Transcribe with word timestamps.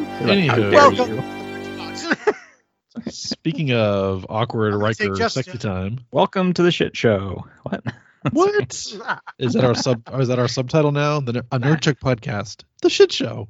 Anywho, 0.00 0.72
Anywho. 0.72 0.72
welcome. 0.72 2.34
Speaking 3.10 3.72
of 3.72 4.24
awkward 4.28 4.72
I'm 4.74 4.80
Riker 4.80 5.14
just- 5.14 5.34
sexy 5.34 5.58
time, 5.58 6.00
Welcome 6.10 6.54
to 6.54 6.62
the 6.62 6.70
shit 6.70 6.96
show. 6.96 7.44
What? 7.64 7.84
what 8.32 8.54
is 9.38 9.52
that 9.52 9.64
our 9.64 9.74
sub? 9.74 10.08
Is 10.14 10.28
that 10.28 10.38
our 10.38 10.48
subtitle 10.48 10.92
now? 10.92 11.20
The 11.20 11.44
a 11.52 11.58
Nerd 11.58 11.80
Chick 11.82 12.00
podcast, 12.00 12.64
the 12.80 12.88
shit 12.90 13.12
show. 13.12 13.48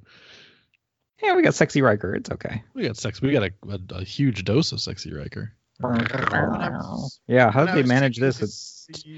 Yeah, 1.23 1.37
we 1.37 1.42
got 1.42 1.55
sexy 1.55 1.80
Riker. 1.82 2.15
It's 2.16 2.30
okay. 2.30 2.62
We 2.74 2.82
got 2.82 2.96
sex. 2.96 3.23
We 3.23 3.30
got 3.30 3.45
a, 3.45 3.52
a, 3.68 3.98
a 4.01 4.04
huge 4.04 4.45
dose 4.45 4.73
of 4.73 4.80
sexy 4.80 5.12
Riker. 5.12 5.52
Oh, 5.84 7.09
yeah, 7.29 7.51
how 7.51 7.65
When 7.65 7.74
did 7.77 7.84
they 7.84 7.88
manage 7.88 8.16
checking 8.16 8.27
this 8.27 8.88
to 8.93 9.09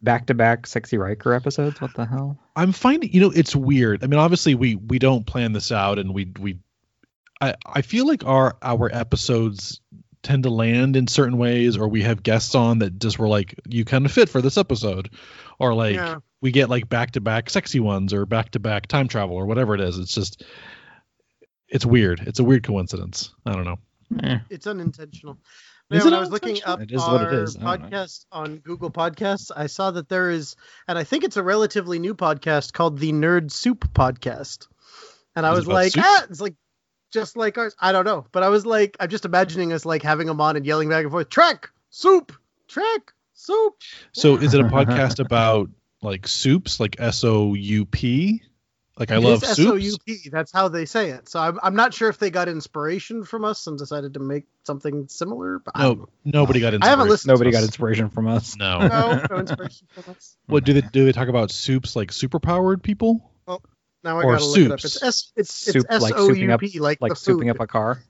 with 0.00 0.04
see- 0.04 0.04
back-to-back 0.04 0.66
sexy 0.66 0.98
Riker 0.98 1.32
episodes? 1.34 1.80
What 1.80 1.94
the 1.94 2.06
hell? 2.06 2.38
I'm 2.56 2.72
finding, 2.72 3.12
you 3.12 3.20
know, 3.20 3.30
it's 3.30 3.54
weird. 3.54 4.02
I 4.02 4.06
mean, 4.06 4.20
obviously 4.20 4.54
we 4.54 4.74
we 4.76 4.98
don't 4.98 5.26
plan 5.26 5.52
this 5.52 5.70
out, 5.72 5.98
and 5.98 6.14
we 6.14 6.32
we, 6.38 6.58
I 7.40 7.54
I 7.66 7.82
feel 7.82 8.06
like 8.06 8.24
our 8.24 8.56
our 8.62 8.90
episodes 8.92 9.80
tend 10.22 10.42
to 10.42 10.50
land 10.50 10.96
in 10.96 11.06
certain 11.06 11.38
ways, 11.38 11.76
or 11.76 11.88
we 11.88 12.02
have 12.02 12.22
guests 12.24 12.54
on 12.56 12.80
that 12.80 12.98
just 12.98 13.18
were 13.20 13.28
like, 13.28 13.54
you 13.68 13.84
kind 13.84 14.04
of 14.04 14.12
fit 14.12 14.28
for 14.28 14.42
this 14.42 14.58
episode, 14.58 15.10
or 15.60 15.74
like 15.74 15.94
Yeah. 15.94 16.16
we 16.40 16.50
get 16.50 16.68
like 16.68 16.88
back 16.88 17.12
to 17.12 17.20
back 17.20 17.48
sexy 17.48 17.78
ones, 17.78 18.12
or 18.12 18.26
back 18.26 18.50
to 18.50 18.58
back 18.58 18.88
time 18.88 19.06
travel, 19.06 19.36
or 19.36 19.46
whatever 19.46 19.74
it 19.76 19.80
is. 19.80 19.96
It's 19.96 20.12
just, 20.12 20.42
it's 21.68 21.86
weird. 21.86 22.20
It's 22.26 22.40
a 22.40 22.44
weird 22.44 22.64
coincidence. 22.64 23.32
I 23.46 23.52
don't 23.52 23.64
know. 23.64 23.78
Eh, 24.22 24.38
It's 24.50 24.66
unintentional. 24.66 25.38
Man, 25.90 26.04
when 26.04 26.12
it 26.12 26.16
I 26.16 26.20
was 26.20 26.30
looking 26.30 26.58
up 26.64 26.80
It 26.80 26.92
is 26.92 27.00
what 27.00 27.22
it 27.22 27.28
our 27.28 27.34
is. 27.44 27.56
I 27.56 27.76
don't 27.76 27.90
know. 27.90 27.96
podcast 27.96 28.26
on 28.30 28.56
Google 28.58 28.90
Podcasts, 28.90 29.50
I 29.54 29.66
saw 29.68 29.90
that 29.92 30.08
there 30.08 30.30
is, 30.30 30.54
and 30.86 30.98
I 30.98 31.04
think 31.04 31.24
it's 31.24 31.36
a 31.38 31.42
relatively 31.42 31.98
new 31.98 32.14
podcast 32.14 32.72
called 32.72 32.98
the 32.98 33.12
Nerd 33.12 33.50
Soup 33.50 33.80
Podcast. 33.94 34.68
And 35.34 35.46
I 35.46 35.52
was 35.52 35.66
like, 35.66 35.92
soup? 35.92 36.04
ah, 36.04 36.26
it's 36.28 36.40
like 36.40 36.54
just 37.12 37.36
like 37.36 37.56
ours. 37.56 37.74
I 37.80 37.92
don't 37.92 38.04
know, 38.04 38.26
but 38.32 38.42
I 38.42 38.48
was 38.50 38.66
like, 38.66 38.96
I'm 39.00 39.08
just 39.08 39.24
imagining 39.24 39.72
us 39.72 39.86
like 39.86 40.02
having 40.02 40.26
them 40.26 40.40
on 40.40 40.56
and 40.56 40.66
yelling 40.66 40.88
back 40.90 41.04
and 41.04 41.10
forth, 41.10 41.30
Trek 41.30 41.70
Soup, 41.90 42.32
Trek 42.66 43.12
Soup. 43.32 43.74
So 44.12 44.36
is 44.36 44.52
it 44.52 44.60
a 44.60 44.64
podcast 44.68 45.20
about 45.24 45.70
like 46.02 46.26
soups, 46.28 46.80
like 46.80 46.96
S 46.98 47.24
O 47.24 47.54
U 47.54 47.84
P? 47.86 48.42
Like 48.98 49.12
I 49.12 49.16
It 49.16 49.20
love 49.20 49.42
is. 49.44 49.50
S-O-U-P. 49.58 50.28
That's 50.30 50.50
how 50.50 50.68
they 50.68 50.84
say 50.84 51.10
it. 51.10 51.28
So 51.28 51.38
I'm, 51.38 51.58
I'm 51.62 51.76
not 51.76 51.94
sure 51.94 52.08
if 52.08 52.18
they 52.18 52.30
got 52.30 52.48
inspiration 52.48 53.24
from 53.24 53.44
us 53.44 53.66
and 53.68 53.78
decided 53.78 54.14
to 54.14 54.20
make 54.20 54.44
something 54.64 55.06
similar. 55.08 55.60
But 55.60 55.72
I, 55.76 55.82
don't 55.84 56.00
No, 56.00 56.06
nobody 56.40 56.58
got 56.60 56.74
I 56.82 56.88
haven't 56.88 57.08
listened. 57.08 57.28
Nobody 57.28 57.50
to 57.50 57.52
got 57.52 57.58
us. 57.62 57.66
inspiration 57.68 58.08
from 58.10 58.26
us. 58.26 58.56
No. 58.56 58.80
No, 58.88 59.22
no 59.30 59.36
inspiration 59.38 59.86
from 59.90 60.14
us. 60.14 60.36
What 60.46 60.64
do 60.64 60.72
they 60.72 60.80
do? 60.80 61.04
They 61.04 61.12
talk 61.12 61.28
about 61.28 61.50
soups 61.52 61.94
like 61.94 62.10
superpowered 62.10 62.82
people? 62.82 63.30
Oh, 63.46 63.60
now 64.02 64.18
I 64.18 64.24
Or 64.24 64.32
gotta 64.32 64.44
look 64.46 64.58
it 64.58 64.72
up. 64.72 64.80
soups. 64.80 64.96
It's 64.96 65.02
S. 65.02 65.32
It's 65.36 65.54
Soup, 65.54 65.86
it's 65.88 66.02
like 66.02 66.14
souping 66.14 66.50
up- 66.52 66.62
like 66.80 67.00
Like 67.00 67.12
souping 67.12 67.50
up 67.50 67.60
a 67.60 67.66
car. 67.68 68.02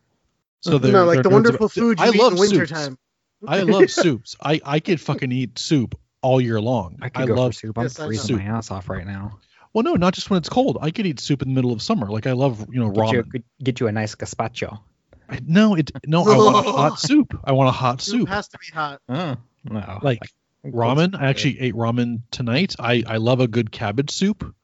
So 0.61 0.79
they're, 0.79 0.91
no, 0.93 1.05
like 1.05 1.17
they're 1.17 1.23
the 1.25 1.29
wonderful 1.29 1.67
about- 1.67 1.73
food 1.73 1.99
you 2.01 2.05
I 2.07 2.09
eat 2.09 2.17
love 2.17 2.33
in 2.33 2.39
soups. 2.39 2.51
wintertime. 2.53 2.99
I 3.47 3.61
love 3.61 3.91
soups. 3.91 4.37
I 4.43 4.61
I 4.65 4.81
could 4.81 5.01
fucking 5.01 5.31
eat 5.31 5.59
soup 5.59 5.97
all 6.23 6.41
year 6.41 6.61
long. 6.61 6.99
I 7.03 7.09
could 7.11 7.29
go 7.29 7.35
love. 7.35 7.53
for 7.55 7.61
soup. 7.61 7.79
I'm 7.79 7.85
Yes, 7.85 8.01
I 8.01 8.03
know. 8.03 8.07
freezing 8.09 8.37
my 8.39 8.43
ass 8.45 8.71
off 8.71 8.89
right 8.89 9.07
now. 9.07 9.39
Well, 9.75 9.83
no, 9.85 9.95
not 9.95 10.15
just 10.15 10.31
when 10.31 10.39
it's 10.39 10.49
cold. 10.49 10.79
I 10.81 10.91
could 10.91 11.07
eat 11.07 11.21
soup 11.21 11.43
in 11.43 11.49
the 11.49 11.55
middle 11.55 11.73
of 11.73 11.83
summer. 11.83 12.07
Like 12.11 12.27
I 12.27 12.33
love, 12.33 12.67
you 12.73 12.81
know, 12.81 12.91
Get 12.91 13.13
you, 13.13 13.21
a 13.21 13.23
ramen. 13.23 13.29
good- 13.31 13.45
get 13.63 13.81
you 13.81 13.87
a 13.89 13.93
nice 13.93 14.15
gazpacho. 14.15 14.81
I- 15.29 15.41
no, 15.47 15.75
it 15.75 15.91
no. 16.07 16.23
I 16.25 16.37
want 16.37 16.67
a 16.67 16.73
hot 16.73 16.99
soup. 16.99 17.39
I 17.45 17.53
want 17.53 17.69
a 17.69 17.73
hot 17.73 18.01
Soup 18.01 18.21
soup. 18.21 18.29
has 18.29 18.49
to 18.49 18.59
be 18.59 18.67
hot. 18.73 19.01
Oh, 19.09 19.37
no. 19.65 19.99
Like 20.03 20.21
ramen. 20.65 21.15
I 21.21 21.29
actually 21.29 21.61
ate 21.61 21.75
ramen 21.75 22.23
tonight. 22.31 22.77
I 22.79 23.05
I 23.07 23.17
love 23.19 23.41
a 23.41 23.47
good 23.49 23.71
cabbage 23.71 24.11
soup. 24.11 24.55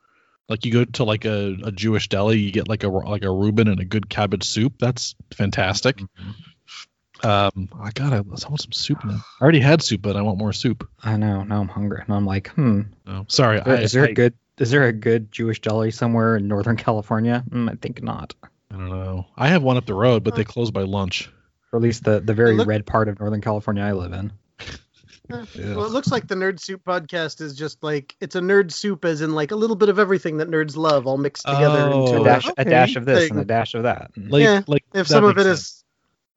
Like 0.49 0.65
you 0.67 0.73
go 0.73 0.85
to 0.85 1.05
like 1.05 1.25
a, 1.25 1.57
a 1.65 1.73
Jewish 1.73 2.09
deli, 2.09 2.39
you 2.39 2.51
get 2.53 2.69
like 2.69 2.83
a 2.85 2.89
like 2.89 3.25
a 3.25 3.31
Reuben 3.31 3.69
and 3.69 3.81
a 3.81 3.85
good 3.85 4.09
cabbage 4.09 4.45
soup. 4.45 4.75
That's 4.79 5.15
fantastic. 5.35 6.01
Um, 7.23 7.69
I 7.81 7.91
got 7.93 8.13
I 8.13 8.21
want 8.21 8.41
some 8.41 8.73
soup 8.73 9.03
now. 9.05 9.21
I 9.41 9.43
already 9.43 9.61
had 9.61 9.81
soup, 9.83 10.03
but 10.03 10.17
I 10.17 10.23
want 10.23 10.37
more 10.39 10.53
soup. 10.53 10.87
I 11.03 11.17
know. 11.17 11.43
Now 11.45 11.61
I'm 11.61 11.69
hungry, 11.69 12.03
and 12.07 12.15
I'm 12.15 12.27
like, 12.27 12.49
hmm. 12.49 12.83
Oh, 13.07 13.25
sorry. 13.29 13.59
Is 13.59 13.65
there- 13.65 13.77
I, 13.77 13.81
is 13.81 13.93
there 13.93 14.05
I, 14.05 14.09
a 14.09 14.13
good? 14.15 14.35
Is 14.59 14.71
there 14.71 14.85
a 14.87 14.93
good 14.93 15.33
Jewish 15.33 15.61
deli 15.61 15.91
somewhere 15.91 16.37
in 16.37 16.47
Northern 16.49 16.77
California? 16.87 17.43
Mm, 17.49 17.71
I 17.71 17.75
think 17.77 18.03
not. 18.03 18.35
I 18.71 18.77
don't 18.77 18.89
know. 18.89 19.27
I 19.37 19.49
have 19.49 19.63
one 19.63 19.77
up 19.77 19.87
the 19.87 19.95
road, 19.95 20.25
but 20.25 20.35
they 20.37 20.45
close 20.45 20.71
by 20.71 20.83
lunch. 20.83 21.31
Or 21.73 21.79
at 21.79 21.83
least 21.83 22.05
the 22.05 22.21
the 22.21 22.35
very 22.35 22.57
Look- 22.57 22.69
red 22.69 22.87
part 22.87 23.09
of 23.09 23.19
Northern 23.21 23.41
California 23.41 23.83
I 23.83 23.93
live 23.93 24.13
in. 24.13 24.33
Yeah. 25.31 25.75
Well, 25.75 25.87
it 25.87 25.93
looks 25.93 26.09
like 26.13 26.29
the 26.29 26.35
Nerd 26.35 26.61
Soup 26.61 26.85
podcast 26.85 27.41
is 27.41 27.57
just 27.57 27.83
like 27.83 28.15
it's 28.21 28.37
a 28.37 28.41
nerd 28.41 28.71
soup, 28.71 29.07
as 29.07 29.23
in 29.23 29.35
like 29.35 29.53
a 29.53 29.57
little 29.57 29.75
bit 29.75 29.89
of 29.89 29.99
everything 29.99 30.37
that 30.37 30.51
nerds 30.51 30.77
love, 30.77 31.07
all 31.07 31.17
mixed 31.17 31.47
together 31.47 31.79
Oh, 31.91 32.05
into 32.09 32.19
A 32.19 32.21
a 32.21 32.25
dash, 32.25 32.47
okay. 32.47 32.55
a 32.61 32.65
dash 32.67 32.97
of 32.97 33.07
this 33.07 33.23
you 33.23 33.31
and 33.31 33.41
a 33.41 33.45
dash 33.47 33.73
of 33.73 33.85
that. 33.85 34.13
Mm. 34.19 34.31
Like, 34.31 34.43
Yeah, 34.43 34.61
like 34.67 34.85
If 34.93 35.07
some 35.09 35.25
of 35.25 35.35
makes 35.37 35.47
it 35.47 35.49
sense. 35.57 35.61
is 35.61 35.85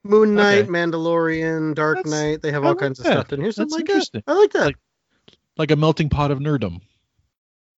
Moon 0.03 0.35
Knight, 0.35 0.59
Okay. 0.59 0.69
Mandalorian, 0.69 1.75
Dark 1.75 1.97
That's- 1.97 2.11
Knight, 2.13 2.41
they 2.41 2.51
have 2.53 2.63
I 2.63 2.67
all 2.67 2.73
like 2.75 2.79
kinds 2.79 2.99
of 3.01 3.07
stuff 3.07 3.33
in 3.33 3.41
here. 3.41 3.51
So 3.51 3.63
I'm 3.63 3.67
That's 3.67 3.73
like, 3.77 3.89
interesting. 3.89 4.23
eh, 4.25 4.31
I 4.31 4.35
like 4.35 4.53
that. 4.53 4.65
Like- 4.67 4.77
like 5.57 5.71
a 5.71 5.75
melting 5.75 6.07
pot 6.07 6.31
of 6.31 6.39
nerdom. 6.39 6.79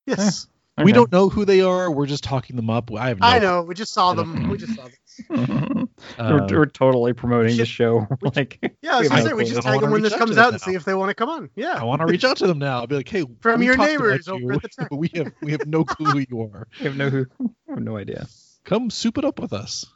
Yes, 0.07 0.47
We 0.78 0.84
Okay. 0.84 0.91
don't 0.94 1.12
know 1.12 1.29
who 1.29 1.44
they 1.45 1.62
are. 1.62 1.91
We're 1.91 2.06
just 2.06 2.23
talking 2.23 2.56
them 2.56 2.69
up. 2.69 2.91
I 2.94 3.09
have 3.09 3.19
no. 3.19 3.28
I 3.28 3.40
know. 3.40 3.62
We 3.63 3.73
just 3.75 3.94
saw 3.94 4.13
them. 4.13 4.50
We 4.50 4.57
just 4.57 4.75
saw 4.75 4.84
them. 4.84 4.94
Uh, 6.19 6.45
we're, 6.47 6.59
we're 6.59 6.66
totally 6.68 7.12
promoting 7.13 7.51
should- 7.53 7.62
the 7.62 7.66
show. 7.66 8.07
like, 8.35 8.59
Yeah, 8.84 8.97
I 8.97 9.00
was 9.00 9.03
We 9.06 9.09
gonna 9.09 9.22
say 9.29 9.34
we 9.34 9.46
just 9.46 9.62
tag 9.63 9.81
them 9.81 9.90
when 9.90 10.03
this 10.03 10.16
comes 10.16 10.38
out 10.38 10.53
and 10.53 10.62
see 10.62 10.75
if 10.75 10.85
they 10.85 10.94
want 10.94 11.09
to 11.09 11.16
come 11.16 11.28
on. 11.29 11.50
Yeah, 11.56 11.73
I 11.79 11.84
want 11.85 12.01
to 12.01 12.06
reach 12.06 12.23
out 12.23 12.38
to 12.38 12.46
them 12.47 12.59
now. 12.59 12.81
I'll 12.81 12.88
be 12.88 12.96
like, 12.97 13.09
hey, 13.09 13.25
From 13.41 13.63
your 13.63 13.75
talked 13.75 13.90
about 13.94 14.01
neighbors 14.03 14.28
you. 14.28 14.34
over 14.35 14.53
at 14.53 14.62
the 14.62 14.67
tech. 14.79 14.88
we 14.91 15.09
have 15.16 15.31
we 15.41 15.51
have 15.53 15.66
no 15.66 15.84
clue 15.84 16.12
who 16.12 16.25
you 16.29 16.41
are. 16.44 16.67
we 16.79 16.85
have 16.85 16.96
no 16.96 17.09
who. 17.09 17.25
I 17.41 17.73
have 17.73 17.79
no 17.81 17.97
idea. 17.97 18.28
Come 18.63 18.91
soup 18.91 19.17
it 19.17 19.25
up 19.25 19.40
with 19.40 19.53
us. 19.53 19.88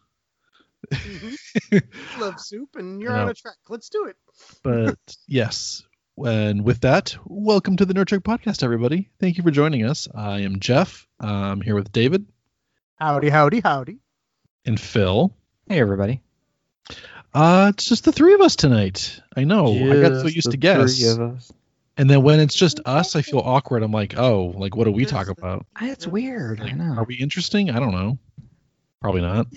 Mhm. 0.92 1.82
love 2.20 2.40
soup, 2.40 2.70
and 2.76 3.00
you're 3.00 3.14
on 3.14 3.30
a 3.30 3.34
track. 3.36 3.58
Let's 3.70 3.90
do 3.90 4.06
it. 4.06 4.16
But 4.64 4.98
yes, 5.28 5.84
and 6.26 6.64
with 6.64 6.82
that, 6.82 7.16
welcome 7.26 7.78
to 7.78 7.86
the 7.86 7.94
Nerd 7.94 8.08
Trek 8.08 8.22
Podcast, 8.22 8.64
everybody. 8.64 9.10
Thank 9.20 9.38
you 9.38 9.44
for 9.44 9.52
joining 9.52 9.86
us. 9.86 10.08
I 10.14 10.42
am 10.42 10.60
Jeff. 10.60 11.08
I'm 11.20 11.62
here 11.62 11.76
with 11.76 11.92
David 11.92 12.26
Howdy, 12.96 13.30
howdy, 13.30 13.60
howdy. 13.62 13.98
and 14.66 14.80
Phil. 14.80 15.34
Hey 15.68 15.80
everybody. 15.80 16.22
Uh, 17.34 17.72
it's 17.74 17.86
just 17.86 18.04
the 18.04 18.12
three 18.12 18.34
of 18.34 18.42
us 18.42 18.56
tonight. 18.56 19.20
I 19.36 19.44
know. 19.46 19.74
I 19.74 20.02
got 20.02 20.22
so 20.22 20.28
used 20.28 20.48
the 20.48 20.52
to 20.52 20.58
guess. 20.58 20.98
three 21.00 21.10
of 21.10 21.20
us. 21.36 21.52
And 21.98 22.10
then 22.10 22.22
when 22.24 22.40
it's 22.40 22.56
just 22.56 22.80
us, 22.86 23.16
I 23.16 23.22
feel 23.22 23.40
awkward. 23.40 23.84
I'm 23.84 23.92
like, 23.92 24.18
oh, 24.18 24.54
like 24.56 24.76
what 24.76 24.84
do 24.86 24.92
we 24.92 25.06
talk 25.06 25.30
about? 25.30 25.66
Ah, 25.76 25.86
It's 25.86 26.08
weird. 26.08 26.62
I 26.62 26.72
know. 26.72 26.96
Are 26.98 27.04
we 27.06 27.16
interesting? 27.16 27.70
I 27.70 27.80
don't 27.80 27.92
know. 27.94 28.18
Probably 29.02 29.22
not. 29.22 29.48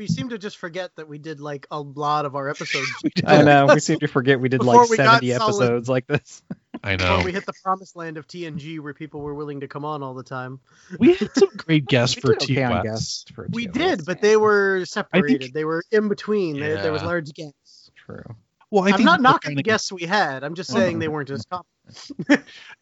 We 0.00 0.06
seem 0.06 0.30
to 0.30 0.38
just 0.38 0.56
forget 0.56 0.96
that 0.96 1.08
we 1.08 1.18
did 1.18 1.40
like 1.40 1.66
a 1.70 1.78
lot 1.78 2.24
of 2.24 2.34
our 2.34 2.48
episodes 2.48 2.90
I 3.26 3.42
know. 3.42 3.66
We 3.66 3.80
seem 3.80 3.98
to 3.98 4.06
forget 4.08 4.40
we 4.40 4.48
did 4.48 4.58
Before 4.60 4.76
like 4.76 4.88
we 4.88 4.96
got 4.96 5.20
70 5.20 5.30
solid- 5.36 5.42
episodes 5.62 5.88
like 5.90 6.06
this. 6.06 6.42
I 6.82 6.96
before 6.96 7.18
know. 7.18 7.24
we 7.26 7.32
hit 7.32 7.44
the 7.44 7.52
promised 7.62 7.96
land 7.96 8.16
of 8.16 8.26
TNG, 8.26 8.80
where 8.80 8.94
people 8.94 9.20
were 9.20 9.34
willing 9.34 9.60
to 9.60 9.68
come 9.68 9.84
on 9.84 10.02
all 10.02 10.14
the 10.14 10.22
time. 10.22 10.58
We 10.98 11.12
had 11.16 11.28
some 11.34 11.50
great 11.54 11.84
guests 11.84 12.18
for 12.18 12.32
did 12.34 12.44
okay 12.44 12.62
on 12.62 12.72
TOS. 12.72 12.82
guests 12.84 13.24
for 13.34 13.46
We 13.50 13.66
did, 13.66 14.06
but 14.06 14.22
they 14.22 14.38
were 14.38 14.86
separated. 14.86 15.52
they 15.52 15.66
were 15.66 15.82
in 15.92 16.08
between. 16.08 16.58
There, 16.58 16.80
there 16.80 16.92
was 16.92 17.02
large 17.02 17.30
gaps. 17.34 17.90
true. 17.94 18.22
Well, 18.70 18.84
I 18.84 18.92
I'm 18.92 18.94
think 18.94 19.04
not 19.04 19.18
we 19.18 19.22
were 19.24 19.30
knocking 19.32 19.54
the 19.56 19.62
guests 19.62 19.92
we 19.92 20.04
had. 20.04 20.42
I'm 20.42 20.54
just 20.54 20.70
Oh, 20.70 20.76
saying 20.76 20.94
no. 20.94 21.00
they 21.00 21.08
weren't 21.08 21.28
as 21.28 21.44
common. 21.44 21.66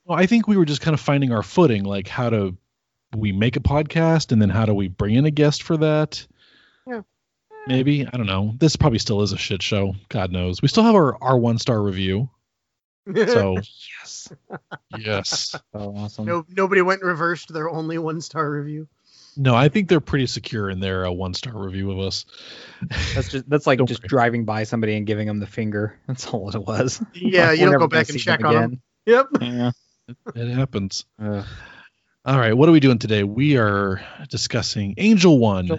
Well, 0.04 0.16
I 0.16 0.26
think 0.26 0.46
we 0.46 0.56
were 0.56 0.66
just 0.66 0.82
kind 0.82 0.94
of 0.94 1.00
finding 1.00 1.32
our 1.32 1.42
footing, 1.42 1.82
like 1.82 2.06
how 2.06 2.30
to 2.30 2.56
we 3.16 3.32
make 3.32 3.56
a 3.56 3.60
podcast, 3.60 4.30
and 4.30 4.40
then 4.40 4.50
how 4.50 4.66
do 4.66 4.74
we 4.74 4.86
bring 4.86 5.16
in 5.16 5.24
a 5.24 5.32
guest 5.32 5.64
for 5.64 5.76
that? 5.78 6.24
Yeah. 7.66 7.74
Maybe 7.76 8.06
I 8.06 8.16
don't 8.16 8.26
know. 8.26 8.54
This 8.58 8.76
probably 8.76 8.98
still 8.98 9.22
is 9.22 9.32
a 9.32 9.38
shit 9.38 9.62
show. 9.62 9.94
God 10.08 10.32
knows. 10.32 10.62
We 10.62 10.68
still 10.68 10.84
have 10.84 10.94
our 10.94 11.22
our 11.22 11.38
one 11.38 11.58
star 11.58 11.80
review. 11.82 12.30
So 13.14 13.54
yes, 14.04 14.32
yes. 14.98 15.50
So 15.50 15.60
awesome. 15.96 16.26
no, 16.26 16.44
nobody 16.48 16.82
went 16.82 17.00
and 17.00 17.08
reversed 17.08 17.52
their 17.52 17.68
only 17.70 17.98
one 17.98 18.20
star 18.20 18.50
review. 18.50 18.88
No, 19.36 19.54
I 19.54 19.68
think 19.68 19.88
they're 19.88 20.00
pretty 20.00 20.26
secure 20.26 20.68
in 20.68 20.80
their 20.80 21.06
uh, 21.06 21.12
one 21.12 21.32
star 21.32 21.56
review 21.56 21.92
of 21.92 22.00
us. 22.00 22.24
That's 23.14 23.28
just 23.28 23.48
that's 23.48 23.66
like 23.66 23.78
just 23.86 24.02
worry. 24.02 24.08
driving 24.08 24.44
by 24.44 24.64
somebody 24.64 24.96
and 24.96 25.06
giving 25.06 25.26
them 25.28 25.38
the 25.38 25.46
finger. 25.46 25.96
That's 26.08 26.26
all 26.26 26.50
it 26.50 26.58
was. 26.58 27.00
Yeah, 27.14 27.48
Like, 27.50 27.58
you 27.58 27.66
we're 27.66 27.72
don't 27.72 27.80
go 27.80 27.86
back 27.88 28.08
and 28.08 28.20
see 28.20 28.24
them 28.24 28.38
check 28.38 28.44
on 28.44 28.54
them. 28.54 28.82
Yep. 29.06 29.26
Yeah. 29.40 29.70
It 30.34 30.48
happens. 30.48 31.04
Uh, 31.22 31.44
All 32.24 32.38
right, 32.38 32.52
what 32.52 32.68
are 32.68 32.72
we 32.72 32.80
doing 32.80 32.98
today? 32.98 33.22
We 33.22 33.56
are 33.58 34.00
discussing 34.28 34.94
Angel 34.98 35.38
One. 35.38 35.78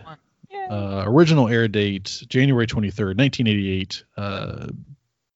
Uh, 0.70 1.04
original 1.08 1.48
air 1.50 1.68
date 1.68 2.24
January 2.28 2.68
23rd, 2.68 3.18
1988. 3.18 4.04
Uh, 4.16 4.68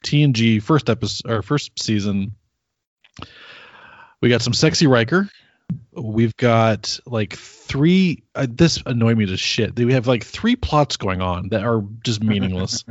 TNG 0.06 0.62
first 0.62 0.90
episode 0.90 1.32
or 1.32 1.42
first 1.42 1.72
season. 1.82 2.36
We 4.22 4.30
got 4.30 4.42
some 4.42 4.54
sexy 4.54 4.86
Riker. 4.88 5.30
We've 5.92 6.36
got 6.36 7.00
like 7.06 7.34
three. 7.34 8.24
Uh, 8.36 8.48
this 8.50 8.82
annoyed 8.86 9.18
me 9.18 9.26
to 9.28 9.38
shit. 9.38 9.76
We 9.78 9.94
have 9.94 10.08
like 10.08 10.24
three 10.24 10.56
plots 10.56 10.98
going 10.98 11.22
on 11.22 11.50
that 11.50 11.64
are 11.64 11.84
just 12.04 12.22
meaningless. 12.22 12.84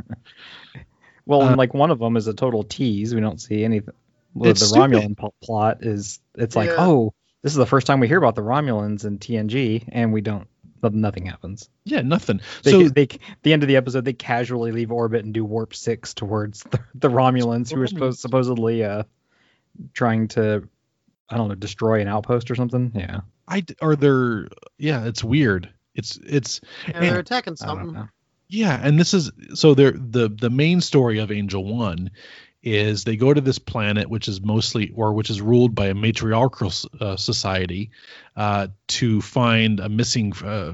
well, 1.25 1.43
Uh, 1.43 1.49
and 1.49 1.57
like 1.57 1.73
one 1.73 1.91
of 1.91 1.99
them 1.99 2.17
is 2.17 2.27
a 2.27 2.33
total 2.33 2.63
tease. 2.63 3.13
We 3.15 3.21
don't 3.21 3.39
see 3.39 3.63
anything. 3.63 3.93
Well, 4.33 4.51
the 4.53 4.59
stupid. 4.59 4.91
Romulan 4.91 5.17
pl- 5.17 5.35
plot 5.43 5.77
is 5.83 6.19
it's 6.35 6.55
like, 6.55 6.69
Yeah. 6.69 6.75
oh, 6.79 7.13
this 7.43 7.51
is 7.51 7.57
the 7.57 7.65
first 7.67 7.85
time 7.87 7.99
we 7.99 8.07
hear 8.07 8.17
about 8.17 8.35
the 8.35 8.41
Romulans 8.41 9.05
in 9.05 9.19
TNG, 9.19 9.87
and 9.91 10.11
we 10.11 10.21
don't 10.21 10.47
but 10.83 10.93
nothing 10.93 11.25
happens. 11.25 11.69
Yeah, 11.85 12.01
nothing. 12.01 12.41
They, 12.61 12.71
so 12.71 12.89
they, 12.89 13.07
the 13.41 13.53
end 13.53 13.63
of 13.63 13.67
the 13.67 13.77
episode, 13.77 14.03
they 14.05 14.13
casually 14.13 14.71
leave 14.73 14.91
orbit 14.91 15.23
and 15.23 15.33
do 15.33 15.45
warp 15.45 15.73
six 15.73 16.13
towards 16.13 16.61
the, 16.63 16.79
the 16.93 17.09
Romulans, 17.09 17.73
who 17.73 17.81
are 17.81 17.87
supposed 17.87 18.19
supposedly 18.19 18.83
uh 18.83 19.03
trying 19.93 20.27
to, 20.29 20.67
I 21.29 21.37
don't 21.37 21.47
know, 21.47 21.55
destroy 21.55 22.01
an 22.01 22.07
outpost 22.07 22.51
or 22.51 22.55
something. 22.55 22.91
Yeah, 22.93 23.21
I 23.47 23.61
d- 23.61 23.75
are 23.81 23.95
there. 23.95 24.49
Yeah, 24.77 25.05
it's 25.05 25.23
weird. 25.23 25.69
It's 25.95 26.17
it's 26.17 26.59
Yeah, 26.87 26.99
they're 26.99 27.09
And- 27.11 27.17
attacking 27.19 27.55
something. 27.55 28.09
Yeah, 28.49 28.79
and 28.83 28.99
this 28.99 29.13
is 29.13 29.31
so 29.55 29.73
they're 29.73 29.93
the 29.93 30.27
the 30.29 30.49
main 30.49 30.81
story 30.81 31.19
of 31.19 31.31
Angel 31.31 31.63
One 31.63 32.11
is 32.63 33.03
they 33.03 33.15
go 33.17 33.33
to 33.33 33.41
this 33.41 33.59
planet 33.59 34.09
which 34.09 34.27
is 34.27 34.41
mostly 34.41 34.91
or 34.95 35.13
which 35.13 35.29
is 35.29 35.41
ruled 35.41 35.75
by 35.75 35.87
a 35.87 35.93
matriarchal 35.93 36.71
uh, 37.01 37.15
society 37.17 37.91
uh, 38.37 38.67
to 38.87 39.21
find 39.21 39.79
a 39.81 39.89
missing 39.89 40.31
uh, 40.43 40.73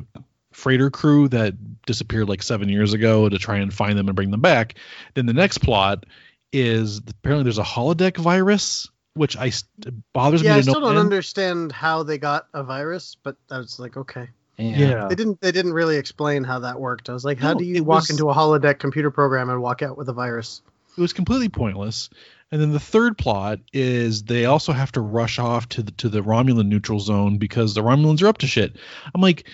freighter 0.54 0.90
crew 0.92 1.28
that 1.28 1.56
disappeared 1.86 2.30
like 2.30 2.44
seven 2.44 2.70
years 2.70 2.94
ago 2.94 3.28
to 3.28 3.38
try 3.38 3.58
and 3.58 3.74
find 3.74 3.98
them 3.98 4.08
and 4.08 4.16
bring 4.16 4.30
them 4.32 4.42
back. 4.42 4.76
Then 5.16 5.26
the 5.26 5.34
next 5.34 5.60
plot 5.60 6.06
is 6.54 6.98
apparently 7.00 7.44
there's 7.44 7.58
a 7.58 7.64
holodeck 7.64 8.18
virus 8.18 8.88
which 9.16 9.36
I 9.36 9.50
st- 9.50 9.94
bothers 10.14 10.42
Yeah, 10.44 10.52
me 10.52 10.56
I 10.56 10.62
to 10.62 10.64
still 10.64 10.82
no 10.82 10.88
don't 10.88 10.98
end. 10.98 11.06
understand 11.06 11.72
how 11.72 12.04
they 12.04 12.18
got 12.18 12.48
a 12.54 12.64
virus, 12.64 13.18
but 13.22 13.36
I 13.52 13.58
was 13.58 13.80
like, 13.80 13.98
okay. 13.98 14.30
Yeah. 14.58 14.78
Yeah. 14.78 15.08
They 15.08 15.16
didn't. 15.16 15.42
They 15.42 15.52
didn't 15.52 15.74
really 15.74 15.98
explain 15.98 16.44
how 16.44 16.60
that 16.60 16.80
worked. 16.80 17.10
I 17.10 17.14
was 17.14 17.24
like, 17.26 17.40
how 17.40 17.54
No, 17.54 17.60
do 17.60 17.66
you 17.66 17.84
walk 17.84 18.02
was- 18.04 18.10
into 18.12 18.30
a 18.30 18.34
holodeck 18.34 18.78
computer 18.80 19.10
program 19.10 19.50
and 19.50 19.62
walk 19.62 19.82
out 19.82 19.98
with 19.98 20.08
a 20.10 20.14
virus? 20.14 20.62
It 20.98 21.02
was 21.02 21.14
completely 21.14 21.50
pointless. 21.50 22.10
And 22.52 22.60
then 22.60 22.72
the 22.72 22.80
third 22.80 23.18
plot 23.18 23.60
is 23.74 24.24
they 24.24 24.46
also 24.46 24.74
have 24.74 24.92
to 24.94 25.02
rush 25.02 25.38
off 25.38 25.70
to 25.70 25.84
the 25.84 25.92
to 25.94 26.10
the 26.10 26.22
Romulan 26.22 26.68
neutral 26.68 27.00
zone 27.00 27.38
because 27.38 27.76
the 27.76 27.82
Romulans 27.82 28.24
are 28.24 28.28
up 28.28 28.40
to 28.40 28.48
shit. 28.48 28.76
I'm 29.14 29.22
like, 29.22 29.48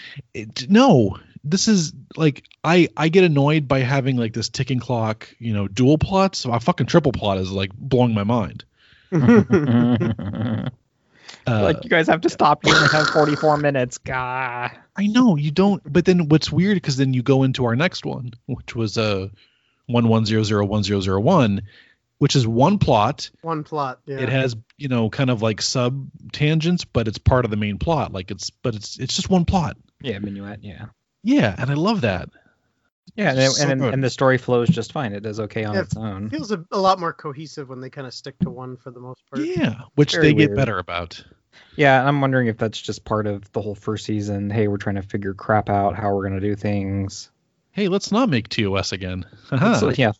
no, 0.69 1.17
this 1.43 1.67
is 1.67 1.93
like 2.15 2.43
I 2.63 2.87
I 2.95 3.09
get 3.09 3.25
annoyed 3.25 3.67
by 3.67 3.79
having 3.79 4.15
like 4.15 4.33
this 4.33 4.47
ticking 4.47 4.79
clock, 4.79 5.27
you 5.39 5.53
know, 5.53 5.67
dual 5.67 5.97
plots. 5.97 6.39
So 6.39 6.53
a 6.53 6.59
fucking 6.59 6.87
triple 6.87 7.11
plot 7.11 7.37
is 7.37 7.51
like 7.51 7.73
blowing 7.73 8.13
my 8.13 8.23
mind. 8.23 8.63
Uh, 11.47 11.61
like 11.61 11.83
you 11.83 11.89
guys 11.89 12.07
have 12.07 12.21
to 12.21 12.29
stop. 12.29 12.65
here 12.65 12.73
only 12.73 12.87
have 12.89 13.07
44 13.07 13.57
minutes. 13.57 13.99
Gah. 13.99 14.69
I 14.95 15.07
know 15.07 15.35
you 15.35 15.51
don't, 15.51 15.81
but 15.91 16.05
then 16.05 16.27
what's 16.27 16.51
weird 16.51 16.75
because 16.75 16.97
then 16.97 17.13
you 17.13 17.21
go 17.21 17.43
into 17.43 17.65
our 17.65 17.75
next 17.75 18.03
one, 18.03 18.33
which 18.47 18.75
was 18.75 18.97
uh 18.97 19.27
one 19.87 20.07
one 20.07 20.25
zero 20.25 20.43
zero 20.43 20.65
one 20.65 20.83
zero 20.83 21.01
zero 21.01 21.19
one, 21.19 21.63
which 22.17 22.35
is 22.35 22.47
one 22.47 22.79
plot. 22.79 23.29
One 23.41 23.63
plot. 23.63 23.99
Yeah. 24.05 24.19
It 24.19 24.29
has 24.29 24.55
you 24.77 24.87
know 24.87 25.09
kind 25.09 25.29
of 25.29 25.41
like 25.41 25.61
sub 25.61 26.07
tangents, 26.31 26.85
but 26.85 27.07
it's 27.07 27.17
part 27.17 27.45
of 27.45 27.51
the 27.51 27.57
main 27.57 27.77
plot. 27.77 28.13
Like 28.13 28.31
it's 28.31 28.49
but 28.49 28.75
it's 28.75 28.99
it's 28.99 29.15
just 29.15 29.29
one 29.29 29.45
plot. 29.45 29.77
Yeah, 30.01 30.19
minuet. 30.19 30.63
Yeah. 30.63 30.85
Yeah, 31.23 31.55
and 31.57 31.71
I 31.71 31.73
love 31.73 32.01
that. 32.01 32.29
Yeah, 33.15 33.31
and, 33.31 33.51
so 33.51 33.67
and, 33.67 33.83
and 33.83 34.03
the 34.03 34.09
story 34.09 34.37
flows 34.37 34.67
just 34.67 34.91
fine. 34.91 35.13
It 35.13 35.21
does 35.21 35.39
okay 35.39 35.63
on 35.63 35.75
Yeah, 35.75 35.81
its 35.81 35.95
own. 35.95 36.29
feels 36.29 36.51
a, 36.51 36.65
a 36.71 36.79
lot 36.79 36.99
more 36.99 37.13
cohesive 37.13 37.69
when 37.69 37.79
they 37.79 37.89
kind 37.89 38.05
of 38.05 38.13
stick 38.13 38.37
to 38.39 38.49
one 38.49 38.75
for 38.77 38.91
the 38.91 38.99
most 38.99 39.23
part. 39.29 39.45
Yeah, 39.45 39.81
which 39.95 40.13
Very 40.13 40.27
they 40.27 40.33
get 40.33 40.55
better 40.55 40.77
about. 40.79 41.23
Yeah, 41.77 41.99
and 41.99 42.07
I'm 42.09 42.19
wondering 42.19 42.47
if 42.47 42.57
that's 42.57 42.81
just 42.81 43.05
part 43.05 43.25
of 43.25 43.49
the 43.53 43.61
whole 43.61 43.75
first 43.75 44.05
season. 44.05 44.49
Hey, 44.49 44.67
we're 44.67 44.77
trying 44.77 44.95
to 44.95 45.01
figure 45.01 45.33
crap 45.33 45.69
out, 45.69 45.95
how 45.95 46.13
we're 46.13 46.27
gonna 46.27 46.41
do 46.41 46.55
things. 46.55 47.31
Hey, 47.75 47.89
let's 47.89 48.09
not 48.11 48.29
make 48.29 48.47
TOS 48.47 48.93
again. 48.93 49.25
Haha. 49.49 49.73
So, 49.75 49.89
yeah, 49.91 50.13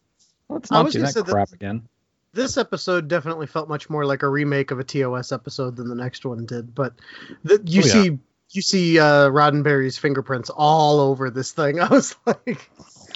let's 0.49 0.69
not 0.69 0.91
do 0.91 0.99
that 0.99 1.13
say 1.13 1.21
that- 1.21 1.31
crap 1.31 1.51
again. 1.53 1.87
This 2.33 2.57
episode 2.57 3.07
definitely 3.07 3.47
felt 3.47 3.69
much 3.69 3.89
more 3.89 4.05
like 4.05 4.21
a 4.21 4.27
remake 4.27 4.71
of 4.71 4.79
a 4.79 4.83
TOS 4.83 5.31
episode 5.31 5.77
than 5.77 5.87
the 5.87 5.95
next 5.95 6.25
one 6.25 6.45
did. 6.45 6.75
But 6.75 6.95
the, 7.45 7.61
you 7.65 7.81
Oh, 7.81 7.85
yeah. 7.85 7.93
see, 7.93 8.19
you 8.51 8.61
see 8.61 8.99
uh, 8.99 9.29
Roddenberry's 9.29 9.97
fingerprints 9.97 10.49
all 10.53 10.99
over 10.99 11.29
this 11.29 11.53
thing. 11.53 11.79
I 11.79 11.87
was 11.87 12.13
like, 12.25 12.69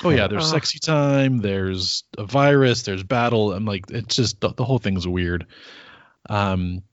oh 0.06 0.10
yeah, 0.10 0.28
there's 0.28 0.46
Uh. 0.46 0.52
sexy 0.54 0.80
time. 0.80 1.40
There's 1.40 2.06
a 2.18 2.24
virus. 2.24 2.84
There's 2.84 3.04
battle. 3.04 3.52
I'm 3.52 3.66
like, 3.66 3.92
it's 3.92 4.16
just 4.16 4.40
the, 4.40 4.54
the 4.54 4.64
whole 4.64 4.80
thing's 4.80 5.06
weird. 5.06 5.48
Um, 6.30 6.84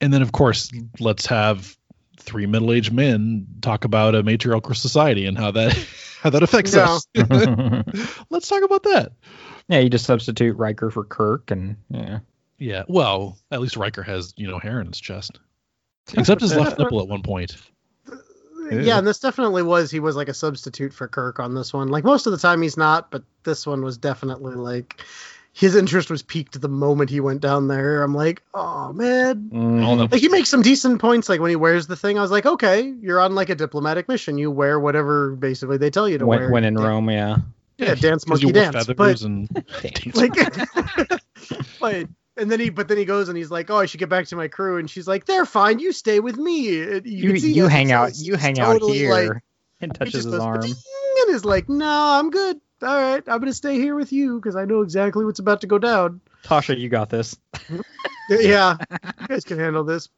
and 0.00 0.10
then 0.10 0.22
of 0.22 0.32
course, 0.32 0.70
let's 0.98 1.26
have 1.26 1.76
three 2.18 2.46
middle-aged 2.46 2.92
men 2.94 3.46
talk 3.60 3.84
about 3.84 4.14
a 4.14 4.22
matriarchal 4.22 4.74
society 4.74 5.26
and 5.26 5.36
how 5.36 5.50
that 5.50 5.76
how 6.22 6.30
that 6.30 6.42
affects 6.42 6.74
No. 6.74 6.82
us. 6.84 7.06
let's 8.30 8.48
talk 8.48 8.62
about 8.62 8.82
that. 8.84 9.12
yeah, 9.68 9.78
you 9.80 9.88
just 9.90 10.04
substitute 10.06 10.56
Riker 10.56 10.90
for 10.90 11.04
Kirk, 11.04 11.50
and 11.50 11.76
yeah. 11.90 12.18
Yeah, 12.58 12.82
well, 12.88 13.38
at 13.52 13.60
least 13.60 13.76
Riker 13.76 14.02
has 14.02 14.34
you 14.36 14.48
know 14.48 14.58
hair 14.58 14.80
in 14.80 14.88
his 14.88 15.00
chest, 15.00 15.38
except 16.16 16.40
his 16.40 16.56
left 16.56 16.78
nipple 16.78 17.00
at 17.00 17.06
one 17.06 17.22
point. 17.22 17.56
yeah, 18.72 18.98
and 18.98 19.06
this 19.06 19.20
definitely 19.20 19.62
was. 19.62 19.90
He 19.92 20.00
was 20.00 20.16
like 20.16 20.28
a 20.28 20.34
substitute 20.34 20.92
for 20.92 21.06
Kirk 21.06 21.38
on 21.38 21.54
this 21.54 21.72
one. 21.72 21.86
Like 21.88 22.02
most 22.02 22.26
of 22.26 22.32
the 22.32 22.38
time, 22.38 22.60
he's 22.60 22.76
not, 22.76 23.10
but 23.12 23.22
this 23.44 23.64
one 23.64 23.82
was 23.84 23.96
definitely 23.96 24.56
like 24.56 25.00
his 25.58 25.74
interest 25.74 26.08
was 26.08 26.22
peaked 26.22 26.60
the 26.60 26.68
moment 26.68 27.10
he 27.10 27.18
went 27.18 27.40
down 27.40 27.66
there. 27.66 28.04
I'm 28.04 28.14
like, 28.14 28.42
oh 28.54 28.92
man. 28.92 29.50
Mhm. 29.52 30.12
Like 30.12 30.20
he 30.20 30.28
makes 30.28 30.48
some 30.50 30.62
decent 30.62 31.00
points. 31.00 31.28
Like 31.28 31.40
when 31.40 31.50
he 31.50 31.56
wears 31.56 31.88
the 31.88 31.96
thing, 31.96 32.16
I 32.16 32.22
was 32.22 32.30
like, 32.30 32.46
okay, 32.46 32.94
you're 33.00 33.18
on 33.18 33.34
like 33.34 33.48
a 33.50 33.56
diplomatic 33.56 34.06
mission. 34.06 34.38
You 34.38 34.52
wear 34.52 34.78
whatever 34.78 35.32
basically 35.34 35.76
they 35.78 35.90
tell 35.90 36.08
you 36.08 36.18
to 36.18 36.26
when, 36.26 36.38
wear. 36.38 36.50
when 36.52 36.62
in 36.62 36.76
Rome, 36.76 37.10
yeah. 37.10 37.38
Yeah, 37.76 37.96
dance 37.96 38.22
'cause 38.28 38.40
you 38.40 38.52
monkey 38.52 38.60
wear 38.60 38.70
dance. 38.70 38.86
But 38.86 39.20
and 39.22 39.48
like, 40.14 40.32
but 41.80 42.08
and 42.36 42.52
then 42.52 42.60
he, 42.60 42.70
but 42.70 42.86
then 42.86 42.96
he 42.98 43.04
goes 43.04 43.28
and 43.28 43.36
he's 43.36 43.50
like, 43.50 43.68
oh, 43.68 43.78
I 43.78 43.86
should 43.86 43.98
get 43.98 44.08
back 44.08 44.26
to 44.28 44.36
my 44.36 44.46
crew, 44.46 44.78
and 44.78 44.88
she's 44.88 45.08
like, 45.08 45.24
they're 45.24 45.44
fine. 45.44 45.80
You 45.80 45.90
stay 45.90 46.20
with 46.20 46.36
me. 46.36 46.82
And 46.82 47.04
You 47.04 47.32
you 47.32 47.66
hang 47.66 47.90
out 47.90 48.10
it's 48.10 48.24
you 48.24 48.36
hang 48.36 48.60
out 48.60 48.74
totally, 48.74 48.98
here. 48.98 49.10
like, 49.10 49.42
and 49.80 49.90
he 49.92 49.98
touches 49.98 50.12
just 50.12 50.26
his 50.26 50.34
goes, 50.34 50.40
arm. 50.40 50.62
And 50.62 51.34
is 51.34 51.44
like, 51.44 51.68
no, 51.68 51.84
I'm 52.20 52.30
good. 52.30 52.60
All 52.80 52.96
right, 52.96 53.22
I'm 53.26 53.40
gonna 53.40 53.52
stay 53.52 53.74
here 53.74 53.94
with 53.94 54.12
you 54.12 54.36
because 54.40 54.54
I 54.56 54.64
know 54.64 54.82
exactly 54.82 55.24
what's 55.24 55.40
about 55.40 55.62
to 55.62 55.66
go 55.66 55.78
down. 55.78 56.20
Tasha, 56.44 56.78
you 56.78 56.88
got 56.88 57.10
this. 57.10 57.36
Yeah, 58.30 58.76
you 59.20 59.26
guys 59.26 59.44
can 59.44 59.58
handle 59.58 59.84
this. 59.84 60.10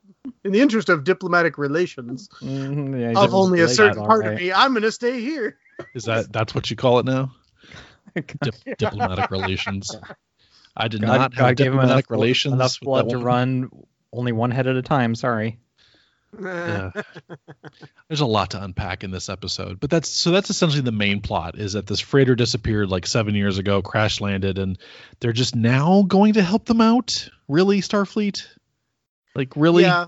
In 0.45 0.51
the 0.51 0.61
interest 0.61 0.89
of 0.89 1.05
diplomatic 1.05 1.59
relations 1.59 2.29
Mhm, 2.43 3.01
yeah, 3.01 3.21
of 3.21 3.33
only 3.35 3.61
a 3.61 3.69
certain 3.69 3.99
all 4.01 4.07
part 4.07 4.27
of 4.27 4.35
me, 4.35 4.53
I'm 4.53 4.75
gonna 4.75 4.91
stay 4.91 5.21
here. 5.21 5.59
is 5.95 6.05
that 6.05 6.33
that's 6.33 6.53
what 6.55 6.69
you 6.71 6.77
call 6.77 6.99
it 6.99 7.07
now? 7.07 7.33
Dip, 8.43 8.55
diplomatic 8.79 9.31
relations. 9.31 9.97
I 10.77 10.89
did 10.89 11.03
God, 11.03 11.07
not 11.07 11.21
have 11.21 11.35
God 11.37 11.57
gave 11.57 11.69
him 11.69 11.81
enough, 11.81 12.03
diplomatic 12.05 12.11
relations 12.11 12.55
enough 12.55 12.77
with 12.81 12.87
blood 12.87 13.11
to 13.11 13.19
run 13.19 13.71
only 14.13 14.33
one 14.33 14.51
head 14.51 14.67
at 14.67 14.75
a 14.77 14.83
time. 14.83 15.15
Sorry. 15.15 15.59
Yeah. 16.39 16.91
There's 18.09 18.21
a 18.21 18.27
lot 18.27 18.51
to 18.53 18.63
unpack 18.63 19.05
in 19.05 19.11
this 19.11 19.29
episode, 19.29 19.81
but 19.81 19.91
that's 19.91 20.09
so 20.09 20.31
that's 20.31 20.51
essentially 20.51 20.83
the 20.83 20.93
main 20.93 21.21
plot 21.21 21.59
is 21.59 21.73
that 21.73 21.87
this 21.87 22.01
freighter 22.01 22.35
disappeared 22.35 22.89
like 22.89 23.07
seven 23.07 23.35
years 23.35 23.59
ago, 23.59 23.83
crash 23.83 24.21
landed, 24.21 24.59
and 24.59 24.79
they're 25.21 25.33
just 25.33 25.55
now 25.55 26.03
going 26.07 26.35
to 26.35 26.43
help 26.43 26.67
them 26.67 26.81
out. 26.81 27.29
Really, 27.49 27.81
Starfleet? 27.81 28.47
Like 29.35 29.55
really? 29.57 29.85
Yeah. 29.85 30.07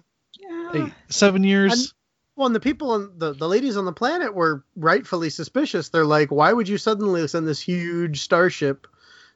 Hey, 0.72 0.92
seven 1.08 1.44
years? 1.44 1.92
Well, 2.34 2.46
and 2.46 2.56
the 2.56 2.60
people 2.60 2.92
on 2.92 3.12
the, 3.18 3.34
the 3.34 3.48
ladies 3.48 3.76
on 3.76 3.84
the 3.84 3.92
planet 3.92 4.34
were 4.34 4.64
rightfully 4.74 5.28
suspicious. 5.28 5.90
They're 5.90 6.06
like, 6.06 6.30
why 6.30 6.52
would 6.52 6.68
you 6.68 6.78
suddenly 6.78 7.28
send 7.28 7.46
this 7.46 7.60
huge 7.60 8.22
starship 8.22 8.86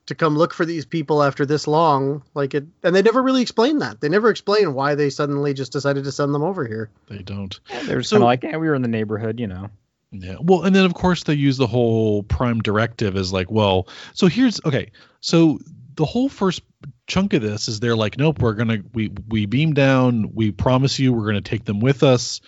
to 0.06 0.14
come 0.14 0.36
look 0.36 0.54
for 0.54 0.64
these 0.64 0.84
people 0.84 1.22
after 1.22 1.44
this 1.46 1.66
long? 1.66 2.22
Like 2.34 2.54
it, 2.54 2.66
and 2.82 2.94
they 2.94 3.02
never 3.02 3.22
really 3.22 3.42
explained 3.42 3.82
that. 3.82 4.00
They 4.00 4.08
never 4.08 4.30
explain 4.30 4.74
why 4.74 4.94
they 4.94 5.10
suddenly 5.10 5.54
just 5.54 5.72
decided 5.72 6.04
to 6.04 6.12
send 6.12 6.34
them 6.34 6.42
over 6.42 6.66
here. 6.66 6.90
They 7.08 7.18
don't. 7.18 7.58
They're 7.84 7.98
just 7.98 8.10
So- 8.10 8.16
kind 8.16 8.22
of 8.22 8.26
like, 8.26 8.42
yeah, 8.42 8.56
we 8.56 8.68
were 8.68 8.74
in 8.74 8.82
the 8.82 8.88
neighborhood, 8.88 9.38
you 9.40 9.46
know. 9.46 9.70
Yeah. 10.12 10.36
Well, 10.40 10.62
and 10.62 10.74
then 10.74 10.84
of 10.84 10.94
course 10.94 11.24
they 11.24 11.34
use 11.34 11.56
the 11.56 11.66
whole 11.66 12.22
prime 12.22 12.60
directive 12.60 13.16
as 13.16 13.32
like, 13.32 13.50
well, 13.50 13.88
so 14.14 14.28
here's 14.28 14.60
okay. 14.64 14.92
So 15.20 15.58
the 15.96 16.04
whole 16.04 16.28
first 16.28 16.62
chunk 17.06 17.32
of 17.32 17.42
this 17.42 17.68
is 17.68 17.80
they're 17.80 17.96
like, 17.96 18.16
nope, 18.16 18.38
we're 18.40 18.54
gonna 18.54 18.78
we 18.94 19.10
we 19.28 19.46
beam 19.46 19.74
down. 19.74 20.30
We 20.32 20.52
promise 20.52 20.98
you 20.98 21.12
we're 21.12 21.26
gonna 21.26 21.40
take 21.40 21.64
them 21.64 21.80
with 21.80 22.02
us. 22.04 22.40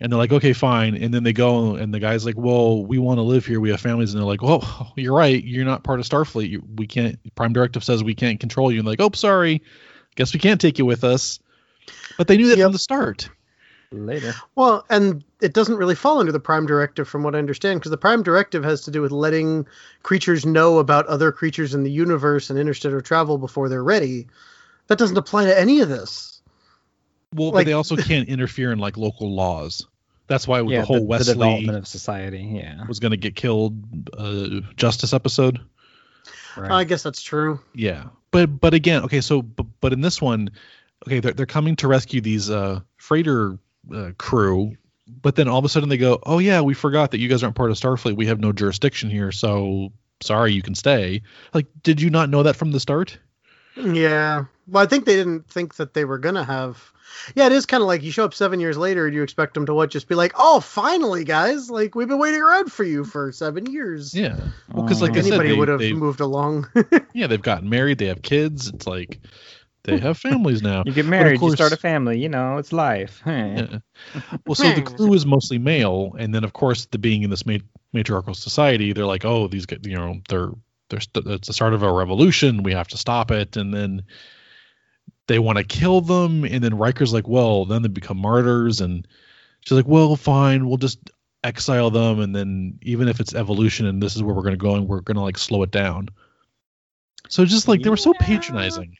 And 0.00 0.10
they're 0.10 0.18
like, 0.18 0.32
okay, 0.32 0.54
fine. 0.54 0.94
And 0.94 1.12
then 1.12 1.24
they 1.24 1.34
go, 1.34 1.74
and 1.74 1.92
the 1.92 2.00
guy's 2.00 2.24
like, 2.24 2.36
well, 2.38 2.82
we 2.84 2.98
want 2.98 3.18
to 3.18 3.22
live 3.22 3.44
here. 3.44 3.60
We 3.60 3.70
have 3.70 3.80
families. 3.80 4.14
And 4.14 4.20
they're 4.20 4.26
like, 4.26 4.42
well, 4.42 4.92
you're 4.96 5.14
right. 5.14 5.42
You're 5.42 5.66
not 5.66 5.84
part 5.84 6.00
of 6.00 6.06
Starfleet. 6.06 6.48
You, 6.48 6.62
we 6.76 6.86
can't. 6.86 7.18
Prime 7.34 7.52
Directive 7.52 7.84
says 7.84 8.02
we 8.02 8.14
can't 8.14 8.40
control 8.40 8.72
you. 8.72 8.78
And 8.78 8.86
they're 8.86 8.92
like, 8.92 9.00
oh, 9.02 9.10
sorry. 9.14 9.62
Guess 10.16 10.32
we 10.32 10.40
can't 10.40 10.60
take 10.60 10.78
you 10.78 10.86
with 10.86 11.04
us. 11.04 11.38
But 12.16 12.28
they 12.28 12.36
knew 12.36 12.48
that 12.48 12.58
Yep. 12.58 12.66
from 12.66 12.72
the 12.72 12.78
start. 12.78 13.28
Later. 13.92 14.34
Well, 14.54 14.84
and 14.88 15.24
it 15.40 15.52
doesn't 15.52 15.76
really 15.76 15.96
fall 15.96 16.20
under 16.20 16.30
the 16.30 16.38
Prime 16.38 16.64
Directive, 16.64 17.08
from 17.08 17.24
what 17.24 17.34
I 17.34 17.38
understand, 17.38 17.80
because 17.80 17.90
the 17.90 17.96
Prime 17.96 18.22
Directive 18.22 18.62
has 18.62 18.82
to 18.82 18.92
do 18.92 19.02
with 19.02 19.10
letting 19.10 19.66
creatures 20.04 20.46
know 20.46 20.78
about 20.78 21.06
other 21.08 21.32
creatures 21.32 21.74
in 21.74 21.82
the 21.82 21.90
universe 21.90 22.50
and 22.50 22.58
interstellar 22.58 23.00
travel 23.00 23.36
before 23.36 23.68
they're 23.68 23.82
ready. 23.82 24.28
That 24.86 24.98
doesn't 24.98 25.16
apply 25.18 25.46
to 25.46 25.58
any 25.58 25.80
of 25.80 25.88
this. 25.88 26.29
Well, 27.34 27.52
but 27.52 27.66
they 27.66 27.72
also 27.72 27.96
can't 27.96 28.28
interfere 28.28 28.72
in 28.72 28.78
like 28.78 28.96
local 28.96 29.34
laws. 29.34 29.86
That's 30.26 30.46
why 30.46 30.60
with 30.62 30.72
yeah, 30.72 30.80
the 30.80 30.86
whole 30.86 31.00
the, 31.00 31.06
Wesley 31.06 31.24
the 31.26 31.32
development 31.34 31.78
of 31.78 31.88
society. 31.88 32.42
Yeah. 32.54 32.86
was 32.86 33.00
going 33.00 33.10
to 33.10 33.16
get 33.16 33.34
killed 33.34 34.10
uh, 34.16 34.60
justice 34.76 35.12
episode. 35.12 35.60
Right. 36.56 36.70
I 36.70 36.84
guess 36.84 37.02
that's 37.02 37.22
true. 37.22 37.60
Yeah, 37.74 38.06
but 38.30 38.60
but 38.60 38.74
again, 38.74 39.04
okay, 39.04 39.20
so 39.20 39.42
but, 39.42 39.66
but 39.80 39.92
in 39.92 40.00
this 40.00 40.20
one, 40.20 40.50
okay, 41.06 41.20
they're 41.20 41.32
they're 41.32 41.46
coming 41.46 41.76
to 41.76 41.88
rescue 41.88 42.20
these 42.20 42.50
uh 42.50 42.80
freighter 42.96 43.58
uh, 43.94 44.10
crew 44.18 44.76
but 45.22 45.36
then 45.36 45.48
all 45.48 45.58
of 45.58 45.64
a 45.64 45.68
sudden 45.68 45.88
they 45.88 45.96
go, 45.96 46.18
"Oh 46.24 46.38
yeah, 46.38 46.60
we 46.60 46.74
forgot 46.74 47.10
that 47.10 47.18
you 47.18 47.28
guys 47.28 47.42
aren't 47.42 47.56
part 47.56 47.70
of 47.70 47.76
Starfleet. 47.76 48.16
We 48.16 48.26
have 48.26 48.40
no 48.40 48.52
jurisdiction 48.52 49.10
here, 49.10 49.32
so 49.32 49.92
sorry, 50.20 50.52
you 50.52 50.62
can 50.62 50.74
stay." 50.74 51.22
Like, 51.52 51.66
did 51.82 52.00
you 52.00 52.10
not 52.10 52.30
know 52.30 52.42
that 52.44 52.56
from 52.56 52.72
the 52.72 52.80
start? 52.80 53.18
Yeah. 53.76 54.44
Well, 54.70 54.82
I 54.82 54.86
think 54.86 55.04
they 55.04 55.16
didn't 55.16 55.48
think 55.48 55.76
that 55.76 55.94
they 55.94 56.04
were 56.04 56.18
gonna 56.18 56.44
have. 56.44 56.92
Yeah, 57.34 57.46
it 57.46 57.52
is 57.52 57.66
kind 57.66 57.82
of 57.82 57.88
like 57.88 58.02
you 58.02 58.12
show 58.12 58.24
up 58.24 58.34
seven 58.34 58.60
years 58.60 58.78
later 58.78 59.06
and 59.06 59.14
you 59.14 59.22
expect 59.22 59.54
them 59.54 59.66
to 59.66 59.74
what? 59.74 59.90
Just 59.90 60.08
be 60.08 60.14
like, 60.14 60.32
"Oh, 60.36 60.60
finally, 60.60 61.24
guys! 61.24 61.68
Like 61.68 61.94
we've 61.94 62.08
been 62.08 62.18
waiting 62.18 62.40
around 62.40 62.70
for 62.70 62.84
you 62.84 63.04
for 63.04 63.32
seven 63.32 63.66
years." 63.66 64.14
Yeah. 64.14 64.36
Well, 64.72 64.84
because 64.84 65.02
like 65.02 65.12
I 65.12 65.22
said, 65.22 65.32
anybody 65.32 65.50
they, 65.50 65.56
would 65.56 65.68
have 65.68 65.80
moved 65.80 66.20
along. 66.20 66.68
yeah, 67.12 67.26
they've 67.26 67.42
gotten 67.42 67.68
married, 67.68 67.98
they 67.98 68.06
have 68.06 68.22
kids. 68.22 68.68
It's 68.68 68.86
like 68.86 69.18
they 69.84 69.98
have 69.98 70.18
families 70.18 70.62
now. 70.62 70.84
You 70.86 70.92
get 70.92 71.06
married, 71.06 71.40
you 71.40 71.50
start 71.52 71.72
a 71.72 71.76
family. 71.76 72.18
You 72.18 72.28
know, 72.28 72.58
it's 72.58 72.72
life. 72.72 73.22
Yeah. 73.30 73.78
Well, 74.46 74.54
so 74.54 74.70
the 74.72 74.82
crew 74.82 75.12
is 75.14 75.26
mostly 75.26 75.58
male, 75.58 76.14
and 76.18 76.34
then 76.34 76.44
of 76.44 76.52
course, 76.52 76.86
the 76.86 76.98
being 76.98 77.22
in 77.22 77.30
this 77.30 77.44
ma- 77.44 77.58
matriarchal 77.92 78.34
society, 78.34 78.92
they're 78.92 79.04
like, 79.04 79.24
oh, 79.24 79.48
these 79.48 79.66
guys, 79.66 79.80
you 79.82 79.94
know, 79.94 80.20
they're 80.28 80.50
they're 80.88 81.00
st- 81.00 81.26
it's 81.26 81.48
the 81.48 81.54
start 81.54 81.74
of 81.74 81.82
a 81.82 81.92
revolution. 81.92 82.62
We 82.62 82.72
have 82.72 82.88
to 82.88 82.96
stop 82.96 83.30
it, 83.30 83.56
and 83.56 83.72
then 83.72 84.02
they 85.30 85.38
want 85.38 85.58
to 85.58 85.64
kill 85.64 86.00
them, 86.00 86.44
and 86.44 86.62
then 86.62 86.76
Riker's 86.76 87.12
like, 87.12 87.28
well, 87.28 87.64
then 87.64 87.82
they 87.82 87.88
become 87.88 88.16
martyrs, 88.18 88.80
and 88.80 89.06
she's 89.60 89.76
like, 89.76 89.86
well, 89.86 90.16
fine, 90.16 90.66
we'll 90.66 90.76
just 90.76 90.98
exile 91.44 91.92
them, 91.92 92.18
and 92.18 92.34
then 92.34 92.80
even 92.82 93.06
if 93.06 93.20
it's 93.20 93.32
evolution, 93.32 93.86
and 93.86 94.02
this 94.02 94.16
is 94.16 94.24
where 94.24 94.34
we're 94.34 94.42
gonna 94.42 94.56
go, 94.56 94.74
and 94.74 94.88
we're 94.88 95.02
gonna 95.02 95.22
like 95.22 95.38
slow 95.38 95.62
it 95.62 95.70
down. 95.70 96.08
So 97.28 97.44
just 97.44 97.68
like 97.68 97.80
they 97.80 97.90
were 97.90 97.96
so 97.96 98.12
Yeah. 98.12 98.26
patronizing. 98.26 98.96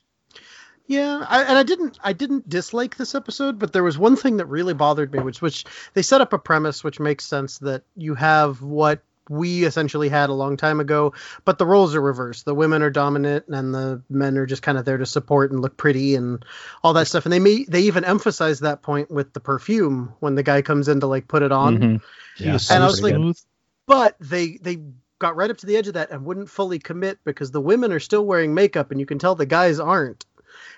Yeah, 0.86 1.26
I, 1.28 1.42
and 1.42 1.58
I 1.58 1.64
didn't 1.64 1.98
I 2.02 2.12
didn't 2.12 2.48
dislike 2.48 2.96
this 2.96 3.16
episode, 3.16 3.58
but 3.58 3.72
there 3.72 3.82
was 3.82 3.98
one 3.98 4.14
thing 4.14 4.36
that 4.36 4.46
really 4.46 4.74
bothered 4.74 5.12
me, 5.12 5.18
which 5.20 5.42
which 5.42 5.64
they 5.94 6.02
set 6.02 6.20
up 6.20 6.32
a 6.32 6.38
premise 6.38 6.84
which 6.84 7.00
makes 7.00 7.24
sense 7.24 7.58
that 7.58 7.82
you 7.96 8.14
have 8.14 8.62
what 8.62 9.02
we 9.30 9.64
essentially 9.64 10.08
had 10.10 10.28
a 10.28 10.34
long 10.34 10.56
time 10.58 10.80
ago, 10.80 11.14
but 11.46 11.56
the 11.56 11.64
roles 11.64 11.94
are 11.94 12.00
reversed. 12.02 12.44
The 12.44 12.54
women 12.54 12.82
are 12.82 12.90
dominant 12.90 13.46
and 13.48 13.72
the 13.72 14.02
men 14.10 14.36
are 14.36 14.44
just 14.44 14.60
kind 14.62 14.76
of 14.76 14.84
there 14.84 14.98
to 14.98 15.06
support 15.06 15.52
and 15.52 15.62
look 15.62 15.76
pretty 15.76 16.16
and 16.16 16.44
all 16.82 16.92
that 16.94 17.06
stuff. 17.06 17.24
And 17.24 17.32
they 17.32 17.38
may 17.38 17.64
they 17.64 17.82
even 17.82 18.04
emphasize 18.04 18.60
that 18.60 18.82
point 18.82 19.10
with 19.10 19.32
the 19.32 19.40
perfume 19.40 20.12
when 20.20 20.34
the 20.34 20.42
guy 20.42 20.62
comes 20.62 20.88
in 20.88 21.00
to 21.00 21.06
like 21.06 21.28
put 21.28 21.42
it 21.42 21.52
on. 21.52 21.78
Mhm. 21.78 22.00
Yeah, 22.38 22.58
and 22.70 22.82
I 22.82 22.86
was 22.86 23.00
like- 23.02 23.14
smooth. 23.14 23.40
But 23.86 24.16
they 24.20 24.58
they 24.60 24.78
got 25.20 25.36
right 25.36 25.50
up 25.50 25.58
to 25.58 25.66
the 25.66 25.76
edge 25.76 25.86
of 25.88 25.94
that 25.94 26.10
and 26.10 26.24
wouldn't 26.24 26.50
fully 26.50 26.78
commit 26.78 27.18
because 27.24 27.50
the 27.50 27.60
women 27.60 27.92
are 27.92 28.00
still 28.00 28.24
wearing 28.26 28.52
makeup 28.54 28.90
and 28.90 28.98
you 28.98 29.06
can 29.06 29.18
tell 29.18 29.34
the 29.34 29.46
guys 29.46 29.78
aren't. 29.78 30.26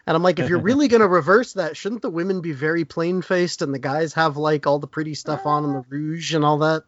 And 0.07 0.17
I'm 0.17 0.23
like, 0.23 0.39
if 0.39 0.49
you're 0.49 0.59
really 0.71 0.89
gonna 0.89 1.07
reverse 1.09 1.55
that, 1.55 1.77
shouldn't 1.77 2.03
the 2.03 2.11
women 2.11 2.41
be 2.43 2.53
very 2.53 2.85
plain 2.85 3.23
faced 3.23 3.63
and 3.63 3.73
the 3.73 3.79
guys 3.79 4.13
have 4.15 4.37
like 4.37 4.67
all 4.67 4.79
the 4.79 4.87
pretty 4.87 5.15
stuff 5.15 5.47
on 5.47 5.65
and 5.65 5.75
the 5.75 5.85
rouge 5.89 6.35
and 6.35 6.45
all 6.45 6.59
that? 6.59 6.85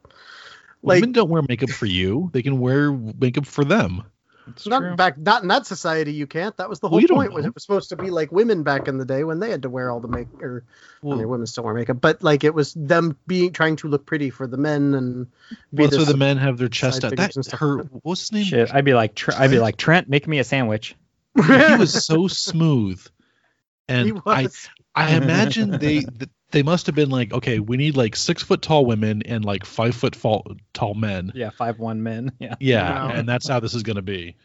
Like 0.84 0.96
Women 1.00 1.12
don't 1.12 1.30
wear 1.30 1.42
makeup 1.48 1.70
for 1.70 1.86
you; 1.86 2.30
they 2.32 2.42
can 2.42 2.60
wear 2.60 2.92
makeup 2.92 3.46
for 3.46 3.64
them. 3.64 4.04
It's 4.46 4.66
not 4.66 4.80
true. 4.80 4.94
back 4.94 5.16
not 5.16 5.40
in 5.40 5.48
that 5.48 5.64
society 5.66 6.12
you 6.12 6.26
can't. 6.26 6.54
That 6.58 6.68
was 6.68 6.78
the 6.78 6.90
whole 6.90 7.00
you 7.00 7.08
don't 7.08 7.16
point. 7.16 7.32
Was 7.32 7.46
it 7.46 7.54
was 7.54 7.62
supposed 7.62 7.88
to 7.88 7.96
be 7.96 8.10
like 8.10 8.30
women 8.30 8.62
back 8.62 8.88
in 8.88 8.98
the 8.98 9.06
day 9.06 9.24
when 9.24 9.40
they 9.40 9.48
had 9.50 9.62
to 9.62 9.70
wear 9.70 9.90
all 9.90 10.00
the 10.00 10.08
make 10.08 10.28
or 10.42 10.64
I 11.02 11.06
Well, 11.06 11.16
mean, 11.16 11.26
women 11.30 11.46
still 11.46 11.64
wear 11.64 11.72
makeup, 11.72 11.98
but 12.02 12.22
like 12.22 12.44
it 12.44 12.52
was 12.52 12.74
them 12.74 13.16
being 13.26 13.52
trying 13.54 13.76
to 13.76 13.88
look 13.88 14.04
pretty 14.04 14.28
for 14.28 14.46
the 14.46 14.58
men 14.58 14.92
and 14.94 15.24
be 15.24 15.30
well, 15.72 15.86
that's 15.88 15.96
why 15.96 16.04
this- 16.04 16.12
the 16.12 16.18
men 16.18 16.36
have 16.36 16.58
their 16.58 16.68
chest 16.68 17.00
side 17.00 17.06
out. 17.06 17.10
figures 17.12 17.28
That 17.28 17.36
and 17.36 17.44
stuff. 17.46 17.60
her 17.60 17.78
what's 18.02 18.20
his 18.20 18.32
name? 18.32 18.44
Shit, 18.44 18.74
I'd 18.74 18.84
be 18.84 18.92
like, 18.92 19.14
Tr- 19.14 19.32
I'd 19.34 19.50
be 19.50 19.58
like, 19.58 19.78
Trent, 19.78 20.10
make 20.10 20.28
me 20.28 20.38
a 20.40 20.44
sandwich. 20.44 20.94
he 21.34 21.76
was 21.78 22.04
so 22.04 22.28
smooth, 22.28 23.00
and 23.88 24.20
I 24.26 24.42
was. 24.42 24.68
I 24.94 25.16
imagine 25.16 25.70
they 25.72 26.00
th- 26.00 26.30
they 26.54 26.62
must 26.62 26.86
have 26.86 26.94
been 26.94 27.10
like, 27.10 27.32
okay, 27.32 27.58
we 27.58 27.76
need 27.76 27.96
like 27.96 28.14
six 28.14 28.42
foot 28.42 28.62
tall 28.62 28.86
women 28.86 29.22
and 29.22 29.44
like 29.44 29.66
five 29.66 29.94
foot 29.94 30.14
fall, 30.14 30.46
tall 30.72 30.94
men. 30.94 31.32
Yeah, 31.34 31.50
five 31.50 31.78
one 31.80 32.02
men. 32.02 32.30
Yeah. 32.38 32.54
Yeah, 32.60 32.90
Wow. 33.08 33.10
and 33.10 33.28
that's 33.28 33.48
how 33.48 33.58
this 33.60 33.74
is 33.74 33.82
gonna 33.82 34.02
be. 34.02 34.36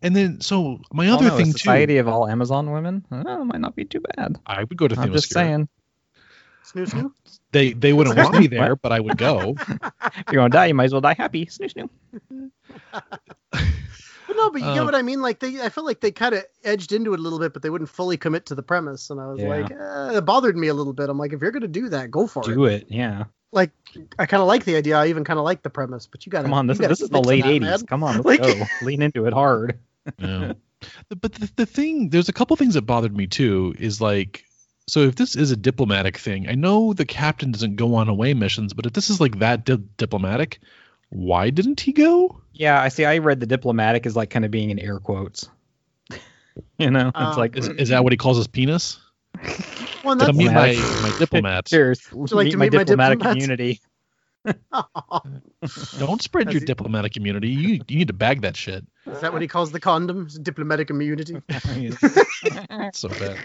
And 0.00 0.16
then 0.16 0.40
so 0.40 0.80
my 0.92 1.08
Oh, 1.08 1.14
other 1.14 1.26
no, 1.28 1.34
a 1.34 1.36
thing 1.36 1.52
society 1.52 1.94
too, 1.94 2.00
of 2.00 2.08
all 2.08 2.26
Amazon 2.26 2.70
women. 2.72 3.04
Oh, 3.12 3.44
might 3.44 3.60
not 3.60 3.76
be 3.76 3.84
too 3.84 4.00
bad. 4.16 4.36
I 4.46 4.64
would 4.64 4.76
go 4.78 4.88
to 4.88 4.98
I'm 4.98 5.12
just 5.12 5.30
saying. 5.30 5.68
Snoo 6.64 6.86
snoo. 6.90 7.12
They 7.52 7.72
they 7.74 7.92
wouldn't 7.92 8.16
want 8.16 8.38
me 8.38 8.46
there, 8.46 8.74
but 8.82 8.92
I 8.92 9.00
would 9.00 9.18
go. 9.18 9.56
If 10.18 10.32
you're 10.32 10.40
gonna 10.40 10.48
die, 10.48 10.66
you 10.66 10.74
might 10.74 10.84
as 10.84 10.92
well 10.92 11.02
die 11.02 11.14
happy. 11.14 11.44
Snoo 11.46 11.70
snoo. 11.70 12.50
But 14.36 14.42
no, 14.42 14.50
but 14.50 14.60
you 14.60 14.66
get 14.68 14.78
Um, 14.80 14.84
what 14.86 14.94
I 14.94 15.02
mean. 15.02 15.20
Like 15.22 15.40
they, 15.40 15.60
I 15.60 15.68
felt 15.68 15.86
like 15.86 16.00
they 16.00 16.10
kind 16.12 16.34
of 16.34 16.44
edged 16.64 16.92
into 16.92 17.14
it 17.14 17.20
a 17.20 17.22
little 17.22 17.38
bit, 17.38 17.52
but 17.52 17.62
they 17.62 17.70
wouldn't 17.70 17.90
fully 17.90 18.16
commit 18.16 18.46
to 18.46 18.54
the 18.54 18.62
premise. 18.62 19.10
And 19.10 19.20
I 19.20 19.26
was 19.28 19.40
Yeah. 19.40 19.48
like, 19.48 19.70
eh, 19.70 20.18
it 20.18 20.24
bothered 20.24 20.56
me 20.56 20.68
a 20.68 20.74
little 20.74 20.92
bit. 20.92 21.08
I'm 21.08 21.18
like, 21.18 21.32
if 21.32 21.40
you're 21.40 21.50
gonna 21.50 21.68
do 21.68 21.88
that, 21.90 22.10
go 22.10 22.26
for 22.26 22.40
it. 22.42 22.54
Do 22.54 22.64
it. 22.66 22.86
Yeah. 22.90 23.24
Like, 23.52 23.70
I 24.18 24.26
kind 24.26 24.42
of 24.42 24.46
like 24.48 24.64
the 24.64 24.76
idea. 24.76 24.98
I 24.98 25.06
even 25.06 25.24
kind 25.24 25.38
of 25.38 25.44
like 25.44 25.62
the 25.62 25.70
premise, 25.70 26.06
but 26.06 26.26
you 26.26 26.30
got 26.30 26.40
to 26.40 26.44
Come 26.44 26.54
on. 26.54 26.66
This, 26.66 26.78
this 26.78 27.00
is 27.00 27.08
the 27.08 27.22
late 27.22 27.44
'80s. 27.44 27.86
Come 27.86 28.02
on, 28.02 28.20
let's 28.20 28.40
Like- 28.42 28.58
go. 28.58 28.64
Lean 28.82 29.02
into 29.02 29.26
it 29.26 29.32
hard. 29.32 29.78
Yeah. 30.18 30.52
but 31.20 31.32
the, 31.32 31.50
the 31.56 31.66
thing, 31.66 32.10
there's 32.10 32.28
a 32.28 32.32
couple 32.32 32.54
things 32.56 32.74
that 32.74 32.82
bothered 32.82 33.16
me 33.16 33.26
too. 33.26 33.74
Is 33.78 34.00
like, 34.00 34.44
so 34.86 35.00
if 35.00 35.16
this 35.16 35.34
is 35.34 35.50
a 35.50 35.56
diplomatic 35.56 36.18
thing, 36.18 36.48
I 36.48 36.54
know 36.54 36.92
the 36.92 37.06
captain 37.06 37.50
doesn't 37.50 37.74
go 37.76 37.94
on 37.96 38.08
away 38.08 38.34
missions, 38.34 38.72
but 38.74 38.86
if 38.86 38.92
this 38.92 39.10
is 39.10 39.20
like 39.20 39.38
that 39.40 39.64
di- 39.64 39.82
diplomatic, 39.96 40.60
why 41.10 41.50
didn't 41.50 41.80
he 41.80 41.92
go? 41.92 42.40
Yeah, 42.52 42.80
I 42.80 42.88
see. 42.88 43.04
I 43.04 43.18
read 43.18 43.40
the 43.40 43.46
diplomatic 43.46 44.06
as 44.06 44.16
like 44.16 44.30
kind 44.30 44.44
of 44.44 44.50
being 44.50 44.70
in 44.70 44.78
air 44.78 44.98
quotes. 44.98 45.48
you 46.78 46.90
know, 46.90 47.08
it's 47.08 47.16
Um, 47.16 47.36
like 47.36 47.56
Is, 47.56 47.68
is 47.68 47.88
that 47.90 48.02
what 48.04 48.12
he 48.12 48.16
calls 48.16 48.36
his 48.36 48.46
penis? 48.46 48.98
Well, 50.02 50.16
To 50.16 50.32
meet 50.32 50.50
my 50.52 50.72
Diplomatic. 50.72 51.02
my 51.02 51.10
diplomat. 51.18 51.66
cheers. 51.66 52.00
you 52.12 52.26
like 52.32 52.44
meet 52.46 52.50
to 52.52 52.56
my 52.56 52.64
meet 52.66 52.72
my 52.74 52.84
diplomatic 52.84 53.18
diplomats? 53.18 53.34
community. 53.44 53.80
Don't 55.98 56.22
spread 56.22 56.46
Has 56.46 56.54
your 56.54 56.60
he- 56.60 56.66
diplomatic 56.66 57.16
immunity. 57.16 57.48
You 57.48 57.80
you 57.88 57.98
need 57.98 58.06
to 58.08 58.14
bag 58.14 58.42
that 58.42 58.56
shit. 58.56 58.86
is 59.06 59.20
that 59.20 59.32
what 59.32 59.42
he 59.42 59.48
calls 59.48 59.72
the 59.72 59.80
condoms? 59.80 60.40
Diplomatic 60.42 60.88
immunity. 60.90 61.36
So 62.92 63.08
bad. 63.08 63.38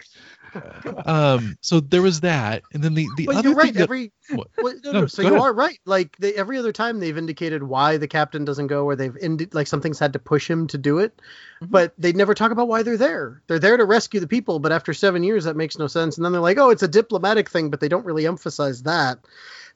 Um. 1.05 1.57
So 1.61 1.79
there 1.79 2.01
was 2.01 2.21
that, 2.21 2.63
and 2.73 2.83
then 2.83 2.93
the 2.93 3.07
the 3.15 3.25
But 3.27 3.37
other 3.37 3.49
you're 3.49 3.57
right. 3.57 3.73
that, 3.73 3.83
Every 3.83 4.11
well, 4.31 4.45
no, 4.83 4.91
No, 4.91 4.91
no, 5.01 5.05
so 5.07 5.21
you 5.21 5.29
ahead. 5.29 5.39
are 5.39 5.53
right. 5.53 5.79
Like 5.85 6.15
they, 6.17 6.33
every 6.33 6.57
other 6.57 6.71
time 6.71 6.99
they've 6.99 7.17
indicated 7.17 7.63
why 7.63 7.97
the 7.97 8.07
captain 8.07 8.43
doesn't 8.45 8.67
go, 8.67 8.85
or 8.85 8.95
they've 8.95 9.15
indi- 9.17 9.47
like 9.53 9.67
something's 9.67 9.99
had 9.99 10.13
to 10.13 10.19
push 10.19 10.49
him 10.49 10.67
to 10.67 10.77
do 10.77 10.99
it, 10.99 11.19
Mm-hmm. 11.61 11.71
but 11.71 11.93
they 11.97 12.11
never 12.13 12.33
talk 12.33 12.51
about 12.51 12.67
why 12.67 12.83
they're 12.83 12.97
there. 12.97 13.41
They're 13.47 13.59
there 13.59 13.77
to 13.77 13.85
rescue 13.85 14.19
the 14.19 14.27
people, 14.27 14.59
but 14.59 14.71
after 14.71 14.93
seven 14.93 15.23
years, 15.23 15.43
that 15.45 15.55
makes 15.55 15.77
no 15.77 15.87
sense. 15.87 16.17
And 16.17 16.25
then 16.25 16.31
they're 16.31 16.41
like, 16.41 16.57
oh, 16.57 16.69
it's 16.71 16.83
a 16.83 16.87
diplomatic 16.87 17.49
thing, 17.49 17.69
but 17.69 17.79
they 17.79 17.87
don't 17.87 18.05
really 18.05 18.25
emphasize 18.27 18.83
that. 18.83 19.19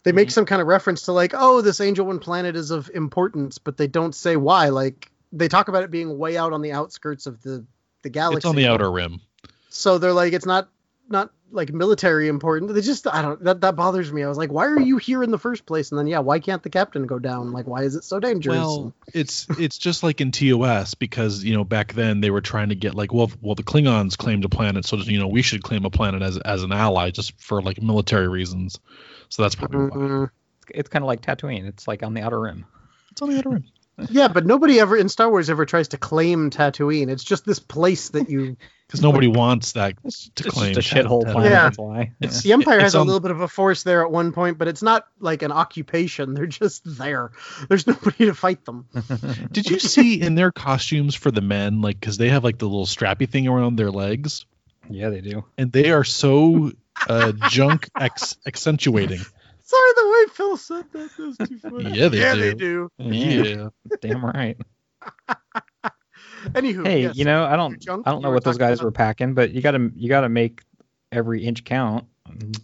They 0.03 0.11
make 0.11 0.27
Mm-hmm. 0.27 0.33
some 0.33 0.45
kind 0.45 0.61
of 0.61 0.67
reference 0.67 1.03
to 1.03 1.11
like, 1.11 1.33
oh, 1.35 1.61
this 1.61 1.79
Angel 1.81 2.05
One 2.05 2.19
planet 2.19 2.55
is 2.55 2.71
of 2.71 2.89
importance, 2.93 3.57
but 3.59 3.77
they 3.77 3.87
don't 3.87 4.13
say 4.15 4.35
why. 4.35 4.69
Like 4.69 5.11
they 5.31 5.47
talk 5.47 5.67
about 5.67 5.83
it 5.83 5.91
being 5.91 6.17
way 6.17 6.37
out 6.37 6.53
on 6.53 6.61
the 6.61 6.71
outskirts 6.73 7.27
of 7.27 7.41
the 7.43 7.65
the 8.01 8.09
galaxy. 8.09 8.37
it's 8.37 8.45
on 8.45 8.55
the 8.55 8.67
outer 8.67 8.91
rim. 8.91 9.19
So 9.75 9.97
they're 9.97 10.13
like, 10.13 10.33
it's 10.33 10.45
not 10.45 10.69
not 11.09 11.31
like 11.51 11.71
military 11.71 12.27
important. 12.27 12.73
They 12.73 12.81
just 12.81 13.07
I 13.07 13.21
don't 13.21 13.43
that 13.43 13.61
that 13.61 13.75
bothers 13.75 14.11
me. 14.11 14.23
I 14.23 14.27
was 14.29 14.37
like, 14.37 14.51
why 14.51 14.67
are 14.67 14.79
you 14.79 14.97
here 14.97 15.21
in 15.21 15.31
the 15.31 15.37
first 15.37 15.65
place? 15.65 15.91
And 15.91 15.99
then 15.99 16.07
yeah, 16.07 16.19
why 16.19 16.39
can't 16.39 16.63
the 16.63 16.69
captain 16.69 17.05
go 17.05 17.19
down? 17.19 17.51
Like, 17.51 17.67
why 17.67 17.83
is 17.83 17.95
it 17.95 18.05
so 18.05 18.19
dangerous? 18.19 18.55
Well, 18.55 18.93
it's 19.13 19.47
it's 19.59 19.77
just 19.77 20.01
like 20.01 20.21
in 20.21 20.31
TOS 20.31 20.93
because 20.93 21.43
you 21.43 21.53
know 21.53 21.65
back 21.65 21.93
then 21.93 22.21
they 22.21 22.31
were 22.31 22.41
trying 22.41 22.69
to 22.69 22.75
get 22.75 22.95
like 22.95 23.13
well 23.13 23.29
well 23.41 23.55
the 23.55 23.63
Klingons 23.63 24.17
claimed 24.17 24.45
a 24.45 24.49
planet 24.49 24.85
so 24.85 24.95
you 24.97 25.19
know 25.19 25.27
we 25.27 25.41
should 25.41 25.61
claim 25.61 25.83
a 25.83 25.89
planet 25.89 26.21
as 26.21 26.37
as 26.37 26.63
an 26.63 26.71
ally 26.71 27.11
just 27.11 27.39
for 27.41 27.61
like 27.61 27.81
military 27.81 28.29
reasons. 28.29 28.79
So 29.29 29.41
that's 29.41 29.55
probably 29.55 29.87
why. 29.87 29.97
Mm, 29.97 30.29
It's 30.69 30.89
kind 30.89 31.03
of 31.03 31.07
like 31.07 31.21
Tatooine. 31.21 31.67
It's 31.67 31.85
like 31.87 32.01
on 32.01 32.13
the 32.13 32.21
outer 32.21 32.39
rim. 32.39 32.65
It's 33.11 33.21
on 33.21 33.29
the 33.29 33.37
outer 33.37 33.49
rim. 33.49 33.65
yeah, 34.09 34.27
but 34.27 34.45
nobody 34.45 34.79
ever 34.79 34.97
in 34.97 35.09
Star 35.09 35.29
Wars 35.29 35.49
ever 35.49 35.65
tries 35.65 35.89
to 35.89 35.97
claim 35.97 36.49
Tatooine. 36.49 37.09
It's 37.09 37.23
just 37.23 37.45
this 37.45 37.59
place 37.59 38.09
that 38.09 38.29
you. 38.29 38.57
Because 38.87 39.01
nobody 39.01 39.27
wants 39.27 39.71
that 39.71 39.97
to 39.97 40.03
It's 40.05 40.29
claim. 40.41 40.75
just 40.75 40.91
a 40.91 40.95
shithole 40.95 41.23
planet. 41.23 41.51
Yeah. 41.51 41.63
That's 41.63 41.77
why. 41.79 42.11
It's- 42.21 42.43
The 42.43 42.53
Empire 42.53 42.75
It's 42.75 42.83
has 42.83 42.93
a 42.93 43.01
little 43.01 43.19
bit 43.19 43.31
of 43.31 43.41
a 43.41 43.47
force 43.47 43.81
there 43.81 44.03
at 44.03 44.11
one 44.11 44.31
point, 44.31 44.59
but 44.59 44.67
it's 44.67 44.83
not 44.83 45.07
like 45.19 45.41
an 45.41 45.51
occupation. 45.51 46.35
They're 46.35 46.45
just 46.45 46.83
there. 46.85 47.31
There's 47.67 47.87
nobody 47.87 48.25
to 48.27 48.35
fight 48.35 48.63
them. 48.63 48.85
Did 49.51 49.71
you 49.71 49.79
see 49.79 50.21
in 50.21 50.35
their 50.35 50.51
costumes 50.51 51.15
for 51.15 51.31
the 51.31 51.41
men 51.41 51.81
like 51.81 51.99
because 51.99 52.17
they 52.17 52.29
have 52.29 52.43
like 52.43 52.59
the 52.59 52.65
little 52.69 52.85
strappy 52.85 53.27
thing 53.27 53.47
around 53.47 53.75
their 53.77 53.89
legs 53.89 54.45
yeah, 54.87 55.09
they 55.09 55.21
do. 55.21 55.43
and 55.57 55.71
they 55.71 55.89
are 55.89 56.03
so 56.03 56.71
uh, 57.09 57.31
junk 57.49 57.89
ex- 57.99 58.37
accentuating. 58.45 59.21
Sorry, 59.67 59.91
the 59.95 60.09
way 60.11 60.33
Phil 60.33 60.57
said 60.57 60.85
that, 60.91 61.09
that 61.17 61.25
was 61.25 61.37
too 61.49 61.57
funny. 61.57 61.89
Yeah, 61.97 62.07
they 62.07 62.19
yeah, 62.19 62.35
do. 62.35 62.41
they 62.41 62.53
do. 62.53 62.89
Yeah. 62.99 63.69
Damn 64.01 64.23
right. 64.23 64.55
Anywho, 66.45 66.85
Hey, 66.85 67.01
yes. 67.03 67.15
you 67.17 67.25
know, 67.25 67.45
I 67.45 67.55
don't, 67.55 67.79
Junk 67.81 68.07
I 68.07 68.11
don't 68.11 68.21
know 68.21 68.29
what 68.29 68.43
those 68.43 68.59
guys 68.59 68.79
about? 68.79 68.85
were 68.85 68.91
packing, 68.91 69.33
but 69.33 69.51
you 69.51 69.61
gotta, 69.61 69.89
you 69.95 70.07
gotta 70.07 70.29
make 70.29 70.61
every 71.11 71.43
inch 71.43 71.63
count, 71.63 72.05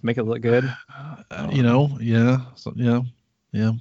make 0.03 0.17
it 0.17 0.23
look 0.23 0.41
good. 0.41 0.71
Uh, 1.31 1.47
you 1.49 1.63
know, 1.63 1.97
yeah, 2.01 2.39
so, 2.55 2.73
yeah, 2.75 2.99
yeah, 3.53 3.71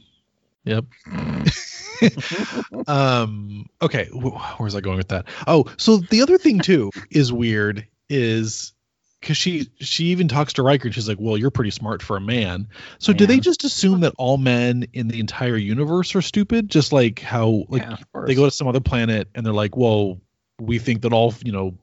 yep. 0.65 0.85
um. 2.87 3.67
Okay, 3.83 4.09
where's 4.57 4.77
I 4.77 4.81
going 4.81 4.99
with 4.99 5.09
that? 5.09 5.27
Oh, 5.49 5.65
so 5.79 5.97
the 5.97 6.23
other 6.23 6.39
thing 6.39 6.61
too 6.61 6.93
is 7.11 7.33
weird 7.33 7.85
is 8.09 8.73
because 9.21 9.37
she 9.37 9.71
she 9.81 10.07
even 10.07 10.29
talks 10.29 10.55
to 10.55 10.63
Riker 10.63 10.89
and 10.89 10.95
she's 10.95 11.09
like, 11.09 11.19
"Well, 11.21 11.37
you're 11.37 11.51
pretty 11.51 11.71
smart 11.71 12.03
for 12.03 12.17
a 12.17 12.21
man." 12.21 12.69
So 12.99 13.13
do 13.13 13.27
they 13.27 13.41
just 13.41 13.65
assume 13.65 14.01
that 14.01 14.15
all 14.17 14.39
men 14.39 14.87
in 14.93 15.09
the 15.09 15.21
entire 15.21 15.57
universe 15.57 16.15
are 16.15 16.23
stupid? 16.23 16.69
Just 16.69 16.93
like 16.93 17.21
how 17.21 17.65
like 17.69 17.83
Yeah, 17.83 17.97
they 18.27 18.35
go 18.35 18.47
to 18.47 18.51
some 18.51 18.69
other 18.69 18.81
planet 18.81 19.29
and 19.35 19.45
they're 19.45 19.53
like, 19.53 19.77
"Well, 19.77 20.21
we 20.59 20.79
think 20.79 21.03
that 21.03 21.13
all 21.13 21.35
you 21.45 21.53
know 21.53 21.77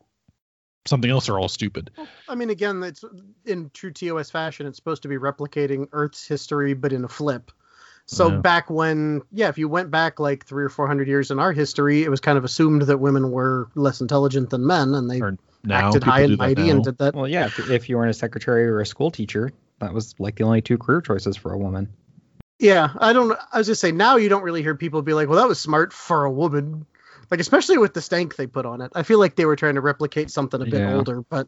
something 0.85 1.09
else 1.09 1.29
are 1.29 1.39
all 1.39 1.49
stupid." 1.49 1.91
I 2.27 2.35
mean, 2.35 2.49
again, 2.49 2.81
it's 2.83 3.03
in 3.45 3.69
true 3.73 3.91
TOS 3.91 4.31
fashion. 4.31 4.65
It's 4.65 4.77
supposed 4.77 5.03
to 5.03 5.07
be 5.07 5.17
replicating 5.17 5.87
Earth's 5.91 6.27
history, 6.27 6.73
but 6.73 6.91
in 6.91 7.03
a 7.03 7.09
flip. 7.09 7.51
So 8.07 8.29
Yeah. 8.31 8.39
back 8.39 8.69
when, 8.69 9.21
yeah, 9.31 9.49
if 9.49 9.57
you 9.57 9.67
went 9.67 9.91
back 9.91 10.19
like 10.19 10.45
three 10.45 10.63
or 10.63 10.69
four 10.69 10.87
hundred 10.87 11.09
years 11.09 11.29
in 11.29 11.39
our 11.39 11.51
history, 11.51 12.03
it 12.03 12.09
was 12.09 12.21
kind 12.21 12.37
of 12.37 12.45
assumed 12.45 12.83
that 12.83 12.97
women 12.97 13.31
were 13.31 13.69
less 13.75 13.99
intelligent 13.99 14.49
than 14.49 14.65
men, 14.65 14.95
and 14.95 15.09
they 15.09 15.19
now 15.19 15.37
acted 15.71 16.03
high 16.03 16.21
and 16.21 16.37
mighty 16.37 16.69
and 16.69 16.83
did 16.83 16.97
that. 16.99 17.15
Well, 17.15 17.27
yeah, 17.27 17.47
if, 17.47 17.59
if 17.59 17.89
you 17.89 17.97
weren't 17.97 18.09
a 18.09 18.13
secretary 18.13 18.65
or 18.65 18.79
a 18.79 18.85
school 18.85 19.11
teacher, 19.11 19.51
that 19.79 19.93
was 19.93 20.15
like 20.19 20.37
the 20.37 20.45
only 20.45 20.61
two 20.61 20.77
career 20.77 21.01
choices 21.01 21.35
for 21.35 21.51
a 21.51 21.57
woman. 21.57 21.89
Yeah, 22.59 22.89
I 22.97 23.11
don't. 23.11 23.37
I 23.51 23.57
was 23.57 23.67
just 23.67 23.81
saying 23.81 23.97
now 23.97 24.15
you 24.15 24.29
don't 24.29 24.43
really 24.43 24.63
hear 24.63 24.73
people 24.73 25.01
be 25.01 25.13
like, 25.13 25.27
"Well, 25.27 25.39
that 25.39 25.47
was 25.47 25.59
smart 25.59 25.91
for 25.91 26.23
a 26.23 26.31
woman," 26.31 26.85
like 27.29 27.41
especially 27.41 27.77
with 27.77 27.93
the 27.93 28.01
stank 28.01 28.37
they 28.37 28.47
put 28.47 28.65
on 28.65 28.79
it. 28.81 28.91
I 28.95 29.03
feel 29.03 29.19
like 29.19 29.35
they 29.35 29.45
were 29.45 29.57
trying 29.57 29.75
to 29.75 29.81
replicate 29.81 30.31
something 30.31 30.61
a 30.61 30.65
bit 30.65 30.79
Yeah. 30.79 30.95
older, 30.95 31.23
but 31.29 31.47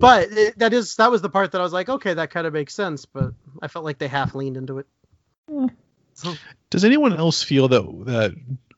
but 0.00 0.32
it, 0.32 0.58
that 0.58 0.72
is 0.72 0.96
that 0.96 1.10
was 1.10 1.20
the 1.20 1.28
part 1.28 1.52
that 1.52 1.60
I 1.60 1.64
was 1.64 1.74
like, 1.74 1.90
okay, 1.90 2.14
that 2.14 2.30
kind 2.30 2.46
of 2.46 2.54
makes 2.54 2.74
sense. 2.74 3.04
But 3.04 3.34
I 3.60 3.68
felt 3.68 3.84
like 3.84 3.98
they 3.98 4.08
half 4.08 4.34
leaned 4.34 4.56
into 4.56 4.78
it. 4.78 4.86
So, 6.14 6.34
Does 6.70 6.84
anyone 6.84 7.12
else 7.16 7.42
feel 7.42 7.68
that 7.68 7.82
that 8.06 8.34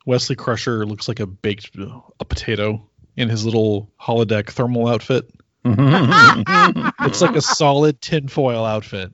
Wesley 0.06 0.37
Crusher 0.37 0.87
looks 0.87 1.09
like 1.09 1.21
a 1.21 1.26
baked 1.26 1.71
a 1.76 2.25
potato 2.25 2.88
in 3.16 3.28
his 3.28 3.44
little 3.44 3.90
holodeck 4.00 4.50
thermal 4.50 4.88
outfit? 4.88 5.30
It's 5.66 7.21
like 7.21 7.37
a 7.37 7.40
solid 7.42 8.00
tinfoil 8.00 8.64
outfit. 8.64 9.11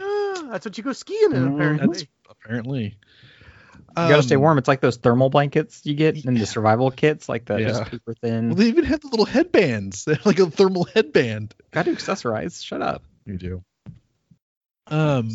ah, 0.00 0.48
that's 0.50 0.64
what 0.66 0.76
you 0.78 0.84
go 0.84 0.92
skiing 0.92 1.32
in, 1.32 1.42
Mm, 1.50 1.54
apparently. 1.54 1.86
That's 1.98 2.06
apparently. 2.30 2.82
You 2.84 3.94
gotta 3.94 4.22
stay 4.22 4.36
Um, 4.36 4.42
warm. 4.42 4.58
It's 4.58 4.68
like 4.68 4.80
those 4.80 4.96
thermal 4.96 5.28
blankets 5.30 5.80
you 5.84 5.94
get 5.94 6.24
in 6.24 6.34
the 6.34 6.46
survival 6.46 6.90
kits, 6.90 7.28
like 7.28 7.44
the 7.46 7.58
Yeah. 7.60 7.68
just 7.68 7.90
super 7.90 8.14
thin. 8.14 8.48
Well, 8.48 8.56
they 8.56 8.66
even 8.68 8.84
have 8.84 9.00
the 9.00 9.08
little 9.08 9.26
headbands. 9.26 10.04
They're 10.06 10.18
like 10.24 10.38
a 10.38 10.50
thermal 10.50 10.84
headband. 10.94 11.54
Gotta 11.70 11.90
accessorize. 11.90 12.64
Shut 12.64 12.80
up. 12.82 13.02
You 13.26 13.36
do. 13.38 13.64
Um. 14.86 15.28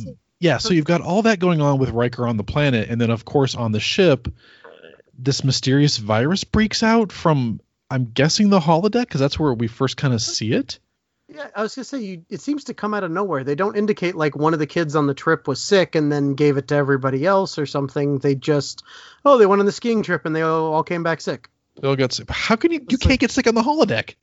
Yeah. 0.43 0.57
So 0.57 0.73
you've 0.73 0.83
got 0.83 0.99
all 0.99 1.21
that 1.21 1.39
going 1.39 1.61
on 1.61 1.79
with 1.79 1.91
Riker 1.91 2.27
on 2.27 2.35
the 2.35 2.43
planet, 2.43 2.89
and 2.89 2.99
then 2.99 3.11
of 3.11 3.23
course 3.23 3.55
on 3.55 3.71
the 3.71 3.79
ship, 3.79 4.27
this 5.17 5.41
mysterious 5.41 5.97
virus 5.97 6.43
breaks 6.43 6.83
out 6.83 7.13
from. 7.13 7.61
I'm 7.89 8.11
guessing 8.11 8.49
the 8.49 8.59
holodeck 8.59 9.03
because 9.03 9.21
that's 9.21 9.39
where 9.39 9.53
we 9.53 9.67
first 9.67 9.97
kind 9.97 10.13
of 10.13 10.21
see 10.21 10.51
it. 10.51 10.79
Yeah, 11.29 11.47
I 11.55 11.61
was 11.61 11.75
gonna 11.75 11.85
say 11.85 11.99
you, 11.99 12.25
it 12.29 12.41
seems 12.41 12.65
to 12.65 12.73
come 12.73 12.93
out 12.93 13.05
of 13.05 13.11
nowhere. 13.11 13.45
They 13.45 13.55
don't 13.55 13.77
indicate 13.77 14.15
like 14.15 14.35
one 14.35 14.53
of 14.53 14.59
the 14.59 14.67
kids 14.67 14.97
on 14.97 15.07
the 15.07 15.13
trip 15.13 15.47
was 15.47 15.61
sick 15.61 15.95
and 15.95 16.11
then 16.11 16.33
gave 16.33 16.57
it 16.57 16.67
to 16.69 16.75
everybody 16.75 17.25
else 17.25 17.57
or 17.57 17.65
something. 17.65 18.17
They 18.17 18.35
just, 18.35 18.83
oh, 19.23 19.37
they 19.37 19.45
went 19.45 19.61
on 19.61 19.65
the 19.65 19.71
skiing 19.71 20.03
trip 20.03 20.25
and 20.25 20.35
they 20.35 20.41
all, 20.41 20.83
came 20.83 21.03
back 21.03 21.21
sick. 21.21 21.49
They 21.79 21.87
all 21.87 21.95
got 21.95 22.11
sick. 22.11 22.29
How 22.29 22.57
can 22.57 22.71
you? 22.71 22.85
You 22.89 22.97
can't 22.97 23.19
get 23.19 23.31
sick 23.31 23.47
on 23.47 23.55
the 23.55 23.61
holodeck. 23.61 24.15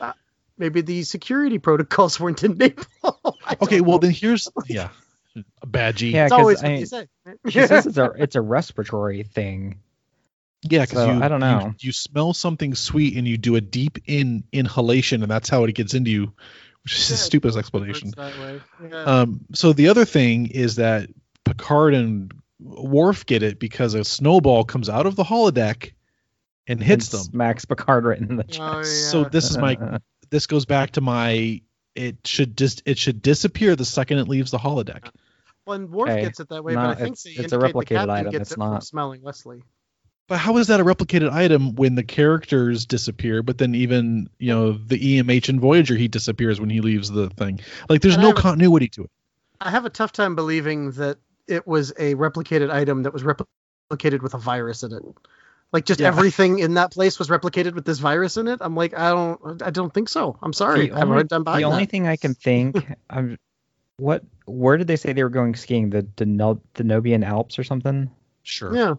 Uh, 0.00 0.12
maybe 0.56 0.80
the 0.80 1.02
security 1.02 1.58
protocols 1.58 2.18
weren't 2.18 2.42
enabled. 2.44 2.86
Okay. 3.60 3.80
Well, 3.80 3.92
know. 3.92 3.98
then 3.98 4.12
here's 4.12 4.48
yeah, 4.68 4.90
a 5.62 5.66
badgie. 5.66 6.12
Yeah, 6.12 6.24
it's 6.24 6.32
'cause 6.32 6.40
always 6.40 6.62
what 6.62 6.70
I- 6.70 6.76
they 6.76 6.84
say. 6.84 7.06
She 7.48 7.66
says 7.66 7.86
it's 7.86 7.96
a 7.98 8.10
it's 8.16 8.36
a 8.36 8.40
respiratory 8.40 9.22
thing. 9.22 9.78
Yeah, 10.62 10.82
because 10.82 10.98
So, 10.98 11.12
you 11.12 11.22
I 11.22 11.28
don't 11.28 11.40
know. 11.40 11.74
You, 11.78 11.90
smell 11.92 12.34
something 12.34 12.74
sweet 12.74 13.16
and 13.16 13.26
you 13.26 13.38
do 13.38 13.56
a 13.56 13.62
deep 13.62 13.98
in 14.06 14.44
inhalation, 14.52 15.22
and 15.22 15.30
that's 15.30 15.48
how 15.48 15.64
it 15.64 15.74
gets 15.74 15.94
into 15.94 16.10
you, 16.10 16.32
which 16.84 16.98
is 16.98 17.08
the 17.08 17.14
Yeah, 17.14 17.18
stupidest 17.18 17.58
explanation. 17.58 18.12
that 18.16 18.38
way. 18.38 18.60
Yeah. 18.90 19.04
Um, 19.04 19.40
so 19.54 19.72
the 19.72 19.88
other 19.88 20.04
thing 20.04 20.48
is 20.48 20.76
that 20.76 21.08
Picard 21.46 21.94
and 21.94 22.30
Worf 22.58 23.24
get 23.24 23.42
it 23.42 23.58
because 23.58 23.94
a 23.94 24.04
snowball 24.04 24.64
comes 24.64 24.90
out 24.90 25.06
of 25.06 25.16
the 25.16 25.24
holodeck 25.24 25.92
and 26.66 26.82
hits 26.82 27.10
and 27.14 27.20
them. 27.20 27.30
Smacks 27.30 27.64
Picard 27.64 28.04
right 28.04 28.18
in 28.18 28.36
the 28.36 28.44
chest. 28.44 28.60
Oh, 28.60 28.76
yeah. 28.76 28.82
So 28.82 29.24
this 29.24 29.50
is 29.50 29.56
my 29.56 29.78
this 30.28 30.46
goes 30.46 30.66
back 30.66 30.90
to 30.92 31.00
my 31.00 31.62
it 32.00 32.16
should 32.26 32.56
just 32.56 32.82
it 32.86 32.98
should 32.98 33.22
disappear 33.22 33.76
the 33.76 33.84
second 33.84 34.18
it 34.18 34.28
leaves 34.28 34.50
the 34.50 34.58
holodeck. 34.58 35.10
Well, 35.66 35.76
and 35.76 35.90
Worf 35.90 36.08
Okay. 36.10 36.22
gets 36.22 36.40
it 36.40 36.48
that 36.48 36.64
way, 36.64 36.74
No, 36.74 36.80
but 36.80 36.88
I 36.90 36.94
think 36.94 37.12
it's- 37.18 37.22
they 37.22 37.30
it's 37.42 37.52
a 37.52 37.56
indicate 37.56 37.88
the 37.88 37.94
replicated 37.94 38.08
item, 38.10 38.32
Gets 38.32 38.42
it's 38.42 38.50
it 38.52 38.54
from 38.54 38.70
not. 38.72 38.84
smelling 38.84 39.22
Wesley. 39.22 39.62
But 40.26 40.38
how 40.38 40.56
is 40.58 40.68
that 40.68 40.78
a 40.80 40.84
replicated 40.84 41.30
item 41.32 41.74
when 41.74 41.96
the 41.96 42.04
characters 42.04 42.86
disappear, 42.86 43.42
but 43.42 43.58
then 43.58 43.74
even 43.74 44.30
you 44.38 44.48
know 44.48 44.72
the 44.72 44.96
EMH 45.18 45.48
and 45.48 45.60
Voyager 45.60 45.96
he 45.96 46.08
disappears 46.08 46.60
when 46.60 46.70
he 46.70 46.80
leaves 46.80 47.10
the 47.10 47.28
thing? 47.30 47.60
Like 47.88 48.00
there's 48.00 48.14
And 48.14 48.22
no 48.22 48.28
have 48.28 48.38
a- 48.38 48.40
continuity 48.42 48.88
to 48.90 49.04
it. 49.04 49.10
I 49.60 49.70
have 49.70 49.84
a 49.84 49.90
tough 49.90 50.12
time 50.12 50.34
believing 50.34 50.92
that 50.92 51.18
it 51.46 51.66
was 51.66 51.90
a 51.98 52.14
replicated 52.14 52.70
item 52.70 53.02
that 53.02 53.12
was 53.12 53.22
replicated 53.24 54.22
with 54.22 54.34
a 54.34 54.38
virus 54.38 54.82
in 54.84 54.92
it. 54.92 55.02
Like 55.72 55.84
just 55.84 56.00
Yeah. 56.00 56.08
everything 56.08 56.58
in 56.58 56.74
that 56.74 56.90
place 56.92 57.18
was 57.18 57.28
replicated 57.28 57.74
with 57.74 57.84
this 57.84 57.98
virus 58.00 58.36
in 58.36 58.48
it. 58.48 58.58
I'm 58.60 58.74
like, 58.74 58.98
I 58.98 59.10
don't, 59.10 59.62
I 59.62 59.70
don't 59.70 59.92
think 59.94 60.08
so. 60.08 60.36
I'm 60.42 60.52
sorry. 60.52 60.88
The 60.88 60.94
I 60.96 60.98
have 60.98 61.08
a 61.08 61.10
only- 61.10 61.14
hard 61.14 61.28
the 61.28 61.40
buying 61.40 61.64
only 61.64 61.84
that. 61.84 61.90
thing 61.90 62.08
I 62.08 62.16
can 62.16 62.34
think, 62.34 62.76
I'm, 63.10 63.38
what, 63.96 64.24
where 64.46 64.76
did 64.78 64.86
they 64.88 64.96
say 64.96 65.12
they 65.12 65.22
were 65.22 65.28
going 65.28 65.54
skiing? 65.54 65.90
The 65.90 66.02
Dano- 66.02 66.60
Denubian 66.74 67.24
Alps 67.24 67.58
or 67.58 67.62
something? 67.64 68.10
Sure. 68.42 68.74
Yeah, 68.74 68.94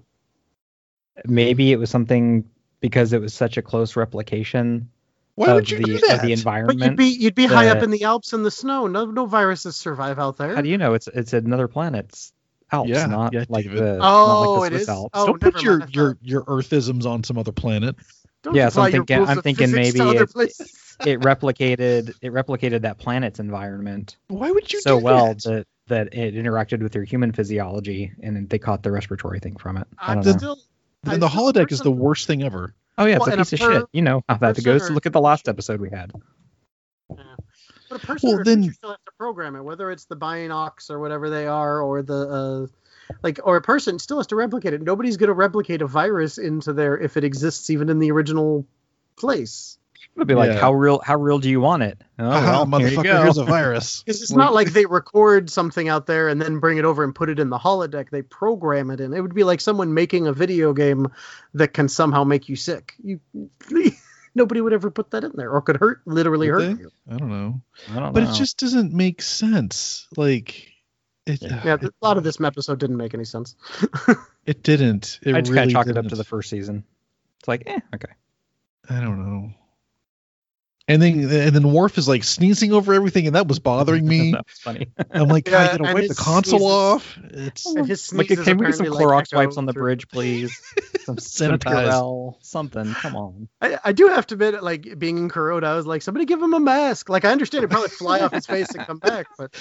Maybe 1.25 1.71
it 1.71 1.77
was 1.77 1.89
something 1.89 2.45
because 2.79 3.13
it 3.13 3.21
was 3.21 3.33
such 3.33 3.57
a 3.57 3.61
close 3.61 3.95
replication 3.95 4.89
Why 5.35 5.49
of 5.49 5.55
would 5.55 5.69
you 5.69 5.77
the 5.79 5.83
do 5.83 5.95
of 5.95 6.01
that? 6.01 6.21
the 6.21 6.31
environment. 6.31 6.79
but 6.79 6.85
environment. 6.85 6.99
you'd 6.99 7.19
be 7.19 7.23
you'd 7.23 7.35
be 7.35 7.45
high 7.47 7.67
up 7.67 7.83
in 7.83 7.91
the 7.91 8.03
Alps 8.05 8.33
in 8.33 8.43
the 8.43 8.51
snow. 8.51 8.87
No, 8.87 9.05
no 9.05 9.25
viruses 9.25 9.75
survive 9.75 10.19
out 10.19 10.37
there. 10.37 10.55
How 10.55 10.61
do 10.61 10.69
you 10.69 10.77
know 10.77 10.93
it's 10.93 11.07
it's 11.07 11.33
another 11.33 11.67
planet's 11.67 12.31
Alps, 12.71 12.89
Yeah, 12.89 13.05
not 13.05 13.33
yeah, 13.33 13.45
like 13.49 13.65
David. 13.65 13.79
the 13.79 13.93
Oh, 13.95 13.97
not 13.99 14.39
like 14.39 14.47
oh, 14.47 14.63
it 14.63 14.69
the 14.71 14.77
Swiss? 14.79 14.89
Alps. 14.89 15.09
Oh, 15.13 15.25
Don't 15.27 15.41
put 15.41 15.61
your 15.61 15.83
your 15.89 16.17
your 16.21 16.43
Earthisms 16.43 17.05
on 17.05 17.23
some 17.23 17.37
other 17.37 17.51
planet. 17.51 17.95
Don't 18.43 18.55
Yeah, 18.55 18.69
so 18.69 18.81
I'm 18.81 18.91
thinking- 18.91 19.25
I'm 19.27 19.41
thinking 19.41 19.71
maybe 19.71 19.99
other 19.99 20.11
it's- 20.23 20.33
places. 20.33 20.77
it 21.05 21.19
replicated 21.21 22.09
it 22.21 22.31
replicated 22.31 22.81
that 22.81 22.97
planet's 22.99 23.39
environment 23.39 24.17
Why 24.27 24.51
would 24.51 24.71
you 24.71 24.81
so 24.81 24.99
do 24.99 25.03
well 25.05 25.27
that? 25.33 25.43
that 25.43 25.67
that 25.87 26.13
it 26.13 26.35
interacted 26.35 26.81
with 26.83 26.93
your 26.95 27.03
human 27.03 27.31
physiology 27.31 28.11
and 28.21 28.35
then 28.35 28.47
they 28.47 28.59
caught 28.59 28.83
the 28.83 28.91
respiratory 28.91 29.39
thing 29.39 29.55
from 29.57 29.77
it. 29.77 29.87
I 29.97 30.11
I'm 30.13 30.21
don't 30.21 30.31
know. 30.33 30.37
still. 30.37 30.59
Then 31.03 31.19
the 31.19 31.27
still 31.29 31.51
holodeck 31.51 31.71
is 31.71 31.79
the 31.79 31.91
worst 31.91 32.27
thing 32.27 32.43
ever. 32.43 32.73
Oh 32.97 33.05
yeah, 33.05 33.15
it's 33.15 33.27
a 33.27 33.31
and 33.31 33.41
a 33.41 33.45
piece 33.45 33.53
of 33.53 33.59
per- 33.59 33.73
shit. 33.79 33.85
You 33.93 34.01
know 34.03 34.23
how 34.29 34.35
that 34.37 34.55
person 34.55 34.63
goes. 34.63 34.89
Look 34.91 35.05
at 35.07 35.13
the 35.13 35.21
last 35.21 35.47
episode 35.49 35.81
we 35.81 35.89
had. 35.89 36.11
But 37.91 38.03
a 38.03 38.07
person 38.07 38.29
Well, 38.29 38.43
then- 38.43 38.59
creature 38.61 38.73
still 38.73 38.89
has 38.91 38.99
to 39.05 39.11
program 39.17 39.55
it, 39.55 39.61
whether 39.63 39.91
it's 39.91 40.05
the 40.05 40.15
Binox 40.15 40.89
or 40.89 40.99
whatever 40.99 41.29
they 41.29 41.45
are, 41.47 41.81
or 41.81 42.01
the 42.01 42.69
uh, 42.69 43.15
like, 43.21 43.39
or 43.43 43.57
a 43.57 43.61
person 43.61 43.99
still 43.99 44.17
has 44.17 44.27
to 44.27 44.35
replicate 44.37 44.73
it. 44.73 44.81
Nobody's 44.81 45.17
going 45.17 45.27
to 45.27 45.33
replicate 45.33 45.81
a 45.81 45.87
virus 45.87 46.37
into 46.37 46.71
there 46.73 46.97
if 46.97 47.17
it 47.17 47.23
exists 47.25 47.69
even 47.69 47.89
in 47.89 47.99
the 47.99 48.11
original 48.11 48.65
place. 49.17 49.77
It'll 50.15 50.25
be 50.25 50.33
like, 50.35 50.51
Yeah. 50.51 50.59
how 50.59 50.73
real? 50.73 50.99
How 51.03 51.15
real 51.17 51.39
do 51.39 51.49
you 51.49 51.61
want 51.61 51.83
it? 51.83 52.01
Oh, 52.19 52.29
Haha, 52.29 52.65
well, 52.69 52.79
here 52.81 52.89
you 52.89 52.97
motherfucker, 52.99 53.03
go. 53.03 53.23
here's 53.23 53.37
a 53.37 53.43
virus. 53.59 54.03
Because 54.03 54.21
it's 54.21 54.31
not 54.31 54.53
like 54.53 54.71
they 54.73 54.85
record 54.85 55.49
something 55.49 55.87
out 55.87 56.05
there 56.05 56.27
and 56.27 56.41
then 56.41 56.59
bring 56.59 56.77
it 56.77 56.85
over 56.85 57.03
and 57.03 57.13
put 57.15 57.29
it 57.29 57.39
in 57.39 57.49
the 57.49 57.57
holodeck. 57.57 58.09
They 58.09 58.21
program 58.21 58.89
it 58.91 58.99
in. 58.99 59.13
It 59.13 59.21
would 59.21 59.33
be 59.35 59.43
like 59.43 59.61
someone 59.61 59.93
making 59.93 60.27
a 60.27 60.33
video 60.33 60.73
game 60.73 61.07
that 61.53 61.69
can 61.73 61.87
somehow 61.87 62.23
make 62.25 62.49
you 62.49 62.55
sick. 62.57 62.93
You, 63.03 63.19
nobody 64.35 64.61
would 64.61 64.73
ever 64.73 64.91
put 64.91 65.11
that 65.11 65.23
in 65.23 65.31
there, 65.35 65.51
or 65.51 65.61
could 65.61 65.77
hurt, 65.77 66.01
literally 66.05 66.51
Would 66.51 66.61
hurt 66.63 66.77
they? 66.77 66.83
you. 66.83 66.91
I 67.09 67.17
don't 67.17 67.29
know. 67.29 67.61
I 67.91 67.99
don't 67.99 68.13
But 68.13 68.23
know. 68.23 68.29
it 68.31 68.35
just 68.35 68.57
doesn't 68.57 68.93
make 68.93 69.21
sense. 69.21 70.07
Like 70.17 70.71
it 71.25 71.41
Yeah, 71.41 71.77
a 71.81 71.89
lot 72.01 72.17
of 72.17 72.23
this 72.23 72.39
episode 72.41 72.79
didn't 72.79 72.97
make 72.97 73.13
any 73.13 73.25
sense. 73.25 73.55
it 74.45 74.63
didn't. 74.63 75.19
It 75.23 75.35
I 75.35 75.41
just 75.41 75.51
really 75.51 75.59
kind 75.61 75.69
of 75.71 75.73
chalk 75.73 75.87
it 75.87 75.97
up 75.97 76.07
to 76.07 76.15
the 76.15 76.23
first 76.23 76.49
season. 76.49 76.83
It's 77.39 77.47
like, 77.47 77.63
eh, 77.65 77.79
okay. 77.95 78.13
I 78.89 78.99
don't 79.01 79.19
know. 79.19 79.53
And 80.87 81.01
then 81.01 81.19
and 81.21 81.55
then 81.55 81.71
Worf 81.71 81.97
is 81.97 82.07
like 82.07 82.23
sneezing 82.23 82.73
over 82.73 82.93
everything, 82.93 83.27
and 83.27 83.35
that 83.35 83.47
was 83.47 83.59
bothering 83.59 84.05
me. 84.05 84.31
that 84.31 84.45
was 84.45 84.59
funny. 84.59 84.87
I'm 85.11 85.27
like, 85.27 85.47
Yeah, 85.47 85.51
God, 85.51 85.71
you 85.73 85.77
gotta 85.85 85.93
wipe 85.93 86.07
the 86.09 86.15
console 86.15 86.59
sneezes- 86.59 86.71
off. 86.71 87.17
It's 87.23 87.87
his 87.87 88.13
like, 88.13 88.27
can 88.27 88.57
we 88.57 88.65
get 88.65 88.75
some 88.75 88.87
apparently, 88.87 88.89
like, 88.89 89.05
Clorox 89.29 89.35
wipes 89.35 89.57
on 89.57 89.65
the 89.65 89.73
through- 89.73 89.83
bridge, 89.83 90.07
please? 90.09 90.59
some 91.05 91.17
some 91.19 91.49
Sanitize. 91.51 92.35
Something. 92.41 92.93
Come 92.95 93.15
on. 93.15 93.47
I, 93.61 93.77
I 93.85 93.91
do 93.91 94.07
have 94.07 94.27
to 94.27 94.35
admit, 94.35 94.61
like 94.63 94.97
being 94.99 95.17
in 95.17 95.29
Kuroda, 95.29 95.63
I 95.65 95.75
was 95.75 95.85
like, 95.85 96.01
somebody 96.01 96.25
give 96.25 96.41
him 96.41 96.53
a 96.53 96.59
mask. 96.59 97.09
Like 97.09 97.25
I 97.25 97.31
understand 97.31 97.63
it 97.63 97.69
probably 97.69 97.89
fly 97.89 98.19
off 98.21 98.33
his 98.33 98.45
face 98.45 98.69
and 98.75 98.85
come 98.85 98.97
back, 98.97 99.27
but 99.37 99.55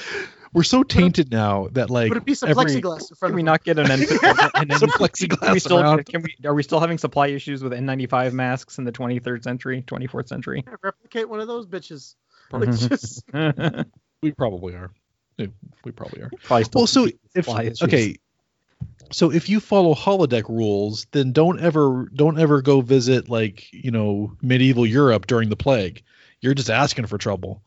we're 0.53 0.63
so 0.63 0.83
tainted 0.83 1.31
now 1.31 1.69
that 1.73 1.91
like 1.91 2.09
put 2.09 2.17
a 2.19 2.23
piece 2.23 2.43
of 2.43 2.49
every- 2.51 2.65
plexiglass 2.65 3.11
in 3.11 3.17
front 3.17 3.21
Can 3.21 3.31
of 3.31 3.35
we 3.37 3.43
not 3.43 3.63
get 3.63 3.79
an 3.79 3.91
N? 3.91 4.01
an 4.01 4.71
N 4.73 4.79
Some 4.79 4.91
can 4.91 5.01
we 5.01 5.09
plexiglass 5.09 5.61
still? 5.61 5.81
around. 5.81 6.07
Can 6.07 6.23
we? 6.23 6.35
Are 6.49 6.55
we 6.55 6.63
still 6.63 6.81
having 6.81 6.99
supply 6.99 7.29
issues 7.29 7.63
with 7.63 7.73
N95 7.73 8.33
masks 8.33 8.79
in 8.79 8.85
the 8.85 8.93
23rd 8.93 9.43
century, 9.45 9.85
24th 9.87 10.29
century? 10.29 10.65
Replicate 11.11 11.29
one 11.29 11.41
of 11.41 11.49
those 11.49 11.67
bitches. 11.67 12.15
Like, 12.53 12.77
just 12.77 13.23
we 14.23 14.33
probably 14.33 14.75
are. 14.75 14.91
Yeah, 15.37 15.47
We 15.85 15.93
probably 15.93 16.23
are. 16.23 16.65
still 16.65 16.81
Well, 16.81 16.87
so 16.89 17.07
if 17.33 17.45
supply 17.45 17.71
okay, 17.81 18.17
so 19.13 19.31
if 19.31 19.49
you 19.49 19.61
follow 19.61 19.95
holodeck 19.95 20.49
rules, 20.49 21.07
then 21.13 21.31
don't 21.31 21.61
ever 21.61 22.11
don't 22.13 22.41
ever 22.41 22.61
go 22.61 22.81
visit 22.81 23.29
like 23.29 23.73
you 23.73 23.93
know 23.93 24.37
medieval 24.43 24.85
Europe 24.85 25.29
during 25.29 25.49
the 25.49 25.55
plague. 25.55 26.03
you're 26.41 26.55
just 26.55 26.71
asking 26.71 27.07
for 27.07 27.19
trouble. 27.19 27.63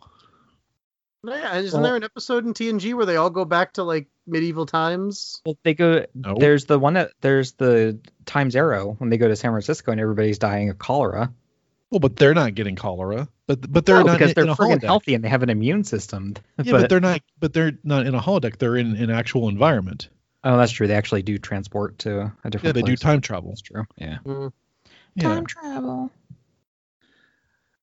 Yeah, 1.23 1.55
isn't 1.55 1.79
well, 1.79 1.91
there 1.91 1.95
an 1.95 2.03
episode 2.03 2.45
in 2.45 2.53
TNG 2.53 2.93
where 2.93 3.05
they 3.05 3.15
all 3.15 3.29
go 3.29 3.45
back 3.45 3.71
to 3.73 3.83
like 3.83 4.09
medieval 4.27 4.65
times? 4.65 5.41
Well, 5.45 5.57
they 5.63 5.75
go. 5.75 6.05
No. 6.13 6.35
There's 6.37 6.65
the 6.65 6.77
one 6.77 6.95
that 6.95 7.11
there's 7.21 7.53
the 7.53 7.99
Times 8.25 8.57
Arrow 8.57 8.95
when 8.97 9.09
they 9.09 9.17
go 9.17 9.29
to 9.29 9.35
San 9.37 9.51
Francisco 9.51 9.93
and 9.93 10.01
everybody's 10.01 10.39
dying 10.39 10.69
of 10.69 10.77
cholera. 10.77 11.31
Well, 11.89 12.01
but 12.01 12.17
they're 12.17 12.33
not 12.33 12.55
getting 12.55 12.75
cholera. 12.75 13.29
But 13.45 13.71
but 13.71 13.85
they're 13.85 13.97
no, 13.97 14.03
not 14.03 14.19
because 14.19 14.31
in, 14.31 14.45
they're 14.45 14.55
friggin' 14.55 14.83
healthy 14.83 15.15
and 15.15 15.23
they 15.23 15.29
have 15.29 15.43
an 15.43 15.49
immune 15.49 15.83
system. 15.83 16.35
Yeah, 16.57 16.63
but, 16.71 16.81
but, 16.81 16.89
they're 16.89 16.99
not. 16.99 17.21
But 17.39 17.53
they're 17.53 17.73
not 17.83 18.05
in 18.05 18.15
a 18.15 18.21
holodeck. 18.21 18.57
They're 18.57 18.77
in 18.77 18.95
an 18.95 19.09
actual 19.09 19.49
environment. 19.49 20.09
Oh, 20.43 20.57
that's 20.57 20.71
true. 20.71 20.87
They 20.87 20.95
actually 20.95 21.23
do 21.23 21.37
transport 21.37 21.99
to 21.99 22.31
a 22.43 22.49
different. 22.49 22.63
Yeah, 22.63 22.71
they 22.73 22.81
place. 22.81 22.99
do 22.99 23.03
time 23.03 23.21
travel. 23.21 23.49
That's 23.49 23.61
true. 23.61 23.85
Yeah. 23.97 24.17
Mm. 24.25 24.51
yeah. 25.15 25.23
Time 25.23 25.45
travel. 25.45 26.11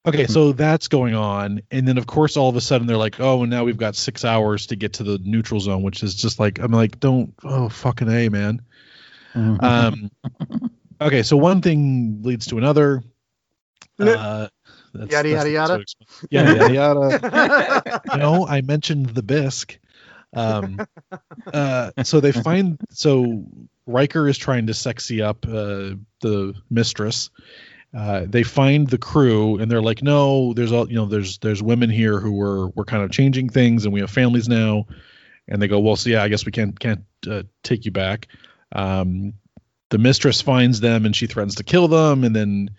Okay, 0.07 0.27
so 0.27 0.53
that's 0.53 0.89
going 0.89 1.15
on, 1.15 1.61
and 1.71 1.87
then 1.87 1.99
of 1.99 2.07
course 2.07 2.39
all 2.39 2.49
of 2.49 2.57
a 2.57 2.61
sudden 2.63 2.87
they're 2.87 2.97
like, 2.97 3.21
"Oh, 3.21 3.43
and 3.43 3.51
now 3.51 3.65
we've 3.65 3.77
got 3.77 3.95
six 3.95 4.25
hours 4.25 4.69
to 4.69 4.77
get 4.77 4.95
to 4.95 5.05
the 5.05 5.19
neutral 5.23 5.61
zone," 5.61 5.83
which 5.83 6.03
is 6.03 6.15
just 6.15 6.41
like 6.41 6.59
I'm 6.59 6.73
like, 6.73 6.99
"Don't, 7.01 7.35
oh 7.45 7.69
fucking 7.69 8.09
a, 8.09 8.31
man." 8.31 8.63
Mm-hmm. 9.35 9.63
Um, 9.63 10.11
okay, 11.03 11.23
so 11.23 11.37
one 11.37 11.61
thing 11.61 12.23
leads 12.23 12.47
to 12.47 12.57
another. 12.57 13.03
Uh, 13.99 14.49
that's, 14.93 15.13
yada, 15.13 15.31
that's, 15.31 15.95
yada 16.31 16.55
yada 16.61 16.69
yada 16.69 16.73
yada 16.73 17.21
yada. 17.21 18.03
no, 18.17 18.47
I 18.47 18.61
mentioned 18.63 19.07
the 19.07 19.23
bisque. 19.23 19.79
Um, 20.33 20.81
uh, 21.53 21.91
so 22.05 22.21
they 22.21 22.33
find 22.33 22.79
so 22.91 23.45
Riker 23.87 24.29
is 24.29 24.39
trying 24.39 24.69
to 24.69 24.75
sexy 24.75 25.23
up 25.23 25.45
uh, 25.47 25.95
the 26.21 26.55
mistress, 26.71 27.31
uh, 27.93 28.25
they 28.29 28.45
find 28.45 28.87
the 28.89 28.99
crew 28.99 29.59
and 29.59 29.71
they're 29.71 29.83
like, 29.83 30.03
no, 30.03 30.53
there's 30.55 30.71
all 30.71 30.89
you 30.89 30.95
know, 30.95 31.07
there's 31.07 31.39
there's 31.39 31.63
women 31.63 31.91
here 31.91 32.21
who 32.21 32.33
were 32.33 32.69
we're 32.69 32.85
kind 32.85 33.03
of 33.03 33.11
changing 33.11 33.49
things 33.49 33.85
and 33.85 33.93
we 33.93 34.01
have 34.01 34.11
families 34.11 34.49
now, 34.49 34.87
and 35.49 35.61
they 35.61 35.67
go, 35.67 35.81
well, 35.81 35.97
so 35.97 36.11
yeah, 36.11 36.23
I 36.23 36.29
guess 36.29 36.47
we 36.47 36.53
can't 36.53 36.79
can't 36.79 37.05
uh, 37.29 37.43
take 37.65 37.85
you 37.85 37.91
back. 37.91 38.29
Um, 38.73 39.35
the 39.89 39.99
mistress 39.99 40.41
finds 40.41 40.79
them 40.79 41.05
and 41.05 41.17
she 41.17 41.27
threatens 41.27 41.57
to 41.57 41.65
kill 41.65 41.89
them, 41.89 42.23
and 42.23 42.37
then 42.37 42.71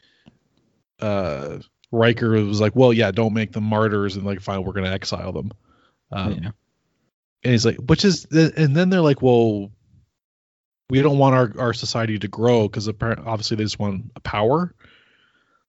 uh, 1.02 1.58
Riker 1.92 2.32
was 2.32 2.62
like, 2.62 2.76
well, 2.76 2.94
yeah, 2.94 3.12
don't 3.12 3.34
make 3.34 3.52
them 3.52 3.66
martyrs, 3.66 4.16
and 4.16 4.26
like, 4.26 4.42
fine, 4.42 4.64
we're 4.64 4.74
gonna 4.74 4.92
exile 4.92 5.32
them. 5.32 5.52
Um, 6.12 6.32
yeah. 6.34 6.52
And 7.44 7.54
he's 7.54 7.66
like, 7.66 7.78
which 7.78 8.06
is, 8.06 8.26
and 8.26 8.76
then 8.76 8.90
they're 8.90 9.02
like, 9.02 9.22
well, 9.22 9.72
we 10.90 11.02
don't 11.02 11.18
want 11.18 11.36
our, 11.36 11.54
our 11.58 11.74
society 11.74 12.20
to 12.20 12.28
grow 12.28 12.68
because 12.68 12.88
apparently, 12.88 13.26
obviously 13.26 13.58
they 13.58 13.64
just 13.64 13.80
want 13.80 14.12
a 14.16 14.20
power. 14.20 14.76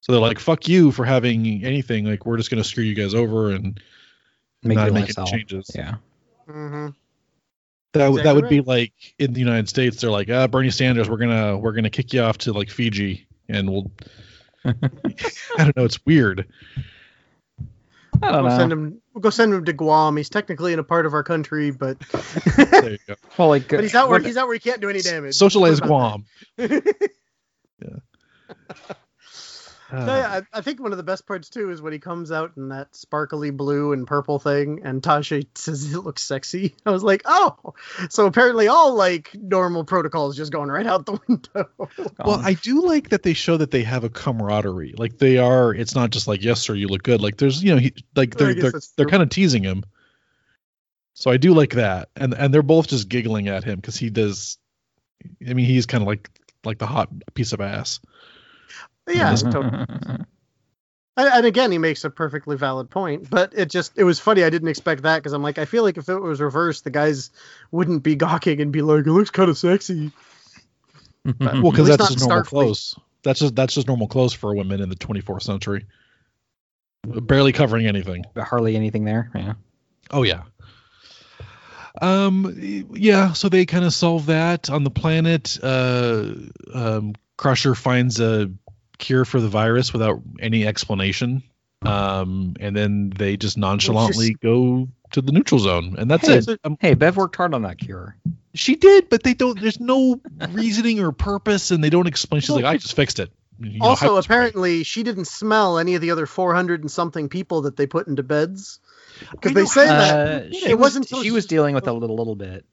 So 0.01 0.11
they're 0.11 0.21
like, 0.21 0.41
"Fuck 0.41 0.67
you 0.67 0.91
for 0.91 1.05
having 1.05 1.65
anything. 1.65 2.05
Like, 2.07 2.27
we're 2.27 2.37
just 2.37 2.51
gonna 2.51 2.65
screw 2.65 2.83
you 2.83 2.97
guys 2.97 3.15
over 3.15 3.53
and 3.53 3.81
make 4.65 4.77
not 4.77 4.93
make 4.93 5.17
any 5.17 5.31
changes." 5.31 5.71
Yeah. 5.75 5.95
Mm-hmm. 6.49 6.89
That 7.93 8.09
exactly 8.09 8.23
that 8.23 8.35
would 8.35 8.45
right. 8.45 8.51
be 8.51 8.61
like 8.63 8.93
in 9.21 9.33
the 9.33 9.39
United 9.39 9.69
States, 9.69 10.01
they're 10.01 10.11
like, 10.11 10.29
"Ah, 10.29 10.49
Bernie 10.49 10.71
Sanders, 10.71 11.09
we're 11.09 11.19
gonna 11.19 11.57
we're 11.57 11.73
gonna 11.73 11.89
kick 11.89 12.13
you 12.13 12.21
off 12.21 12.39
to 12.39 12.53
like 12.53 12.69
Fiji, 12.69 13.29
and 13.49 13.71
we'll." 13.71 13.93
I 14.65 15.65
don't 15.65 15.77
know. 15.77 15.85
It's 15.85 16.05
weird. 16.07 16.47
I 18.23 18.31
don't 18.31 18.43
we'll 18.45 18.53
know. 18.53 18.59
Send 18.59 18.73
him. 18.73 19.03
We'll 19.15 19.23
go 19.23 19.31
send 19.31 19.53
him 19.53 19.65
to 19.65 19.73
Guam. 19.73 20.17
He's 20.17 20.29
technically 20.29 20.73
in 20.73 20.79
a 20.79 20.85
part 20.85 21.07
of 21.07 21.15
our 21.15 21.23
country, 21.23 21.71
but. 21.71 21.99
there 22.57 22.93
you 22.93 22.99
go. 23.07 23.15
Well, 23.39 23.49
like, 23.49 23.69
but 23.69 23.81
he's 23.81 23.95
out 23.95 24.11
where 24.11 24.21
he's 24.21 24.37
out 24.37 24.47
where 24.47 24.55
he 24.55 24.61
can't 24.61 24.81
do 24.81 24.91
any 24.91 25.01
damage. 25.01 25.35
Socialize 25.35 25.81
Guam. 25.81 26.27
yeah. 26.59 26.79
Uh, 29.93 30.07
no, 30.07 30.17
yeah, 30.17 30.41
I, 30.53 30.59
I, 30.59 30.61
think 30.63 30.81
one 30.81 30.93
of 30.93 30.97
the 30.97 31.05
best 31.05 31.27
parts 31.27 31.51
too 31.51 31.71
is 31.71 31.83
when 31.83 31.93
he 31.93 31.99
comes 31.99 32.33
out 32.33 32.53
in 32.57 32.71
that 32.71 32.97
sparkly 32.97 33.51
blue 33.51 33.93
and 33.93 34.07
purple 34.07 34.39
thing, 34.39 34.81
and 34.85 35.03
Tasha 35.03 35.47
says 35.55 35.93
it 35.93 35.99
looks 35.99 36.23
sexy. 36.23 36.75
I 36.87 36.91
was 36.91 37.03
like, 37.03 37.23
oh, 37.27 37.75
so 38.09 38.25
apparently 38.25 38.69
all 38.69 38.95
like 38.95 39.31
normal 39.35 39.85
protocols 39.85 40.35
just 40.35 40.51
going 40.51 40.71
right 40.71 40.87
out 40.87 41.05
the 41.05 41.21
window. 41.29 41.69
well, 42.25 42.41
I 42.43 42.55
do 42.55 42.87
like 42.87 43.11
that 43.11 43.23
they 43.23 43.35
show 43.35 43.59
that 43.59 43.71
they 43.71 43.83
have 43.83 44.05
a 44.05 44.09
camaraderie. 44.09 44.95
Like 44.97 45.19
they 45.19 45.37
are. 45.37 45.75
It's 45.75 45.95
not 45.95 46.09
just 46.09 46.27
like 46.27 46.43
yes 46.43 46.63
sir, 46.63 46.75
you 46.75 46.89
look 46.89 47.03
good. 47.03 47.21
Like 47.21 47.37
there's 47.37 47.63
you 47.63 47.75
know 47.75 47.81
he, 47.81 47.93
like 48.17 48.35
they're 48.35 48.55
they're 48.55 48.73
they're 48.97 49.07
kind 49.07 49.23
of 49.23 49.29
teasing 49.29 49.63
him. 49.63 49.85
So 51.13 51.31
I 51.31 51.37
do 51.37 51.53
like 51.53 51.75
that, 51.75 52.09
and 52.17 52.33
and 52.33 52.55
they're 52.55 52.63
both 52.63 52.89
just 52.89 53.11
giggling 53.11 53.49
at 53.49 53.65
him 53.65 53.77
because 53.77 53.97
he 53.97 54.09
does. 54.09 54.57
I 55.47 55.53
mean, 55.53 55.67
he's 55.67 55.85
kind 55.85 56.01
of 56.01 56.09
like 56.09 56.31
like 56.65 56.79
the 56.79 56.87
hot 56.87 57.11
piece 57.35 57.53
of 57.53 57.61
ass. 57.61 58.01
Yeah, 59.09 59.35
totally. 59.37 59.87
And, 61.15 61.45
again, 61.45 61.71
he 61.71 61.77
makes 61.77 62.05
a 62.05 62.11
perfectly 62.11 62.57
valid 62.57 62.89
point, 62.89 63.29
but 63.29 63.53
it 63.55 63.69
just 63.69 63.99
it 63.99 64.05
was 64.05 64.19
funny. 64.19 64.45
I 64.45 64.51
didn't 64.51 64.69
expect 64.69 65.03
that 65.03 65.19
because 65.19 65.35
I'm 65.35 65.43
like, 65.43 65.59
I 65.59 65.67
feel 65.67 65.83
like 65.83 65.99
if 65.99 66.09
it 66.09 66.19
was 66.19 66.41
reversed, 66.41 66.85
the 66.85 66.91
guys 66.91 67.31
wouldn't 67.71 68.03
be 68.03 68.17
gawking 68.17 68.63
and 68.63 68.73
be 68.73 68.81
like, 68.81 69.07
"It 69.07 69.13
looks 69.13 69.29
kind 69.29 69.51
of 69.51 69.59
sexy." 69.59 70.11
But 71.25 71.39
well, 71.63 71.71
because 71.71 71.89
that's 71.89 72.09
just 72.15 72.27
normal 72.27 72.45
clothes. 72.45 72.99
That's 73.23 73.41
just 73.41 73.55
that's 73.55 73.75
just 73.75 73.89
normal 73.89 74.09
clothes 74.09 74.33
for 74.33 74.55
women 74.55 74.81
in 74.81 74.89
the 74.89 74.97
24th 74.97 75.43
century. 75.43 75.85
Barely 77.05 77.53
covering 77.53 77.87
anything. 77.87 78.25
Hardly 78.37 78.75
anything 78.75 79.05
there. 79.05 79.31
Yeah. 79.35 79.55
Oh 80.11 80.23
yeah. 80.23 80.45
Um. 82.01 82.89
Yeah. 82.95 83.35
So 83.35 83.51
they 83.51 83.67
kind 83.67 83.85
of 83.85 83.93
solve 83.93 84.27
that 84.27 84.71
on 84.71 84.83
the 84.83 84.91
planet. 84.91 85.59
Uh. 85.63 86.33
Um. 86.73 87.15
Crusher 87.37 87.75
finds 87.75 88.19
a 88.21 88.51
cure 89.03 89.27
for 89.27 89.41
the 89.41 89.49
virus 89.49 89.93
without 89.93 90.23
any 90.41 90.67
explanation. 90.67 91.43
Um, 91.85 92.55
and 92.61 92.77
then 92.77 93.11
they 93.11 93.37
just 93.37 93.59
nonchalantly 93.59 94.31
just, 94.31 94.41
go 94.41 94.89
to 95.11 95.21
the 95.21 95.33
neutral 95.33 95.59
zone, 95.59 95.97
and 95.99 96.11
that's 96.11 96.29
hey, 96.29 96.39
it. 96.39 96.61
Um, 96.63 96.79
hey, 96.81 96.95
Bev 96.95 97.17
worked 97.17 97.35
hard 97.37 97.55
on 97.55 97.63
that 97.63 97.79
cure. 97.79 98.17
She 98.55 98.77
did, 98.77 99.09
but 99.09 99.25
they 99.25 99.35
don't. 99.35 99.61
There's 99.61 99.81
no 99.81 100.21
reasoning 100.51 101.01
or 101.01 101.11
purpose, 101.11 101.73
and 101.73 101.83
they 101.83 101.91
don't 101.91 102.07
explain. 102.07 102.41
She's 102.41 102.51
like, 102.51 102.65
I 102.65 102.77
just 102.77 102.95
fixed 102.95 103.19
it. 103.19 103.33
You 103.59 103.81
know, 103.81 103.87
also, 103.87 104.17
apparently, 104.17 104.85
she 104.85 105.03
didn't 105.03 105.27
smell 105.27 105.79
any 105.79 105.95
of 105.95 106.01
the 106.01 106.13
other 106.13 106.27
400 106.27 106.83
and 106.83 106.91
something 106.91 107.29
people 107.29 107.63
that 107.63 107.77
they 107.77 107.87
put 107.87 108.07
into 108.07 108.23
beds 108.23 108.81
because 109.31 109.53
they 109.53 109.67
say 109.67 109.89
uh, 109.89 109.99
that 109.99 110.53
it 110.53 110.79
wasn't. 110.79 111.09
She, 111.09 111.25
she 111.25 111.31
was 111.31 111.47
dealing 111.47 111.75
with 111.75 111.87
a 111.87 111.93
little, 111.93 112.17
little 112.17 112.37
bit. 112.37 112.65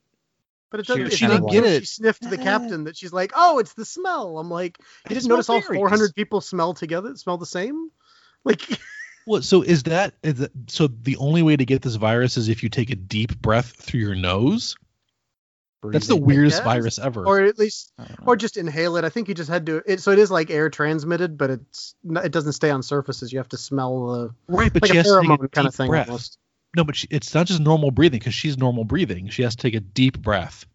But 0.70 0.80
it 0.80 0.86
doesn't. 0.86 1.10
She, 1.10 1.16
she 1.16 1.26
didn't 1.26 1.50
get 1.50 1.64
it. 1.64 1.80
She 1.80 1.86
sniffed 1.86 2.28
the 2.28 2.38
captain 2.38 2.84
that 2.84 2.96
she's 2.96 3.12
like, 3.12 3.32
"Oh, 3.34 3.58
it's 3.58 3.74
the 3.74 3.84
smell." 3.84 4.38
I'm 4.38 4.50
like, 4.50 4.78
you 5.08 5.14
didn't 5.14 5.28
notice 5.28 5.48
all 5.48 5.60
400 5.60 6.14
people 6.14 6.40
smell 6.40 6.74
together, 6.74 7.14
smell 7.16 7.38
the 7.38 7.46
same? 7.46 7.90
Like, 8.42 8.62
well, 9.26 9.42
so 9.42 9.60
is 9.60 9.82
that, 9.82 10.14
is 10.22 10.36
that 10.36 10.50
so? 10.68 10.86
The 10.86 11.18
only 11.18 11.42
way 11.42 11.58
to 11.58 11.66
get 11.66 11.82
this 11.82 11.96
virus 11.96 12.38
is 12.38 12.48
if 12.48 12.62
you 12.62 12.70
take 12.70 12.88
a 12.88 12.96
deep 12.96 13.38
breath 13.38 13.76
through 13.76 14.00
your 14.00 14.14
nose. 14.14 14.76
Breathing, 15.82 15.92
That's 15.92 16.06
the 16.06 16.16
weirdest 16.16 16.64
virus 16.64 16.98
ever. 16.98 17.26
Or 17.26 17.42
at 17.42 17.58
least, 17.58 17.92
or 18.24 18.34
just 18.36 18.56
inhale 18.56 18.96
it. 18.96 19.04
I 19.04 19.10
think 19.10 19.28
you 19.28 19.34
just 19.34 19.50
had 19.50 19.66
to. 19.66 19.82
It, 19.86 20.00
so 20.00 20.10
it 20.10 20.18
is 20.18 20.30
like 20.30 20.50
air 20.50 20.70
transmitted, 20.70 21.36
but 21.36 21.50
it's 21.50 21.94
it 22.02 22.32
doesn't 22.32 22.52
stay 22.52 22.70
on 22.70 22.82
surfaces. 22.82 23.30
You 23.30 23.38
have 23.38 23.48
to 23.50 23.58
smell 23.58 24.06
the 24.06 24.34
right, 24.48 24.72
but 24.72 24.82
like 24.82 24.92
a 24.92 24.94
pheromone 24.94 25.52
kind 25.52 25.68
of 25.68 25.74
thing 25.74 25.88
breath. 25.88 26.08
almost. 26.08 26.38
No, 26.76 26.84
but 26.84 26.96
she, 26.96 27.08
it's 27.10 27.34
not 27.34 27.46
just 27.46 27.60
normal 27.60 27.90
breathing 27.90 28.18
because 28.18 28.34
she's 28.34 28.56
normal 28.56 28.84
breathing. 28.84 29.28
She 29.28 29.42
has 29.42 29.56
to 29.56 29.62
take 29.62 29.74
a 29.74 29.80
deep 29.80 30.18
breath. 30.20 30.66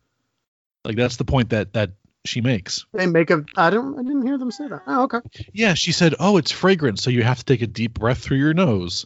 Like 0.84 0.98
that's 0.98 1.16
the 1.18 1.26
point 1.26 1.50
that 1.50 1.74
that 1.74 1.92
she 2.26 2.42
makes. 2.42 2.86
They 2.94 3.08
make 3.08 3.30
a. 3.30 3.46
I 3.56 3.70
don't. 3.70 3.98
I 3.98 4.04
didn't 4.04 4.26
hear 4.26 4.38
them 4.38 4.52
say 4.52 4.68
that. 4.68 4.82
Oh, 4.88 5.04
okay. 5.04 5.20
Yeah, 5.54 5.74
she 5.74 5.92
said, 5.92 6.16
"Oh, 6.20 6.38
it's 6.38 6.52
fragrant, 6.52 7.00
so 7.00 7.10
you 7.10 7.24
have 7.24 7.40
to 7.40 7.46
take 7.46 7.62
a 7.62 7.68
deep 7.68 7.94
breath 7.94 8.20
through 8.20 8.38
your 8.38 8.54
nose." 8.54 9.06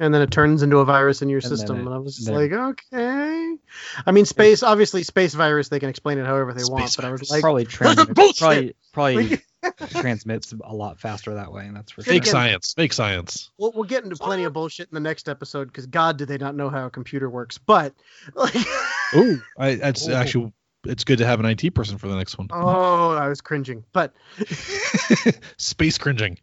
And 0.00 0.14
then 0.14 0.22
it 0.22 0.30
turns 0.30 0.62
into 0.62 0.78
a 0.78 0.84
virus 0.84 1.22
in 1.22 1.28
your 1.28 1.38
and 1.38 1.48
system, 1.48 1.78
it, 1.78 1.86
and 1.86 1.94
I 1.94 1.98
was 1.98 2.16
just 2.16 2.28
like, 2.28 2.52
okay. 2.52 3.56
I 4.06 4.12
mean, 4.12 4.24
space. 4.24 4.62
Obviously, 4.62 5.02
space 5.02 5.34
virus. 5.34 5.68
They 5.68 5.80
can 5.80 5.88
explain 5.88 6.18
it 6.18 6.26
however 6.26 6.52
they 6.52 6.64
want, 6.64 6.94
but 6.96 7.04
I 7.04 7.10
was 7.10 7.30
like, 7.30 7.40
probably 7.40 7.64
probably 8.38 8.74
probably 8.92 9.40
transmits 9.90 10.52
a 10.52 10.74
lot 10.74 11.00
faster 11.00 11.34
that 11.34 11.52
way, 11.52 11.66
and 11.66 11.76
that's 11.76 11.92
for 11.92 12.02
fake 12.02 12.24
sure. 12.24 12.32
science. 12.32 12.74
Fake 12.74 12.92
science. 12.92 13.50
We'll, 13.58 13.72
we'll 13.72 13.84
get 13.84 14.04
into 14.04 14.16
plenty 14.16 14.44
of 14.44 14.52
bullshit 14.52 14.88
in 14.90 14.94
the 14.94 15.00
next 15.00 15.28
episode 15.28 15.66
because 15.66 15.86
God, 15.86 16.16
do 16.16 16.26
they 16.26 16.38
not 16.38 16.54
know 16.54 16.70
how 16.70 16.86
a 16.86 16.90
computer 16.90 17.28
works? 17.28 17.58
But 17.58 17.94
like, 18.34 18.54
ooh, 19.14 19.42
I, 19.58 19.74
that's 19.76 20.08
Ooh. 20.08 20.12
actually 20.12 20.52
it's 20.84 21.04
good 21.04 21.18
to 21.18 21.26
have 21.26 21.40
an 21.40 21.46
IT 21.46 21.74
person 21.74 21.98
for 21.98 22.08
the 22.08 22.16
next 22.16 22.38
one. 22.38 22.48
Oh, 22.50 23.10
I 23.10 23.28
was 23.28 23.40
cringing, 23.40 23.84
but 23.92 24.14
space 25.56 25.98
cringing. 25.98 26.38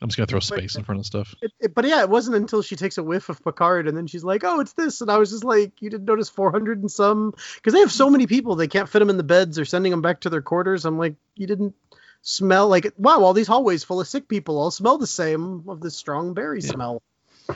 I'm 0.00 0.08
just 0.08 0.16
gonna 0.16 0.26
throw 0.26 0.40
space 0.40 0.76
in 0.76 0.84
front 0.84 1.00
of 1.00 1.06
stuff. 1.06 1.34
It, 1.42 1.52
it, 1.60 1.74
but 1.74 1.84
yeah, 1.86 2.00
it 2.00 2.08
wasn't 2.08 2.36
until 2.36 2.62
she 2.62 2.74
takes 2.76 2.96
a 2.96 3.02
whiff 3.02 3.28
of 3.28 3.44
Picard 3.44 3.86
and 3.86 3.96
then 3.96 4.06
she's 4.06 4.24
like, 4.24 4.44
"Oh, 4.44 4.60
it's 4.60 4.72
this," 4.72 5.02
and 5.02 5.10
I 5.10 5.18
was 5.18 5.30
just 5.30 5.44
like, 5.44 5.82
"You 5.82 5.90
didn't 5.90 6.06
notice 6.06 6.30
400 6.30 6.80
and 6.80 6.90
some?" 6.90 7.34
Because 7.56 7.74
they 7.74 7.80
have 7.80 7.92
so 7.92 8.08
many 8.08 8.26
people, 8.26 8.56
they 8.56 8.68
can't 8.68 8.88
fit 8.88 9.00
them 9.00 9.10
in 9.10 9.18
the 9.18 9.22
beds. 9.22 9.56
They're 9.56 9.64
sending 9.66 9.90
them 9.90 10.00
back 10.00 10.20
to 10.20 10.30
their 10.30 10.40
quarters. 10.40 10.86
I'm 10.86 10.98
like, 10.98 11.16
you 11.36 11.46
didn't 11.46 11.74
smell 12.22 12.68
like 12.68 12.92
wow, 12.96 13.22
all 13.22 13.34
these 13.34 13.46
hallways 13.46 13.84
full 13.84 14.00
of 14.00 14.08
sick 14.08 14.28
people 14.28 14.58
all 14.58 14.70
smell 14.70 14.98
the 14.98 15.06
same 15.06 15.64
of 15.68 15.80
this 15.80 15.96
strong 15.96 16.34
berry 16.34 16.60
yeah. 16.60 16.70
smell. 16.70 17.02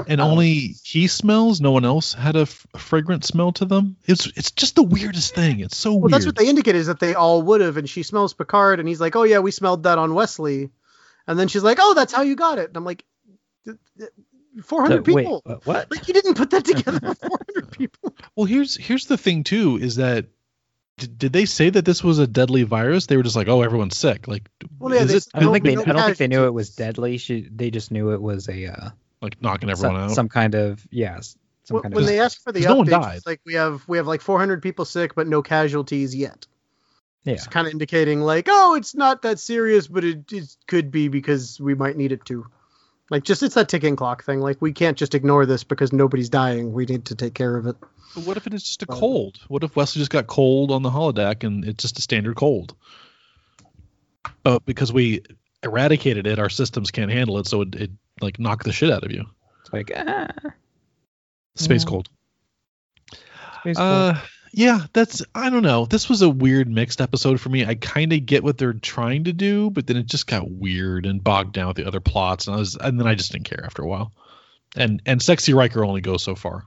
And 0.09 0.21
um, 0.21 0.33
only 0.33 0.75
he 0.83 1.07
smells. 1.07 1.61
No 1.61 1.71
one 1.71 1.85
else 1.85 2.13
had 2.13 2.37
a, 2.37 2.41
f- 2.41 2.67
a 2.75 2.79
fragrant 2.79 3.25
smell 3.25 3.53
to 3.53 3.65
them. 3.65 3.97
It's 4.05 4.27
it's 4.37 4.51
just 4.51 4.75
the 4.75 4.83
weirdest 4.83 5.35
thing. 5.35 5.61
It's 5.61 5.77
so 5.77 5.93
well, 5.93 6.01
weird. 6.01 6.13
That's 6.13 6.27
what 6.27 6.37
they 6.37 6.49
indicate 6.49 6.75
is 6.75 6.89
that 6.89 7.01
they 7.01 7.15
all 7.15 7.43
would 7.43 7.61
have. 7.61 7.77
And 7.77 7.89
she 7.89 8.03
smells 8.03 8.35
Picard, 8.35 8.81
and 8.81 8.89
he's 8.89 9.01
like, 9.01 9.17
"Oh 9.17 9.23
yeah, 9.23 9.39
we 9.39 9.51
smelled 9.51 9.85
that 9.85 9.99
on 9.99 10.15
Wesley." 10.15 10.71
And 11.27 11.39
then 11.39 11.49
she's 11.49 11.63
like, 11.63 11.79
"Oh, 11.81 11.95
that's 11.95 12.13
how 12.13 12.23
you 12.23 12.37
got 12.37 12.59
it." 12.59 12.69
And 12.69 12.77
I'm 12.77 12.85
like, 12.85 13.05
400 14.63 15.05
The- 15.05 15.13
wait, 15.13 15.23
people. 15.25 15.43
what- 15.45 15.67
what? 15.67 15.91
Like 15.91 16.07
you 16.09 16.15
didn't 16.15 16.35
put 16.35 16.51
that 16.51 16.65
together 16.65 17.01
for 17.01 17.15
400 17.15 17.71
people. 17.73 18.15
Well, 18.37 18.47
here's 18.47 18.77
here's 18.77 19.07
the 19.07 19.17
thing 19.17 19.45
too 19.45 19.79
is 19.81 19.97
that 19.97 20.27
did, 20.99 21.19
did 21.19 21.33
they 21.33 21.45
say 21.45 21.71
that 21.71 21.85
this 21.85 22.05
was 22.05 22.19
a 22.21 22.27
deadly 22.27 22.63
virus? 22.63 23.07
They 23.07 23.17
were 23.17 23.25
just 23.25 23.35
like, 23.35 23.49
oh, 23.49 23.63
everyone's 23.63 23.97
sick. 23.97 24.29
Like, 24.29 24.49
Well, 24.79 24.95
yeah, 24.95 25.01
is 25.03 25.09
they 25.09 25.15
it 25.15 25.17
s- 25.17 25.29
I 25.35 25.41
don't 25.41 25.47
No- 25.49 25.53
think 25.55 25.65
they. 25.65 25.75
no 25.75 25.83
I 25.83 25.85
don't 25.87 26.05
think 26.05 26.19
they 26.19 26.29
knew 26.29 26.45
it 26.45 26.55
was 26.55 26.71
deadly. 26.71 27.19
She, 27.19 27.49
they 27.53 27.71
just 27.73 27.91
knew 27.91 28.13
it 28.13 28.23
was 28.23 28.49
a 28.49 28.67
uh, 28.67 28.91
like 29.21 29.43
knocking 29.43 29.71
everyone 29.71 29.97
some, 29.97 30.05
out? 30.05 30.11
some 30.13 30.29
kind 30.29 30.55
of 30.55 30.87
yes, 30.91 31.37
some 31.65 31.75
When, 31.77 31.83
kind 31.83 31.95
when 31.95 32.05
of. 32.05 32.09
they 32.09 32.21
asked 32.21 32.43
for 32.45 32.53
the 32.53 32.61
'cause 32.61 32.69
no 32.69 32.83
updates, 32.85 32.91
died. 33.03 33.21
like 33.27 33.41
we 33.45 33.55
have 33.55 33.83
we 33.89 33.97
have 33.97 34.07
like 34.07 34.21
400 34.21 34.63
people 34.63 34.85
sick, 34.85 35.17
but 35.17 35.27
no 35.27 35.43
casualties 35.43 36.15
yet. 36.15 36.47
Yeah, 37.25 37.35
It's 37.35 37.47
kind 37.47 37.67
of 37.67 37.73
indicating 37.73 38.21
like, 38.21 38.47
oh, 38.51 38.75
it's 38.75 38.95
not 38.95 39.23
that 39.23 39.39
serious, 39.39 39.87
but 39.87 40.05
it, 40.05 40.31
it 40.33 40.57
could 40.67 40.91
be 40.91 41.09
because 41.09 41.61
we 41.61 41.75
might 41.75 41.97
need 41.97 42.13
it 42.13 42.25
to. 42.27 42.47
Like, 43.11 43.25
just 43.25 43.43
it's 43.43 43.55
that 43.55 43.69
ticking 43.69 43.97
clock 43.97 44.25
thing. 44.25 44.41
Like, 44.41 44.61
we 44.63 44.73
can't 44.73 44.97
just 44.97 45.15
ignore 45.15 45.45
this 45.47 45.63
because 45.65 45.93
nobody's 45.93 46.29
dying. 46.31 46.73
We 46.73 46.87
need 46.87 47.05
to 47.07 47.15
take 47.15 47.35
care 47.35 47.57
of 47.57 47.67
it. 47.67 47.77
But 48.15 48.25
what 48.25 48.37
if 48.37 48.47
it 48.47 48.55
is 48.55 48.63
just 48.63 48.83
a 48.83 48.87
Oh. 48.89 48.95
cold? 48.99 49.39
What 49.49 49.63
if 49.65 49.75
Wesley 49.77 50.01
just 50.01 50.11
got 50.11 50.27
cold 50.27 50.71
on 50.71 50.83
the 50.83 50.91
holodeck 50.91 51.45
and 51.45 51.65
it's 51.65 51.83
just 51.83 51.99
a 51.99 52.03
standard 52.03 52.37
cold? 52.37 52.75
But 54.43 54.65
because 54.65 54.93
we 54.93 55.23
eradicated 55.63 56.27
it, 56.27 56.39
our 56.39 56.49
systems 56.51 56.91
can't 56.91 57.11
handle 57.11 57.39
it, 57.39 57.47
so 57.47 57.63
it, 57.63 57.75
it 57.75 57.91
like 58.21 58.39
knocked 58.39 58.65
the 58.65 58.73
shit 58.73 58.91
out 58.91 59.05
of 59.05 59.11
you. 59.13 59.25
it's 59.61 59.73
like 59.73 59.91
ah, 59.97 60.29
Space 61.57 61.83
Yeah. 61.85 61.89
cold. 61.89 62.09
space 63.61 63.77
cold. 63.77 63.91
Uh, 64.17 64.21
yeah, 64.57 64.87
that's 64.93 65.23
I 65.35 65.51
don't 65.51 65.63
know. 65.63 65.85
This 65.87 66.09
was 66.09 66.23
a 66.23 66.29
weird 66.31 66.69
mixed 66.69 67.01
episode 67.01 67.41
for 67.41 67.49
me. 67.49 67.65
I 67.65 67.75
kind 67.75 68.13
of 68.13 68.25
get 68.25 68.45
what 68.45 68.57
they're 68.59 68.73
trying 68.73 69.25
to 69.25 69.33
do, 69.33 69.71
but 69.71 69.87
then 69.87 69.97
it 69.97 70.07
just 70.07 70.27
got 70.27 70.51
weird 70.51 71.07
and 71.07 71.23
bogged 71.23 71.53
down 71.53 71.69
with 71.69 71.77
the 71.77 71.87
other 71.87 72.01
plots, 72.01 72.47
and 72.47 72.57
I 72.57 72.59
was 72.59 72.77
and 72.77 72.99
then 72.99 73.07
I 73.07 73.15
just 73.15 73.33
didn't 73.33 73.47
care 73.47 73.63
after 73.65 73.83
a 73.83 73.87
while. 73.87 74.13
And 74.77 75.03
and 75.07 75.21
sexy 75.21 75.55
Riker 75.55 75.85
only 75.85 76.01
goes 76.01 76.23
so 76.23 76.35
far. 76.35 76.65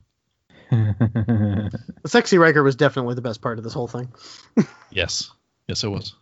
Sexy 2.05 2.37
Riker 2.37 2.61
was 2.63 2.75
definitely 2.75 3.15
the 3.15 3.21
best 3.21 3.41
part 3.41 3.57
of 3.57 3.63
this 3.63 3.73
whole 3.73 3.87
thing. 3.87 4.11
Yes, 4.89 5.29
yes, 5.67 5.83
it 5.83 5.89
was 5.89 6.15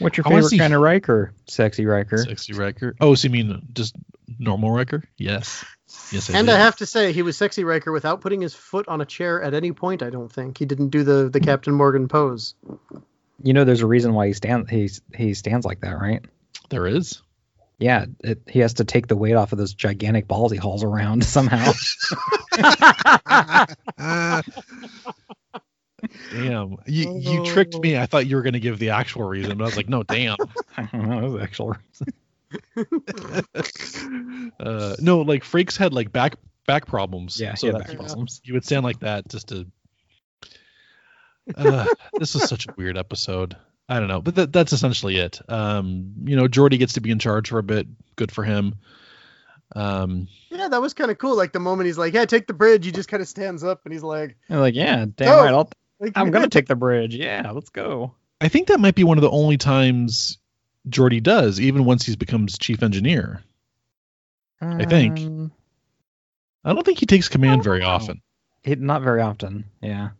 What's 0.00 0.16
your 0.18 0.26
I 0.26 0.30
wanna 0.30 0.42
favorite 0.42 0.50
see- 0.50 0.58
kind 0.58 0.74
of 0.74 0.80
Riker? 0.82 1.32
Sexy 1.48 1.86
Riker. 1.86 2.18
sexy 2.18 2.52
Riker. 2.52 2.94
Oh, 3.00 3.14
so 3.14 3.26
you 3.28 3.32
mean 3.32 3.62
just 3.72 3.94
normal 4.38 4.70
Riker? 4.70 5.02
Yes, 5.16 5.64
yes. 6.10 6.30
I 6.30 6.38
and 6.38 6.46
did. 6.46 6.54
I 6.54 6.58
have 6.58 6.76
to 6.76 6.86
say, 6.86 7.12
he 7.12 7.22
was 7.22 7.36
sexy 7.36 7.64
Riker 7.64 7.92
without 7.92 8.20
putting 8.20 8.40
his 8.40 8.54
foot 8.54 8.88
on 8.88 9.00
a 9.00 9.06
chair 9.06 9.42
at 9.42 9.54
any 9.54 9.72
point. 9.72 10.02
I 10.02 10.10
don't 10.10 10.32
think 10.32 10.58
he 10.58 10.64
didn't 10.64 10.88
do 10.88 11.04
the 11.04 11.28
the 11.28 11.40
Captain 11.40 11.74
Morgan 11.74 12.08
pose. 12.08 12.54
You 13.42 13.52
know, 13.52 13.64
there's 13.64 13.82
a 13.82 13.86
reason 13.86 14.14
why 14.14 14.28
he 14.28 14.32
stands. 14.32 14.70
He 14.70 14.90
he 15.14 15.34
stands 15.34 15.66
like 15.66 15.80
that, 15.80 15.98
right? 15.98 16.24
there 16.70 16.86
is. 16.86 17.22
Yeah, 17.78 18.06
it, 18.20 18.42
he 18.48 18.60
has 18.60 18.74
to 18.74 18.84
take 18.84 19.06
the 19.06 19.16
weight 19.16 19.34
off 19.34 19.52
of 19.52 19.58
those 19.58 19.74
gigantic 19.74 20.26
balls 20.26 20.50
he 20.50 20.58
hauls 20.58 20.82
around 20.82 21.24
somehow. 21.24 21.72
Damn, 26.30 26.76
you 26.86 27.18
you 27.18 27.44
tricked 27.44 27.78
me. 27.78 27.98
I 27.98 28.06
thought 28.06 28.26
you 28.26 28.36
were 28.36 28.42
going 28.42 28.54
to 28.54 28.60
give 28.60 28.78
the 28.78 28.90
actual 28.90 29.24
reason, 29.24 29.58
but 29.58 29.64
I 29.64 29.66
was 29.66 29.76
like, 29.76 29.88
no, 29.88 30.02
damn. 30.02 30.36
I 30.76 30.88
don't 30.92 31.08
know 31.08 31.36
the 31.36 31.42
actual 31.42 31.76
uh, 34.60 34.96
no, 35.00 35.20
like 35.20 35.42
Frakes 35.42 35.76
had 35.76 35.92
like 35.92 36.12
back 36.12 36.36
back 36.66 36.86
problems. 36.86 37.40
Yeah, 37.40 37.54
so 37.54 37.68
yeah, 37.68 37.72
back 37.78 37.92
you- 37.92 37.98
problems. 37.98 38.40
You 38.44 38.54
would 38.54 38.64
stand 38.64 38.84
like 38.84 39.00
that 39.00 39.28
just 39.28 39.48
to. 39.48 39.66
Uh, 41.56 41.86
this 42.18 42.34
was 42.34 42.48
such 42.48 42.66
a 42.66 42.74
weird 42.76 42.98
episode. 42.98 43.56
I 43.88 44.00
don't 44.00 44.08
know, 44.08 44.20
but 44.20 44.34
that, 44.34 44.52
that's 44.52 44.72
essentially 44.72 45.16
it. 45.16 45.40
Um, 45.48 46.14
you 46.24 46.34
know, 46.34 46.48
Geordi 46.48 46.76
gets 46.76 46.94
to 46.94 47.00
be 47.00 47.12
in 47.12 47.20
charge 47.20 47.50
for 47.50 47.58
a 47.58 47.62
bit. 47.62 47.86
Good 48.16 48.32
for 48.32 48.42
him. 48.42 48.74
Um, 49.76 50.26
yeah, 50.50 50.68
that 50.68 50.80
was 50.80 50.92
kind 50.92 51.10
of 51.10 51.18
cool. 51.18 51.36
Like 51.36 51.52
the 51.52 51.60
moment 51.60 51.86
he's 51.86 51.98
like, 51.98 52.14
"Yeah, 52.14 52.24
take 52.24 52.46
the 52.46 52.54
bridge," 52.54 52.84
he 52.84 52.90
just 52.92 53.08
kind 53.08 53.20
of 53.20 53.28
stands 53.28 53.62
up 53.62 53.82
and 53.84 53.92
he's 53.92 54.02
like, 54.02 54.36
They're 54.48 54.58
like, 54.60 54.74
yeah, 54.74 55.06
damn 55.14 55.28
Oh, 55.28 55.38
right. 55.44 55.54
I'll, 55.54 55.70
like 56.00 56.12
I'm 56.16 56.30
gonna 56.30 56.48
take 56.50 56.66
the 56.66 56.76
bridge. 56.76 57.14
Yeah, 57.14 57.50
let's 57.52 57.70
go. 57.70 58.14
I 58.40 58.48
think 58.48 58.68
that 58.68 58.80
might 58.80 58.94
be 58.94 59.04
one 59.04 59.18
of 59.18 59.22
the 59.22 59.30
only 59.30 59.56
times 59.56 60.38
Geordi 60.88 61.22
does, 61.22 61.60
even 61.60 61.84
once 61.84 62.06
he 62.06 62.14
becomes 62.16 62.58
chief 62.58 62.82
engineer. 62.82 63.42
I 64.60 64.84
think. 64.84 65.18
Um, 65.18 65.52
I 66.64 66.72
don't 66.72 66.84
think 66.84 66.98
he 66.98 67.06
takes 67.06 67.28
command 67.28 67.62
very 67.62 67.80
know. 67.80 67.88
often. 67.88 68.22
It, 68.64 68.80
not 68.80 69.02
very 69.02 69.20
often. 69.20 69.64
Yeah. 69.80 70.10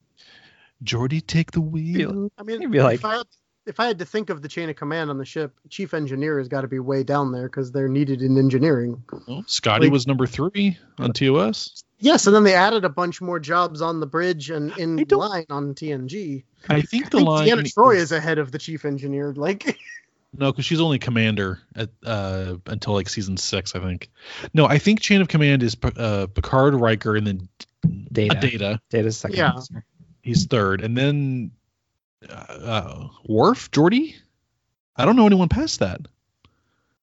Geordi, 0.84 1.26
take 1.26 1.52
the 1.52 1.60
wheel. 1.60 2.30
I 2.38 2.42
mean, 2.42 2.60
He'd 2.60 2.70
be 2.70 2.80
like- 2.82 2.96
if 2.96 3.04
I, 3.04 3.16
had, 3.16 3.26
if 3.66 3.80
I 3.80 3.86
had 3.86 3.98
to 4.00 4.04
think 4.04 4.30
of 4.30 4.42
the 4.42 4.48
chain 4.48 4.68
of 4.70 4.76
command 4.76 5.10
on 5.10 5.18
the 5.18 5.24
ship, 5.24 5.58
chief 5.70 5.94
engineer 5.94 6.38
has 6.38 6.48
got 6.48 6.60
to 6.60 6.68
be 6.68 6.78
way 6.78 7.02
down 7.02 7.32
there 7.32 7.48
because 7.48 7.72
they're 7.72 7.88
needed 7.88 8.22
in 8.22 8.36
engineering. 8.38 9.02
Oh, 9.26 9.42
Scotty 9.46 9.86
Like- 9.86 9.92
was 9.92 10.06
number 10.06 10.26
three 10.26 10.78
on 10.98 11.12
TOS. 11.12 11.82
Yes, 11.98 12.26
and 12.26 12.36
then 12.36 12.44
they 12.44 12.52
added 12.54 12.84
a 12.84 12.90
bunch 12.90 13.22
more 13.22 13.40
jobs 13.40 13.80
on 13.80 14.00
the 14.00 14.06
bridge 14.06 14.50
and 14.50 14.70
in 14.76 14.96
line 15.10 15.46
on 15.48 15.74
TNG. 15.74 16.44
I 16.68 16.82
think 16.82 17.06
I 17.06 17.08
the 17.08 17.16
think 17.16 17.28
line. 17.28 17.48
Deanna 17.48 17.72
Troi 17.74 17.96
is 17.96 18.12
ahead 18.12 18.36
of 18.38 18.52
the 18.52 18.58
chief 18.58 18.84
engineer. 18.84 19.32
Like, 19.32 19.78
No, 20.38 20.52
because 20.52 20.64
she's 20.64 20.80
only 20.80 20.98
commander 20.98 21.60
at 21.74 21.90
uh, 22.04 22.56
until 22.66 22.92
like 22.94 23.08
season 23.08 23.36
six, 23.36 23.74
I 23.74 23.80
think. 23.80 24.08
No, 24.54 24.66
I 24.66 24.78
think 24.78 25.00
chain 25.00 25.20
of 25.20 25.28
command 25.28 25.62
is 25.62 25.76
uh, 25.82 26.26
Picard, 26.34 26.74
Riker, 26.74 27.16
and 27.16 27.26
then 27.26 27.48
Data. 28.12 28.36
uh, 28.36 28.40
Data. 28.40 28.80
Data's 28.90 29.16
second. 29.16 29.36
Yeah. 29.38 29.50
officer. 29.50 29.84
He's 30.22 30.46
third, 30.46 30.82
and 30.82 30.96
then 30.96 31.52
uh, 32.28 32.32
uh, 32.32 33.08
Worf, 33.28 33.70
Geordi. 33.70 34.14
I 34.96 35.04
don't 35.04 35.16
know 35.16 35.26
anyone 35.26 35.48
past 35.48 35.80
that. 35.80 36.00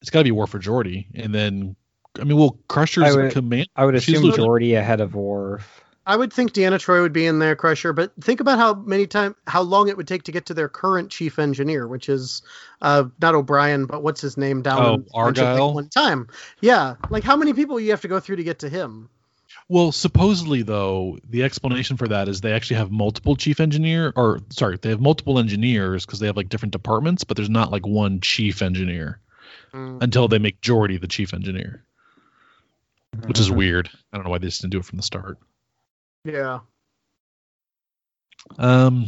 It's 0.01 0.09
got 0.09 0.19
to 0.19 0.23
be 0.25 0.31
Worf 0.31 0.53
or 0.53 0.59
Geordi, 0.59 1.05
and 1.15 1.33
then 1.33 1.75
I 2.19 2.25
mean, 2.25 2.37
well, 2.37 2.57
Crusher's 2.67 3.03
I 3.15 3.15
would- 3.15 3.31
command. 3.31 3.69
I 3.75 3.85
would 3.85 3.95
assume 3.95 4.23
lieutenant. 4.23 4.47
Geordi 4.49 4.77
ahead 4.77 4.99
of 5.01 5.15
Worf. 5.15 5.83
I 6.05 6.17
would 6.17 6.33
think 6.33 6.51
Deanna 6.51 6.79
Troi 6.79 7.01
would 7.01 7.13
be 7.13 7.25
in 7.25 7.39
there, 7.39 7.55
Crusher, 7.55 7.93
but 7.93 8.11
think 8.19 8.41
about 8.41 8.57
how 8.59 8.73
many 8.73 9.07
time, 9.07 9.35
how 9.47 9.61
long 9.61 9.87
it 9.87 9.95
would 9.95 10.07
take 10.07 10.23
to 10.23 10.31
get 10.33 10.47
to 10.47 10.53
their 10.53 10.67
current 10.67 11.09
chief 11.11 11.39
engineer, 11.39 11.87
which 11.87 12.09
is 12.09 12.41
uh, 12.81 13.05
not 13.21 13.35
O'Brien, 13.35 13.85
but 13.85 14.03
what's 14.03 14.19
his 14.19 14.35
name 14.37 14.61
down 14.61 14.83
Oh, 14.83 14.93
in 14.95 15.05
Argyle? 15.13 15.73
One 15.73 15.87
time. 15.87 16.27
Yeah, 16.59 16.95
like 17.09 17.23
how 17.23 17.37
many 17.37 17.53
people 17.53 17.79
you 17.79 17.91
have 17.91 18.01
to 18.01 18.09
go 18.09 18.19
through 18.19 18.35
to 18.35 18.43
get 18.43 18.59
to 18.59 18.69
him? 18.69 19.09
Well, 19.69 19.93
supposedly 19.93 20.61
though, 20.63 21.19
the 21.29 21.43
explanation 21.43 21.95
for 21.95 22.09
that 22.09 22.27
is 22.27 22.41
they 22.41 22.51
actually 22.51 22.77
have 22.77 22.91
multiple 22.91 23.37
chief 23.37 23.61
engineer, 23.61 24.11
or 24.15 24.41
sorry, 24.49 24.77
they 24.81 24.89
have 24.89 24.99
multiple 24.99 25.39
engineers 25.39 26.05
because 26.05 26.19
they 26.19 26.27
have 26.27 26.35
like 26.35 26.49
different 26.49 26.73
departments, 26.73 27.23
but 27.23 27.37
there's 27.37 27.49
not 27.49 27.71
like 27.71 27.85
one 27.87 28.19
chief 28.19 28.61
engineer 28.61 29.19
Mm. 29.73 30.03
until 30.03 30.27
they 30.27 30.37
make 30.37 30.61
Geordi 30.61 30.99
the 30.99 31.07
chief 31.07 31.33
engineer, 31.33 31.83
which 33.25 33.39
is 33.39 33.49
Mhm. 33.49 33.55
weird. 33.55 33.89
I 34.11 34.17
don't 34.17 34.23
know 34.25 34.29
why 34.31 34.37
they 34.37 34.47
just 34.47 34.61
didn't 34.61 34.71
do 34.73 34.79
it 34.79 34.85
from 34.85 34.97
the 34.97 35.03
start. 35.03 35.37
Yeah. 36.25 36.59
Um, 38.57 39.05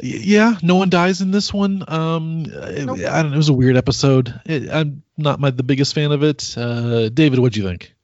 yeah, 0.00 0.56
no 0.62 0.76
one 0.76 0.90
dies 0.90 1.20
in 1.20 1.30
this 1.30 1.52
one. 1.52 1.84
Um, 1.88 2.44
it- 2.46 2.86
Nope. 2.86 2.98
I 3.00 3.22
don't 3.22 3.30
know. 3.30 3.34
It 3.34 3.38
was 3.38 3.48
a 3.48 3.54
weird 3.54 3.76
episode. 3.76 4.38
It, 4.46 4.70
I'm 4.70 5.02
not 5.16 5.40
my 5.40 5.50
the 5.50 5.62
biggest 5.62 5.94
fan 5.94 6.12
of 6.12 6.22
it. 6.22 6.54
Uh, 6.56 7.08
David, 7.08 7.38
what 7.38 7.52
do 7.52 7.60
you 7.60 7.66
think? 7.68 7.94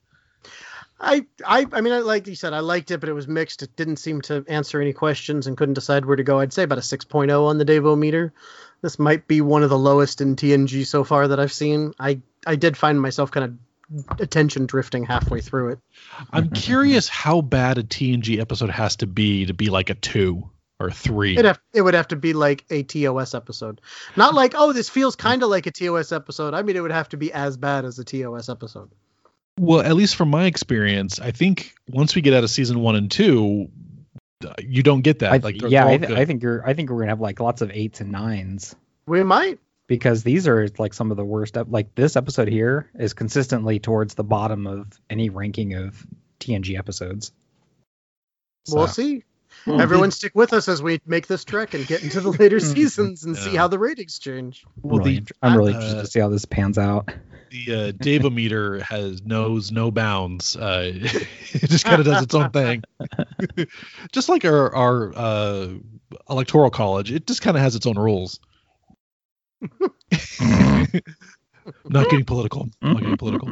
I, 1.01 1.27
I, 1.47 1.65
I 1.73 1.81
mean, 1.81 1.93
I, 1.93 2.01
like 2.01 2.27
you 2.27 2.35
said, 2.35 2.53
I 2.53 2.59
liked 2.59 2.91
it, 2.91 2.99
but 2.99 3.09
it 3.09 3.13
was 3.13 3.29
mixed. 3.29 3.63
It 3.63 3.77
didn't 3.77 3.97
seem 3.99 4.21
to 4.23 4.45
answer 4.49 4.81
any 4.81 4.93
questions 4.93 5.47
and 5.47 5.57
couldn't 5.57 5.75
decide 5.75 6.05
where 6.05 6.17
to 6.17 6.25
go. 6.25 6.41
I'd 6.41 6.53
say 6.53 6.65
about 6.65 6.79
a 6.79 6.83
6.0 6.83 7.47
on 7.47 7.59
the 7.59 7.65
Devo 7.65 7.97
meter. 7.97 8.33
This 8.83 8.99
might 8.99 9.29
be 9.29 9.41
one 9.41 9.63
of 9.63 9.71
the 9.71 9.79
lowest 9.79 10.21
in 10.21 10.35
TNG 10.35 10.85
so 10.87 11.05
far 11.05 11.29
that 11.29 11.39
I've 11.39 11.53
seen. 11.53 11.95
I, 12.01 12.21
I 12.47 12.57
did 12.57 12.77
find 12.77 13.01
myself 13.01 13.31
kind 13.31 13.45
of 13.45 13.55
attention 14.19 14.67
drifting 14.67 15.05
halfway 15.05 15.41
through 15.41 15.71
it. 15.71 15.79
I'm 16.33 16.51
curious 16.55 17.09
how 17.09 17.41
bad 17.41 17.79
a 17.79 17.83
TNG 17.83 18.41
episode 18.41 18.71
has 18.71 18.97
to 18.97 19.07
be 19.07 19.47
to 19.47 19.55
be 19.55 19.71
like 19.71 19.91
a 19.91 19.95
two 19.95 20.51
or 20.81 20.89
a 20.89 20.93
three. 20.93 21.33
It'd 21.33 21.45
have, 21.45 21.61
it 21.73 21.83
would 21.83 21.95
have 21.95 22.09
to 22.09 22.17
be 22.17 22.33
like 22.33 22.65
a 22.71 22.83
TOS 22.83 23.35
episode, 23.35 23.81
not 24.17 24.35
like 24.35 24.55
oh, 24.57 24.73
this 24.73 24.89
feels 24.89 25.17
kind 25.17 25.43
of 25.43 25.49
like 25.49 25.67
a 25.67 25.71
TOS 25.71 26.13
episode. 26.13 26.55
I 26.55 26.63
mean, 26.63 26.77
it 26.77 26.81
would 26.81 26.93
have 26.93 27.09
to 27.11 27.17
be 27.17 27.33
as 27.33 27.57
bad 27.57 27.85
as 27.85 27.99
a 27.99 28.05
TOS 28.05 28.49
episode. 28.49 28.91
Well, 29.59 29.81
at 29.81 29.97
least 29.97 30.15
from 30.15 30.31
my 30.31 30.45
experience, 30.45 31.19
I 31.19 31.33
think 31.33 31.75
once 31.89 32.15
we 32.15 32.23
get 32.23 32.33
out 32.33 32.45
of 32.45 32.51
season 32.51 32.81
one 32.81 32.95
and 32.95 33.11
two, 33.11 33.69
uh, 34.47 34.55
you 34.61 34.85
don't 34.85 35.01
get 35.01 35.19
that. 35.19 35.33
I, 35.33 35.37
like, 35.39 35.61
yeah, 35.63 35.87
I, 35.87 35.99
th- 35.99 36.13
I 36.13 36.25
think 36.25 36.43
you're. 36.43 36.67
I 36.67 36.75
think 36.75 36.91
we're 36.91 37.01
gonna 37.01 37.11
have 37.11 37.21
like 37.21 37.41
lots 37.41 37.61
of 37.61 37.71
eights 37.73 38.01
and 38.01 38.13
nines 38.13 38.77
We 39.07 39.23
might. 39.25 39.59
Because 39.89 40.23
these 40.23 40.47
are 40.47 40.69
like 40.79 40.95
some 40.95 41.11
of 41.11 41.17
the 41.17 41.25
worst. 41.25 41.57
Ep- 41.57 41.67
like 41.71 41.95
this 41.97 42.15
episode 42.15 42.47
here 42.47 42.89
is 42.97 43.15
consistently 43.15 43.81
towards 43.81 44.15
the 44.15 44.23
bottom 44.23 44.69
of 44.69 44.87
any 45.11 45.31
ranking 45.31 45.75
of 45.75 46.07
TNG 46.39 46.79
episodes. 46.79 47.33
We'll 48.71 48.87
So- 48.87 48.93
see. 48.93 49.25
Hmm. 49.65 49.81
Everyone 49.81 50.11
stick 50.13 50.33
with 50.35 50.53
us 50.53 50.69
as 50.69 50.81
we 50.83 51.01
make 51.07 51.27
this 51.27 51.43
trek 51.45 51.73
and 51.75 51.85
get 51.87 52.03
into 52.05 52.21
the 52.21 52.31
later 52.31 52.59
Hmm. 52.61 52.67
seasons 52.67 53.25
and 53.25 53.37
see 53.37 53.57
how 53.57 53.67
the 53.67 53.79
ratings 53.79 54.19
change. 54.21 54.65
Well, 54.83 54.99
really 54.99 55.21
the- 55.21 55.33
I'm 55.43 55.57
really 55.57 55.73
uh, 55.73 55.77
interested 55.77 56.01
to 56.03 56.07
see 56.07 56.21
how 56.21 56.29
this 56.29 56.45
pans 56.45 56.79
out. 56.79 57.09
the 57.51 57.75
uh, 57.75 57.93
Davometer 57.93 58.81
has 58.83 59.23
knows 59.25 59.73
no 59.73 59.91
bounds. 59.91 60.55
Uh, 60.55 60.93
it 60.95 61.71
just 61.71 61.87
kind 61.87 61.99
of 61.99 62.05
does 62.07 62.23
its 62.23 62.35
own 62.35 62.51
thing, 62.51 62.83
just 64.13 64.29
like 64.29 64.45
our 64.45 64.73
our 64.75 65.13
uh, 65.17 65.69
electoral 66.29 66.71
college. 66.71 67.11
It 67.11 67.27
just 67.27 67.41
kind 67.43 67.57
of 67.57 67.63
has 67.63 67.75
its 67.75 67.87
own 67.87 67.99
rules. 67.99 68.39
Not 71.85 72.09
getting 72.09 72.25
political. 72.25 72.69
I'm 72.81 72.93
Not 72.93 73.01
getting 73.03 73.17
political. 73.17 73.49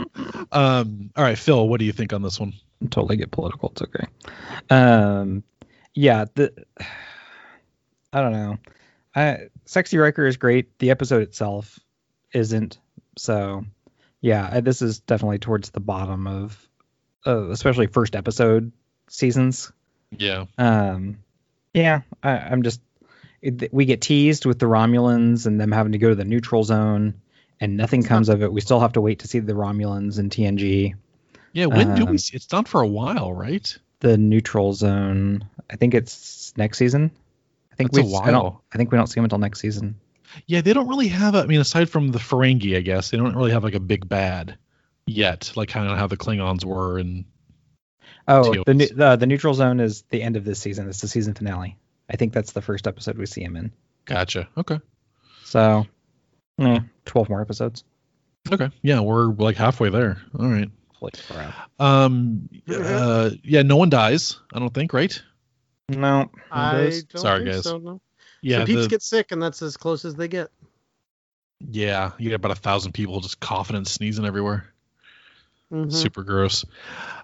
Um, 0.53 1.11
all 1.17 1.25
right, 1.25 1.39
Phil, 1.39 1.69
what 1.69 1.79
do 1.81 1.85
you 1.87 1.93
think 1.93 2.13
on 2.13 2.23
this 2.23 2.41
one? 2.41 2.55
totally 2.91 3.17
get 3.17 3.31
political. 3.31 3.71
It's 3.71 3.83
okay. 3.83 4.07
Um, 4.71 5.43
yeah, 5.95 6.27
the 6.35 6.53
I 8.13 8.21
don't 8.21 8.33
know. 8.33 8.59
I 9.15 9.49
Sexy 9.65 9.97
Riker 9.99 10.27
is 10.27 10.37
great. 10.37 10.79
The 10.79 10.91
episode 10.91 11.23
itself 11.23 11.79
isn't. 12.33 12.79
So, 13.17 13.65
yeah, 14.21 14.49
I- 14.53 14.61
this 14.61 14.83
is 14.83 15.01
definitely 15.01 15.39
towards 15.39 15.71
the 15.71 15.81
bottom 15.81 16.27
of, 16.27 16.69
uh, 17.27 17.49
especially 17.51 17.87
first 17.87 18.15
episode 18.15 18.73
seasons. 19.09 19.73
Yeah. 20.17 20.45
Um, 20.59 21.19
yeah, 21.75 22.03
I, 22.23 22.31
I'm 22.39 22.63
just 22.63 22.81
it, 23.47 23.73
we 23.73 23.85
get 23.85 24.01
teased 24.01 24.45
with 24.45 24.59
the 24.59 24.67
Romulans 24.67 25.47
and 25.47 25.61
them 25.61 25.73
having 25.73 25.93
to 25.93 25.99
go 25.99 26.09
to 26.09 26.15
the 26.15 26.25
neutral 26.25 26.65
zone, 26.65 27.15
and 27.61 27.77
nothing 27.77 28.03
comes 28.03 28.29
of 28.29 28.43
it. 28.43 28.53
We 28.53 28.61
still 28.61 28.81
have 28.81 28.95
to 28.95 29.01
wait 29.01 29.21
to 29.21 29.29
see 29.29 29.39
the 29.39 29.53
Romulans 29.53 30.19
in 30.19 30.31
TNG. 30.31 30.95
Yeah. 31.53 31.67
When 31.67 31.95
do 31.95 32.05
we? 32.05 32.11
Um, 32.11 32.19
See? 32.19 32.37
It's 32.37 32.51
not 32.53 32.69
for 32.69 32.81
a 32.83 32.87
while, 32.87 33.33
right? 33.33 33.77
The 34.01 34.19
neutral 34.19 34.73
zone. 34.73 35.49
I 35.71 35.77
think 35.77 35.95
it's 35.95 36.53
next 36.57 36.79
season. 36.79 37.11
I 37.73 37.77
think 37.77 37.93
That's 37.93 38.07
we 38.07 38.15
a 38.15 38.19
I 38.19 38.31
don't. 38.31 38.57
I 38.73 38.77
think 38.77 38.91
we 38.91 38.99
don't 38.99 39.07
see 39.07 39.15
them 39.15 39.25
until 39.25 39.39
next 39.39 39.61
season. 39.61 40.01
Yeah, 40.47 40.61
they 40.61 40.73
don't 40.73 40.89
really 40.89 41.09
have. 41.09 41.35
A, 41.35 41.41
I 41.41 41.47
mean, 41.47 41.61
aside 41.61 41.89
from 41.89 42.11
the 42.11 42.19
Ferengi, 42.19 42.77
I 42.77 42.81
guess 42.81 43.11
they 43.11 43.17
don't 43.17 43.35
really 43.37 43.53
have 43.53 43.65
like 43.65 43.75
a 43.75 43.81
big 43.81 44.09
bad 44.09 44.59
yet, 45.07 45.53
like 45.57 45.69
kind 45.69 45.89
of 45.91 45.97
how 45.97 46.09
the 46.09 46.17
Klingons 46.17 46.65
were. 46.65 46.99
And 46.99 47.25
Oh, 48.29 48.53
TOS. 48.53 48.65
the, 48.67 48.93
the 48.95 49.17
the 49.17 49.27
neutral 49.27 49.55
zone 49.55 49.81
is 49.81 50.03
the 50.11 50.23
end 50.23 50.37
of 50.37 50.45
this 50.45 50.59
season. 50.59 50.89
It's 50.89 51.01
the 51.01 51.09
season 51.09 51.35
finale. 51.35 51.77
I 52.11 52.17
think 52.17 52.33
that's 52.33 52.53
the 52.53 52.63
first 52.63 52.87
episode 52.87 53.19
we 53.19 53.27
see 53.27 53.43
him 53.43 53.57
in. 53.57 53.73
gotcha. 54.05 54.49
Okay. 54.57 54.81
So, 55.45 55.87
eh, 56.61 56.81
twelve 57.05 57.29
more 57.29 57.41
episodes. 57.41 57.85
Okay. 58.51 58.71
Yeah, 58.83 59.01
we're 59.01 59.27
like 59.27 59.57
halfway 59.57 59.91
there. 59.91 60.21
All 60.39 60.47
right. 60.49 60.71
Holy 60.95 61.13
crap! 61.29 61.55
Um. 61.81 62.49
Uh. 62.69 63.31
Yeah. 63.43 63.63
No 63.63 63.77
one 63.77 63.91
dies. 63.91 64.39
I 64.53 64.59
don't 64.59 64.73
think. 64.73 64.93
Right. 64.93 65.21
No, 65.89 66.31
I 66.51 67.03
don't 67.09 67.21
Sorry, 67.21 67.41
think 67.45 67.55
guys. 67.57 67.65
so, 67.65 67.79
no. 67.79 68.01
Yeah. 68.43 68.59
Some 68.59 68.67
peeps 68.67 68.83
the- 68.83 68.89
get 68.89 69.03
sick, 69.03 69.33
and 69.33 69.43
that's 69.43 69.63
as 69.63 69.77
close 69.77 70.05
as 70.05 70.15
they 70.15 70.29
get. 70.29 70.49
yeah. 71.71 72.13
You 72.19 72.31
get 72.31 72.37
about 72.37 72.53
a 72.53 72.61
thousand 72.61 72.93
people 72.93 73.21
just 73.21 73.41
coughing 73.41 73.77
and 73.77 73.87
sneezing 73.87 74.25
everywhere. 74.25 74.73
Mhm. 75.73 75.93
super 75.93 76.23
gross 76.23 76.65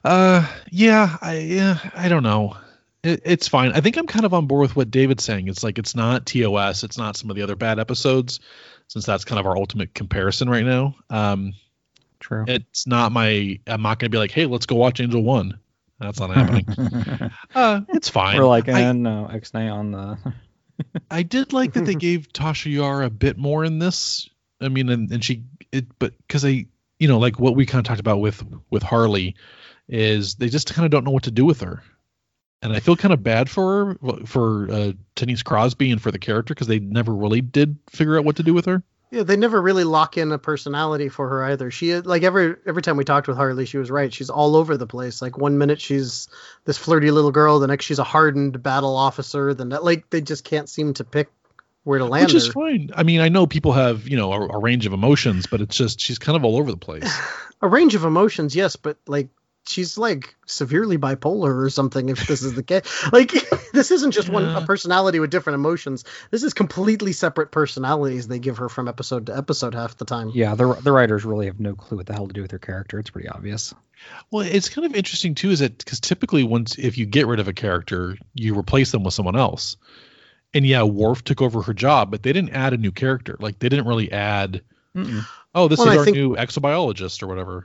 uh 0.05 0.45
yeah 0.73 1.17
i 1.23 1.39
yeah 1.39 1.79
i 1.95 2.09
don't 2.09 2.25
know 2.25 2.57
it, 3.03 3.23
it's 3.25 3.49
fine 3.49 3.73
i 3.73 3.81
think 3.81 3.97
i'm 3.97 4.07
kind 4.07 4.25
of 4.25 4.35
on 4.35 4.47
board 4.47 4.63
with 4.63 4.77
what 4.77 4.91
david's 4.91 5.25
saying 5.25 5.49
it's 5.49 5.63
like 5.65 5.79
it's 5.79 5.95
not 5.95 6.27
tos 6.27 6.85
it's 6.85 6.99
not 6.99 7.17
some 7.17 7.31
of 7.31 7.37
the 7.37 7.43
other 7.43 7.57
bad 7.57 7.79
episodes 7.79 8.41
since 8.89 9.07
that's 9.07 9.25
kind 9.25 9.39
of 9.41 9.47
our 9.47 9.57
ultimate 9.57 9.95
comparison 9.95 10.49
right 10.49 10.65
now 10.65 10.95
um 11.11 11.53
true. 12.21 12.45
it's 12.49 12.87
not 12.87 13.13
my 13.13 13.59
i'm 13.67 13.83
not 13.83 13.99
gonna 13.99 14.11
be 14.11 14.19
like 14.19 14.31
hey 14.31 14.47
let's 14.47 14.67
go 14.67 14.77
watch 14.77 15.01
angel 15.01 15.23
one 15.23 15.59
that's 15.99 16.19
not 16.19 16.31
happening 16.31 16.67
uh 17.55 17.81
it's 17.91 18.09
fine 18.09 18.37
We're 18.39 18.47
like, 18.47 18.69
I- 18.69 18.83
eh, 18.83 18.93
no, 18.93 19.29
X-Nay 19.33 19.69
on 19.69 19.93
the. 19.93 20.19
I 21.11 21.23
did 21.23 21.53
like 21.53 21.75
that 21.75 21.85
they 21.85 21.95
gave 22.09 22.33
Tasha 22.33 22.73
Yar 22.73 23.03
a 23.05 23.11
bit 23.11 23.39
more 23.39 23.65
in 23.65 23.79
this. 23.79 24.29
I 24.61 24.69
mean, 24.69 24.89
and, 24.89 25.13
and 25.13 25.25
she, 25.25 25.45
it, 25.71 25.87
but 26.01 26.13
because 26.27 26.43
they, 26.43 26.67
you 26.99 27.07
know, 27.07 27.21
like 27.21 27.39
what 27.39 27.55
we 27.55 27.67
kind 27.67 27.79
of 27.79 27.85
talked 27.85 28.01
about 28.01 28.19
with 28.19 28.43
with 28.69 28.83
Harley, 28.83 29.37
is 29.89 30.35
they 30.35 30.49
just 30.49 30.75
kind 30.75 30.85
of 30.85 30.91
don't 30.91 31.05
know 31.05 31.13
what 31.13 31.23
to 31.25 31.31
do 31.31 31.45
with 31.45 31.61
her, 31.61 31.85
and 32.63 32.73
I 32.73 32.81
feel 32.81 32.97
kind 32.97 33.13
of 33.13 33.23
bad 33.23 33.51
for 33.51 33.99
her 34.01 34.27
for 34.27 34.71
uh, 34.71 34.93
Denise 35.15 35.43
Crosby 35.43 35.91
and 35.91 36.01
for 36.01 36.11
the 36.11 36.19
character 36.19 36.55
because 36.55 36.69
they 36.69 36.79
never 36.79 37.15
really 37.15 37.41
did 37.41 37.77
figure 37.91 38.17
out 38.19 38.25
what 38.25 38.37
to 38.37 38.43
do 38.43 38.55
with 38.55 38.67
her. 38.67 38.83
Yeah, 39.11 39.25
they 39.25 39.37
never 39.37 39.61
really 39.61 39.85
lock 39.85 40.17
in 40.17 40.33
a 40.33 40.39
personality 40.39 41.11
for 41.11 41.29
her 41.29 41.45
either. 41.45 41.71
She 41.71 41.95
like 42.01 42.23
every 42.23 42.57
every 42.65 42.81
time 42.81 42.97
we 42.97 43.05
talked 43.05 43.29
with 43.29 43.37
Harley, 43.37 43.67
she 43.67 43.77
was 43.77 43.91
right. 43.91 44.13
She's 44.13 44.31
all 44.31 44.57
over 44.57 44.79
the 44.79 44.87
place. 44.87 45.21
Like 45.21 45.37
one 45.37 45.59
minute 45.59 45.83
she's 45.83 46.29
this 46.65 46.79
flirty 46.79 47.11
little 47.11 47.31
girl, 47.31 47.59
the 47.59 47.67
next 47.67 47.85
she's 47.85 47.99
a 47.99 48.05
hardened 48.05 48.63
battle 48.63 48.97
officer. 48.97 49.53
Then 49.53 49.69
like 49.69 50.09
they 50.09 50.23
just 50.23 50.45
can't 50.45 50.67
seem 50.69 50.95
to 50.95 51.05
pick 51.05 51.29
where 51.85 51.99
to 51.99 52.07
land 52.07 52.27
Which 52.27 52.35
is 52.35 52.47
her. 52.47 52.53
fine. 52.53 52.91
I 52.95 53.03
mean, 53.03 53.21
I 53.21 53.29
know 53.29 53.47
people 53.47 53.73
have 53.73 54.09
you 54.09 54.17
know 54.17 54.33
a, 54.33 54.49
a 54.49 54.59
range 54.59 54.87
of 54.87 54.95
emotions, 54.95 55.47
but 55.47 55.61
it's 55.61 55.77
just 55.77 56.01
she's 56.01 56.19
kind 56.19 56.37
of 56.37 56.45
all 56.45 56.57
over 56.57 56.71
the 56.71 56.79
place. 56.79 57.05
A 57.61 57.69
range 57.69 57.95
of 57.95 58.05
emotions, 58.05 58.57
yes, 58.57 58.75
but 58.75 58.97
like 59.07 59.29
she's 59.67 59.97
like 59.99 60.35
severely 60.47 60.99
bipolar 60.99 61.63
or 61.65 61.71
something. 61.71 62.09
If 62.09 62.27
this 62.27 62.43
is 62.43 62.55
the 62.55 62.63
case, 62.63 62.83
like 63.13 63.33
this 63.73 63.91
isn't 63.91 64.11
just 64.13 64.29
one 64.29 64.45
a 64.45 64.65
personality 64.67 65.21
with 65.21 65.31
different 65.31 65.55
emotions. 65.55 66.05
This 66.31 66.43
is 66.43 66.55
completely 66.55 67.13
separate 67.13 67.51
personalities 67.53 68.29
they 68.29 68.39
give 68.39 68.59
her 68.59 68.69
from 68.69 68.89
episode 68.89 69.27
to 69.27 69.37
episode 69.37 69.75
half 69.75 69.97
the 69.97 70.05
time. 70.05 70.31
yeah, 70.35 70.55
the 70.55 70.73
the 70.75 70.93
writers 70.93 71.25
really 71.25 71.47
have 71.47 71.61
no 71.61 71.75
clue 71.75 71.97
what 71.99 72.07
the 72.07 72.13
hell 72.15 72.27
to 72.27 72.33
do 72.33 72.43
with 72.43 72.51
her 72.51 72.59
character. 72.59 72.99
It's 72.99 73.11
pretty 73.11 73.29
obvious. 73.29 73.75
Well, 74.31 74.45
it's 74.45 74.69
kind 74.69 74.85
of 74.85 74.95
interesting 74.97 75.35
too, 75.37 75.51
is 75.51 75.61
that 75.61 75.79
because 75.79 76.01
typically 76.01 76.43
once 76.43 76.77
if 76.79 76.99
you 76.99 77.07
get 77.07 77.27
rid 77.29 77.39
of 77.41 77.47
a 77.49 77.53
character, 77.53 78.17
you 78.35 78.59
replace 78.59 78.91
them 78.91 79.05
with 79.05 79.15
someone 79.15 79.37
else. 79.37 79.77
And 80.55 80.67
yeah, 80.67 80.83
Worf 80.83 81.25
took 81.25 81.41
over 81.41 81.63
her 81.63 81.73
job, 81.73 82.11
but 82.11 82.23
they 82.23 82.33
didn't 82.33 82.51
add 82.51 82.73
a 82.75 82.77
new 82.77 82.93
character. 82.93 83.37
Like 83.39 83.59
they 83.59 83.69
didn't 83.71 83.87
really 83.87 84.13
add, 84.13 84.63
Mm-mm. 84.95 85.25
oh, 85.55 85.69
this 85.69 85.79
Well, 85.79 85.89
is 85.89 85.95
I 85.95 85.99
our 85.99 86.05
think- 86.05 86.17
new 86.17 86.37
exobiologist 86.37 87.23
or 87.23 87.27
whatever. 87.29 87.65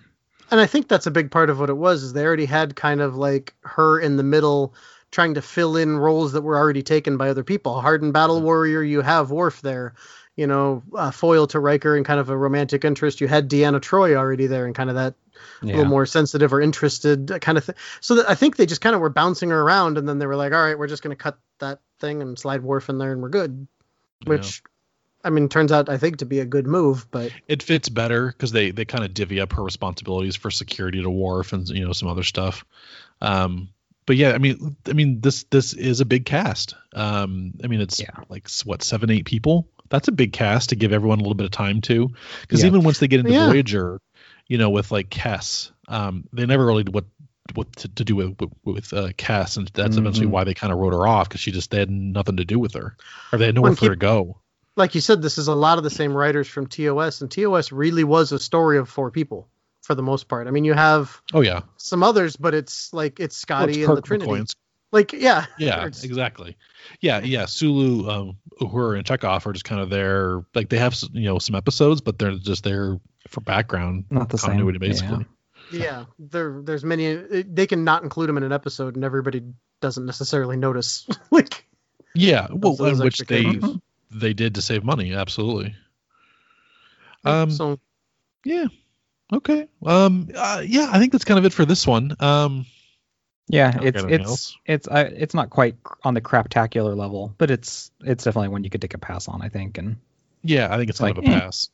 And 0.52 0.60
I 0.60 0.66
think 0.66 0.88
that's 0.88 1.08
a 1.08 1.12
big 1.12 1.32
part 1.32 1.50
of 1.50 1.60
what 1.60 1.70
it 1.70 1.78
was 1.78 2.04
is 2.04 2.14
they 2.14 2.26
already 2.26 2.46
had 2.46 2.76
kind 2.76 3.02
of 3.02 3.16
like 3.16 3.54
her 3.62 4.00
in 4.00 4.18
the 4.18 4.24
middle 4.24 4.74
trying 5.12 5.34
to 5.34 5.42
fill 5.42 5.78
in 5.78 5.98
roles 5.98 6.34
that 6.34 6.42
were 6.42 6.58
already 6.58 6.84
taken 6.84 7.18
by 7.18 7.30
other 7.30 7.44
people. 7.44 7.80
Hardened 7.82 8.14
battle 8.14 8.42
warrior, 8.42 8.82
you 8.84 9.02
have 9.02 9.32
Worf 9.32 9.62
there. 9.62 9.94
You 10.36 10.46
know, 10.46 10.84
uh, 10.96 11.10
foil 11.12 11.48
to 11.48 11.60
Riker 11.60 11.96
and 11.96 12.06
kind 12.06 12.20
of 12.20 12.30
a 12.30 12.38
romantic 12.38 12.86
interest. 12.86 13.22
You 13.22 13.28
had 13.28 13.50
Deanna 13.50 13.80
Troi 13.80 14.16
already 14.16 14.46
there 14.48 14.66
and 14.66 14.76
kind 14.76 14.90
of 14.90 14.96
that 14.96 15.16
Yeah. 15.62 15.78
little 15.78 15.86
more 15.90 16.06
sensitive 16.06 16.54
or 16.54 16.62
interested 16.62 17.32
kind 17.42 17.58
of 17.58 17.64
thing. 17.64 17.76
So 18.02 18.16
that, 18.16 18.30
I 18.30 18.36
think 18.36 18.56
they 18.56 18.68
just 18.68 18.82
kind 18.82 18.94
of 18.96 19.02
were 19.02 19.10
bouncing 19.10 19.50
her 19.50 19.62
around 19.62 19.98
and 19.98 20.08
then 20.08 20.20
they 20.20 20.28
were 20.28 20.36
like, 20.36 20.54
all 20.54 20.62
right, 20.62 20.78
we're 20.78 20.88
just 20.88 21.02
going 21.02 21.16
to 21.16 21.22
cut 21.22 21.40
that 21.60 21.80
thing 22.00 22.22
and 22.22 22.38
slide 22.38 22.62
Worf 22.62 22.90
in 22.90 23.00
there 23.00 23.12
and 23.12 23.22
we're 23.22 23.30
good. 23.30 23.68
Which, 24.26 24.62
I 25.28 25.30
mean, 25.30 25.50
turns 25.50 25.72
out 25.72 25.90
I 25.90 25.98
think 25.98 26.18
to 26.18 26.26
be 26.26 26.40
a 26.40 26.46
good 26.46 26.66
move, 26.66 27.06
but 27.12 27.32
It 27.48 27.62
fits 27.62 27.90
better 27.90 28.28
because 28.28 28.52
they 28.52 28.72
they 28.72 28.86
kind 28.86 29.04
of 29.04 29.14
divvy 29.14 29.40
up 29.42 29.54
her 29.54 29.64
responsibilities 29.64 30.36
for 30.36 30.50
security 30.50 31.02
to 31.04 31.10
Worf 31.10 31.54
and 31.54 31.68
you 31.70 31.86
know 31.86 31.94
some 31.94 32.08
other 32.10 32.24
stuff. 32.24 32.66
Um, 33.22 33.70
but 34.06 34.16
yeah, 34.16 34.32
I 34.32 34.38
mean, 34.38 34.78
I 34.88 34.94
mean 34.94 35.20
this 35.22 35.44
this 35.46 35.74
is 35.74 36.00
a 36.00 36.06
big 36.06 36.26
cast. 36.26 36.76
Um, 36.96 37.54
I 37.64 37.68
mean 37.68 37.82
it's 37.82 38.00
Yeah. 38.00 38.12
like 38.30 38.50
what 38.66 38.82
seven 38.84 39.10
eight 39.12 39.26
people. 39.26 39.68
That's 39.90 40.08
a 40.08 40.12
big 40.14 40.34
cast 40.34 40.70
to 40.70 40.76
give 40.76 40.92
everyone 40.94 41.20
a 41.20 41.22
little 41.22 41.36
bit 41.36 41.46
of 41.46 41.52
time 41.52 41.82
to, 41.82 42.10
because 42.42 42.62
Yeah. 42.62 42.68
even 42.68 42.84
once 42.84 43.00
they 43.00 43.08
get 43.08 43.20
into 43.22 43.32
Yeah. 43.34 43.46
Voyager, 43.48 44.00
you 44.48 44.58
know, 44.58 44.70
with 44.70 44.92
like 44.92 45.10
Kes, 45.10 45.72
um, 45.88 46.26
they 46.34 46.46
never 46.46 46.66
really 46.66 46.84
did 46.84 46.94
what 46.94 47.06
what 47.54 47.74
to, 47.78 47.88
to 47.88 48.04
do 48.04 48.16
with 48.16 48.36
with, 48.40 48.52
with 48.66 48.94
uh, 48.94 49.10
Kes, 49.18 49.56
and 49.58 49.70
that's 49.74 49.96
eventually 49.98 50.28
Mhm. 50.28 50.32
why 50.32 50.44
they 50.44 50.54
kind 50.54 50.74
of 50.74 50.80
wrote 50.80 50.92
her 50.94 51.08
off 51.08 51.30
because 51.30 51.40
she 51.42 51.52
just 51.52 51.72
they 51.72 51.80
had 51.80 51.90
nothing 51.90 52.38
to 52.38 52.46
do 52.46 52.60
with 52.60 52.74
her, 52.74 52.96
or 53.32 53.40
they 53.40 53.46
had 53.46 53.56
nowhere 53.56 53.70
and 53.70 53.80
for 53.80 53.86
her 53.86 53.92
to 53.92 53.96
go. 53.98 54.42
Like 54.78 54.96
you 54.96 55.02
said, 55.02 55.22
this 55.22 55.38
is 55.38 55.48
a 55.50 55.56
lot 55.56 55.78
of 55.78 55.84
the 55.84 55.90
same 55.90 56.14
writers 56.16 56.48
from 56.48 56.68
TOS, 56.68 57.20
and 57.22 57.30
TOS 57.30 57.72
really 57.74 58.04
was 58.06 58.32
a 58.32 58.40
story 58.40 58.78
of 58.78 58.88
four 58.88 59.12
people 59.12 59.50
for 59.82 59.96
the 59.96 60.04
most 60.04 60.28
part. 60.28 60.48
I 60.48 60.52
mean, 60.52 60.64
you 60.66 60.74
have 60.74 61.22
Oh 61.34 61.42
yeah, 61.42 61.62
some 61.78 62.04
others, 62.04 62.36
but 62.38 62.54
it's 62.54 62.94
like 62.94 63.20
it's 63.20 63.36
Well, 63.50 63.60
Scotty 63.60 63.80
it's 63.82 63.90
and 63.90 63.98
the 63.98 64.02
Trinity. 64.02 64.32
McCoy 64.32 64.56
Like, 64.92 65.12
yeah, 65.14 65.46
Yeah, 65.58 65.80
It's- 65.88 66.04
exactly. 66.04 66.56
Yeah, 67.02 67.20
yeah. 67.22 67.46
Sulu, 67.48 68.10
um, 68.10 68.38
Uhura, 68.62 68.98
and 68.98 69.06
Chekov 69.06 69.46
are 69.46 69.52
just 69.54 69.66
kind 69.66 69.82
of 69.82 69.90
there. 69.90 70.46
Like 70.56 70.70
they 70.70 70.78
have 70.78 70.96
you 71.12 71.26
know 71.26 71.40
some 71.40 71.56
episodes, 71.56 72.00
but 72.02 72.18
they're 72.20 72.38
just 72.38 72.64
there 72.64 73.00
for 73.28 73.42
background 73.42 74.06
Not 74.10 74.30
the 74.30 74.38
same. 74.38 74.52
continuity, 74.52 74.80
Yeah. 74.80 74.88
basically. 74.92 75.26
yeah. 75.72 76.06
There, 76.20 76.62
there's 76.64 76.86
many. 76.86 77.16
They 77.16 77.66
can 77.68 77.84
not 77.84 78.04
include 78.04 78.30
them 78.30 78.38
in 78.38 78.44
an 78.44 78.54
episode, 78.54 78.96
and 78.96 79.04
everybody 79.04 79.42
doesn't 79.82 80.06
necessarily 80.06 80.56
notice. 80.56 81.06
like, 81.32 81.66
Yeah, 82.16 82.48
well, 82.52 82.76
those 82.76 83.00
and 83.00 83.04
which 83.04 83.18
they 83.20 83.44
characters. 83.44 83.78
They 84.12 84.34
did 84.34 84.56
to 84.56 84.62
save 84.62 84.84
money, 84.84 85.14
absolutely. 85.14 85.76
Um, 87.24 87.52
so 87.52 87.80
yeah, 88.46 88.68
okay. 89.34 89.68
Um, 89.86 90.30
uh, 90.36 90.64
yeah, 90.66 90.90
I 90.92 91.00
think 91.00 91.12
that's 91.12 91.26
kind 91.26 91.40
of 91.40 91.46
it 91.46 91.54
for 91.54 91.66
this 91.66 91.86
one. 91.86 92.16
Um, 92.20 92.66
Yeah, 93.48 93.72
don't 93.72 93.84
it's 93.84 94.04
got 94.04 94.06
anything 94.06 94.22
it's 94.22 94.30
else. 94.30 94.58
it's 94.66 94.88
uh, 94.88 95.10
it's 95.14 95.34
not 95.34 95.50
quite 95.50 95.76
on 96.04 96.14
the 96.14 96.22
craptacular 96.22 96.96
level, 96.96 97.34
but 97.38 97.50
it's 97.52 97.92
it's 98.02 98.24
definitely 98.24 98.50
one 98.50 98.64
you 98.64 98.70
could 98.70 98.82
take 98.82 98.94
a 98.94 98.98
pass 98.98 99.28
on, 99.28 99.42
I 99.42 99.50
think. 99.50 99.78
And 99.78 99.98
yeah, 100.44 100.68
I 100.74 100.78
think 100.78 100.90
it's 100.90 101.00
kind 101.00 101.18
Like, 101.18 101.18
of 101.18 101.26
a 101.26 101.28
eh. 101.28 101.40
pass. 101.40 101.70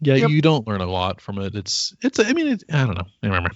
Yeah, 0.00 0.14
Yep. 0.16 0.30
you 0.30 0.42
don't 0.42 0.66
learn 0.66 0.80
a 0.80 0.86
lot 0.86 1.20
from 1.20 1.38
it. 1.38 1.54
It's 1.54 1.94
it's. 2.02 2.18
I 2.18 2.32
mean, 2.32 2.48
it, 2.48 2.64
I 2.72 2.84
don't 2.86 2.96
know. 2.96 3.04
I 3.22 3.26
remember. 3.26 3.50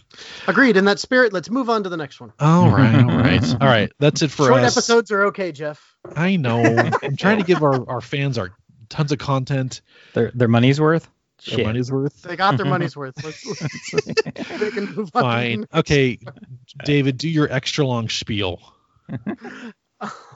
agreed. 0.47 0.76
In 0.76 0.84
that 0.86 0.99
spirit, 0.99 1.32
let's 1.32 1.51
move 1.51 1.68
on 1.68 1.82
to 1.84 1.89
the 1.89 1.97
next 1.97 2.20
one. 2.20 2.32
All 2.39 2.70
right, 2.70 2.95
all 3.03 3.18
right, 3.18 3.53
all 3.61 3.66
right. 3.68 3.91
That's 3.99 4.22
it 4.22 4.30
for 4.30 4.47
Short 4.47 4.61
us. 4.62 4.76
episodes 4.76 5.11
are 5.11 5.24
okay, 5.26 5.53
Jeff. 5.53 5.95
I 6.14 6.36
know. 6.36 6.62
I'm 7.03 7.16
trying 7.16 7.39
to 7.39 7.45
give 7.45 7.62
our, 7.62 7.89
our 7.91 8.01
fans 8.01 8.39
our 8.39 8.51
tons 8.89 9.12
of 9.12 9.18
content. 9.18 9.80
their 10.14 10.30
their 10.34 10.49
money's 10.49 10.80
worth. 10.80 11.09
Their 11.47 11.57
Shit. 11.59 11.66
money's 11.66 11.93
worth. 11.93 12.22
They 12.22 12.36
got 12.36 12.57
their 12.57 12.66
money's 12.66 12.97
worth. 12.97 13.14
Let's, 13.22 13.43
they 14.59 14.70
can 14.70 14.86
move 14.95 14.99
on. 14.99 15.05
to 15.05 15.05
the 15.05 15.11
Fine. 15.20 15.61
next 15.61 15.74
Okay, 15.74 16.18
David, 16.84 17.18
do 17.18 17.28
your 17.28 17.51
extra 17.53 17.84
long 17.86 18.09
spiel. 18.09 18.61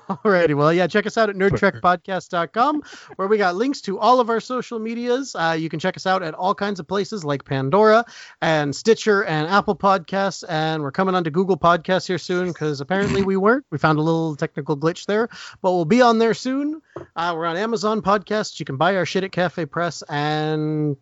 Alrighty, 0.08 0.54
well, 0.54 0.72
yeah, 0.72 0.86
check 0.86 1.06
us 1.06 1.16
out 1.16 1.30
at 1.30 1.36
nerdtrekpodcast.com, 1.36 2.82
where 3.16 3.28
we 3.28 3.38
got 3.38 3.56
links 3.56 3.80
to 3.82 3.98
all 3.98 4.20
of 4.20 4.30
our 4.30 4.40
social 4.40 4.78
medias. 4.78 5.34
Uh, 5.34 5.56
you 5.58 5.68
can 5.68 5.78
check 5.78 5.96
us 5.96 6.06
out 6.06 6.22
at 6.22 6.34
all 6.34 6.54
kinds 6.54 6.80
of 6.80 6.88
places 6.88 7.24
like 7.24 7.44
Pandora 7.44 8.04
and 8.40 8.74
Stitcher 8.74 9.24
and 9.24 9.48
Apple 9.48 9.76
Podcasts, 9.76 10.44
and 10.48 10.82
we're 10.82 10.92
coming 10.92 11.14
onto 11.14 11.30
Google 11.30 11.56
Podcasts 11.56 12.06
here 12.06 12.18
soon 12.18 12.48
because 12.48 12.80
apparently 12.80 13.22
we 13.22 13.36
weren't. 13.36 13.64
We 13.70 13.78
found 13.78 13.98
a 13.98 14.02
little 14.02 14.36
technical 14.36 14.76
glitch 14.76 15.06
there, 15.06 15.28
but 15.60 15.72
we'll 15.72 15.84
be 15.84 16.02
on 16.02 16.18
there 16.18 16.34
soon. 16.34 16.82
Uh, 17.16 17.34
we're 17.36 17.46
on 17.46 17.56
Amazon 17.56 18.02
Podcasts. 18.02 18.58
You 18.58 18.66
can 18.66 18.76
buy 18.76 18.96
our 18.96 19.06
shit 19.06 19.24
at 19.24 19.32
Cafe 19.32 19.66
Press 19.66 20.02
and 20.08 20.96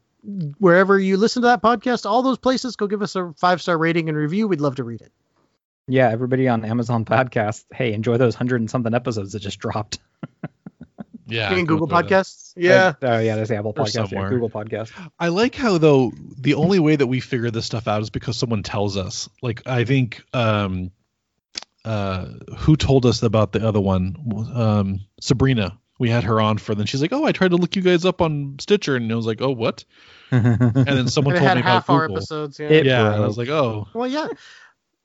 wherever 0.59 0.99
you 0.99 1.17
listen 1.17 1.43
to 1.43 1.49
that 1.49 1.63
podcast, 1.63 2.09
all 2.09 2.23
those 2.23 2.39
places, 2.39 2.77
go 2.77 2.87
give 2.87 3.03
us 3.03 3.17
a 3.17 3.33
five 3.39 3.63
star 3.63 3.79
rating 3.79 4.09
and 4.09 4.19
review. 4.19 4.49
We'd 4.49 4.61
love 4.61 4.77
to 4.77 4.85
read 4.85 5.01
it. 5.01 5.13
Yeah, 5.91 6.09
everybody 6.11 6.47
on 6.49 6.65
Amazon 6.65 7.05
Podcast, 7.05 7.65
hey, 7.73 7.93
enjoy 7.93 8.17
those 8.17 8.35
hundred 8.35 8.61
and 8.61 8.71
something 8.71 8.95
episodes 8.95 9.33
that 9.33 9.41
just 9.41 9.59
dropped. 9.59 9.99
yeah. 11.27 11.53
In 11.55 11.67
Google 11.67 11.89
Podcasts. 11.89 12.53
Yeah. 12.57 12.95
Oh, 13.03 13.19
yeah, 13.19 13.37
there's 13.37 13.51
Apple 13.51 13.73
Or 13.77 13.85
Podcast, 13.85 14.13
yeah. 14.13 14.29
Google 14.29 14.51
Podcast. 14.51 14.93
I 15.19 15.29
like 15.29 15.55
how 15.55 15.79
though 15.79 16.13
the 16.39 16.55
only 16.55 16.79
way 16.79 16.97
that 16.97 17.07
we 17.07 17.21
figure 17.21 17.51
this 17.51 17.67
stuff 17.67 17.89
out 17.89 18.03
is 18.03 18.11
because 18.11 18.37
someone 18.37 18.63
tells 18.63 18.97
us. 18.97 19.29
Like 19.43 19.63
I 19.67 19.85
think 19.85 20.23
um 20.33 20.91
uh 21.85 22.27
who 22.59 22.77
told 22.77 23.07
us 23.07 23.23
about 23.23 23.53
the 23.53 23.67
other 23.67 23.81
one? 23.81 24.17
Um 24.55 25.01
Sabrina. 25.21 25.79
We 25.99 26.09
had 26.09 26.25
her 26.25 26.41
on 26.41 26.57
for 26.57 26.75
then 26.75 26.87
she's 26.87 27.03
like, 27.03 27.13
"Oh, 27.13 27.25
I 27.27 27.33
tried 27.33 27.51
to 27.51 27.59
look 27.59 27.77
you 27.77 27.83
guys 27.83 28.07
up 28.07 28.23
on 28.23 28.57
Stitcher." 28.59 28.97
And 28.97 29.13
I 29.13 29.15
was 29.17 29.27
like, 29.27 29.43
"Oh, 29.43 29.51
what?" 29.51 29.85
And 30.31 30.75
then 30.75 31.09
someone 31.09 31.37
And 31.37 31.45
it 31.45 31.47
told 31.47 31.49
had 31.49 31.55
me 31.57 31.61
about 31.61 31.73
half 31.73 31.91
our 31.91 32.01
Google. 32.07 32.17
episodes. 32.17 32.59
Yeah. 32.59 32.69
It- 32.69 32.87
yeah, 32.87 33.13
and 33.15 33.23
I 33.23 33.27
was 33.27 33.37
like, 33.37 33.51
"Oh, 33.51 33.87
Well, 33.93 34.09
yeah. 34.09 34.29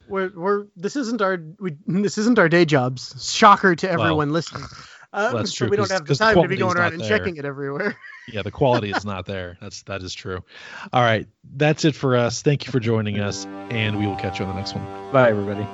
We're, 0.07 0.31
we're 0.35 0.65
this 0.75 0.95
isn't 0.95 1.21
our 1.21 1.41
we 1.59 1.77
this 1.87 2.17
isn't 2.17 2.39
our 2.39 2.49
day 2.49 2.65
jobs. 2.65 3.15
Shocker 3.25 3.75
to 3.75 3.89
everyone 3.89 4.31
listening. 4.31 4.65
Um, 5.13 5.37
that's 5.37 5.51
so 5.51 5.65
true, 5.65 5.69
we 5.69 5.77
don't 5.77 5.91
have 5.91 6.05
the 6.05 6.15
time 6.15 6.41
to 6.41 6.47
be 6.47 6.57
going 6.57 6.77
around 6.77 6.93
and 6.93 7.01
there. 7.01 7.17
checking 7.17 7.37
it 7.37 7.45
everywhere. 7.45 7.97
yeah, 8.27 8.41
the 8.41 8.51
quality 8.51 8.91
is 8.91 9.05
not 9.05 9.25
there." 9.25 9.57
That's 9.61 9.81
that 9.83 10.03
is 10.03 10.13
true. 10.13 10.43
All 10.91 11.01
right, 11.01 11.25
that's 11.55 11.85
it 11.85 11.95
for 11.95 12.17
us. 12.17 12.41
Thank 12.41 12.65
you 12.65 12.71
for 12.73 12.81
joining 12.81 13.21
us, 13.21 13.45
and 13.69 13.97
we 13.97 14.07
will 14.07 14.17
catch 14.17 14.39
you 14.39 14.45
on 14.45 14.51
the 14.51 14.57
next 14.57 14.75
one. 14.75 14.83
Bye, 15.13 15.29
everybody. 15.29 15.65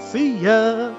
See 0.00 0.36
ya. 0.38 0.94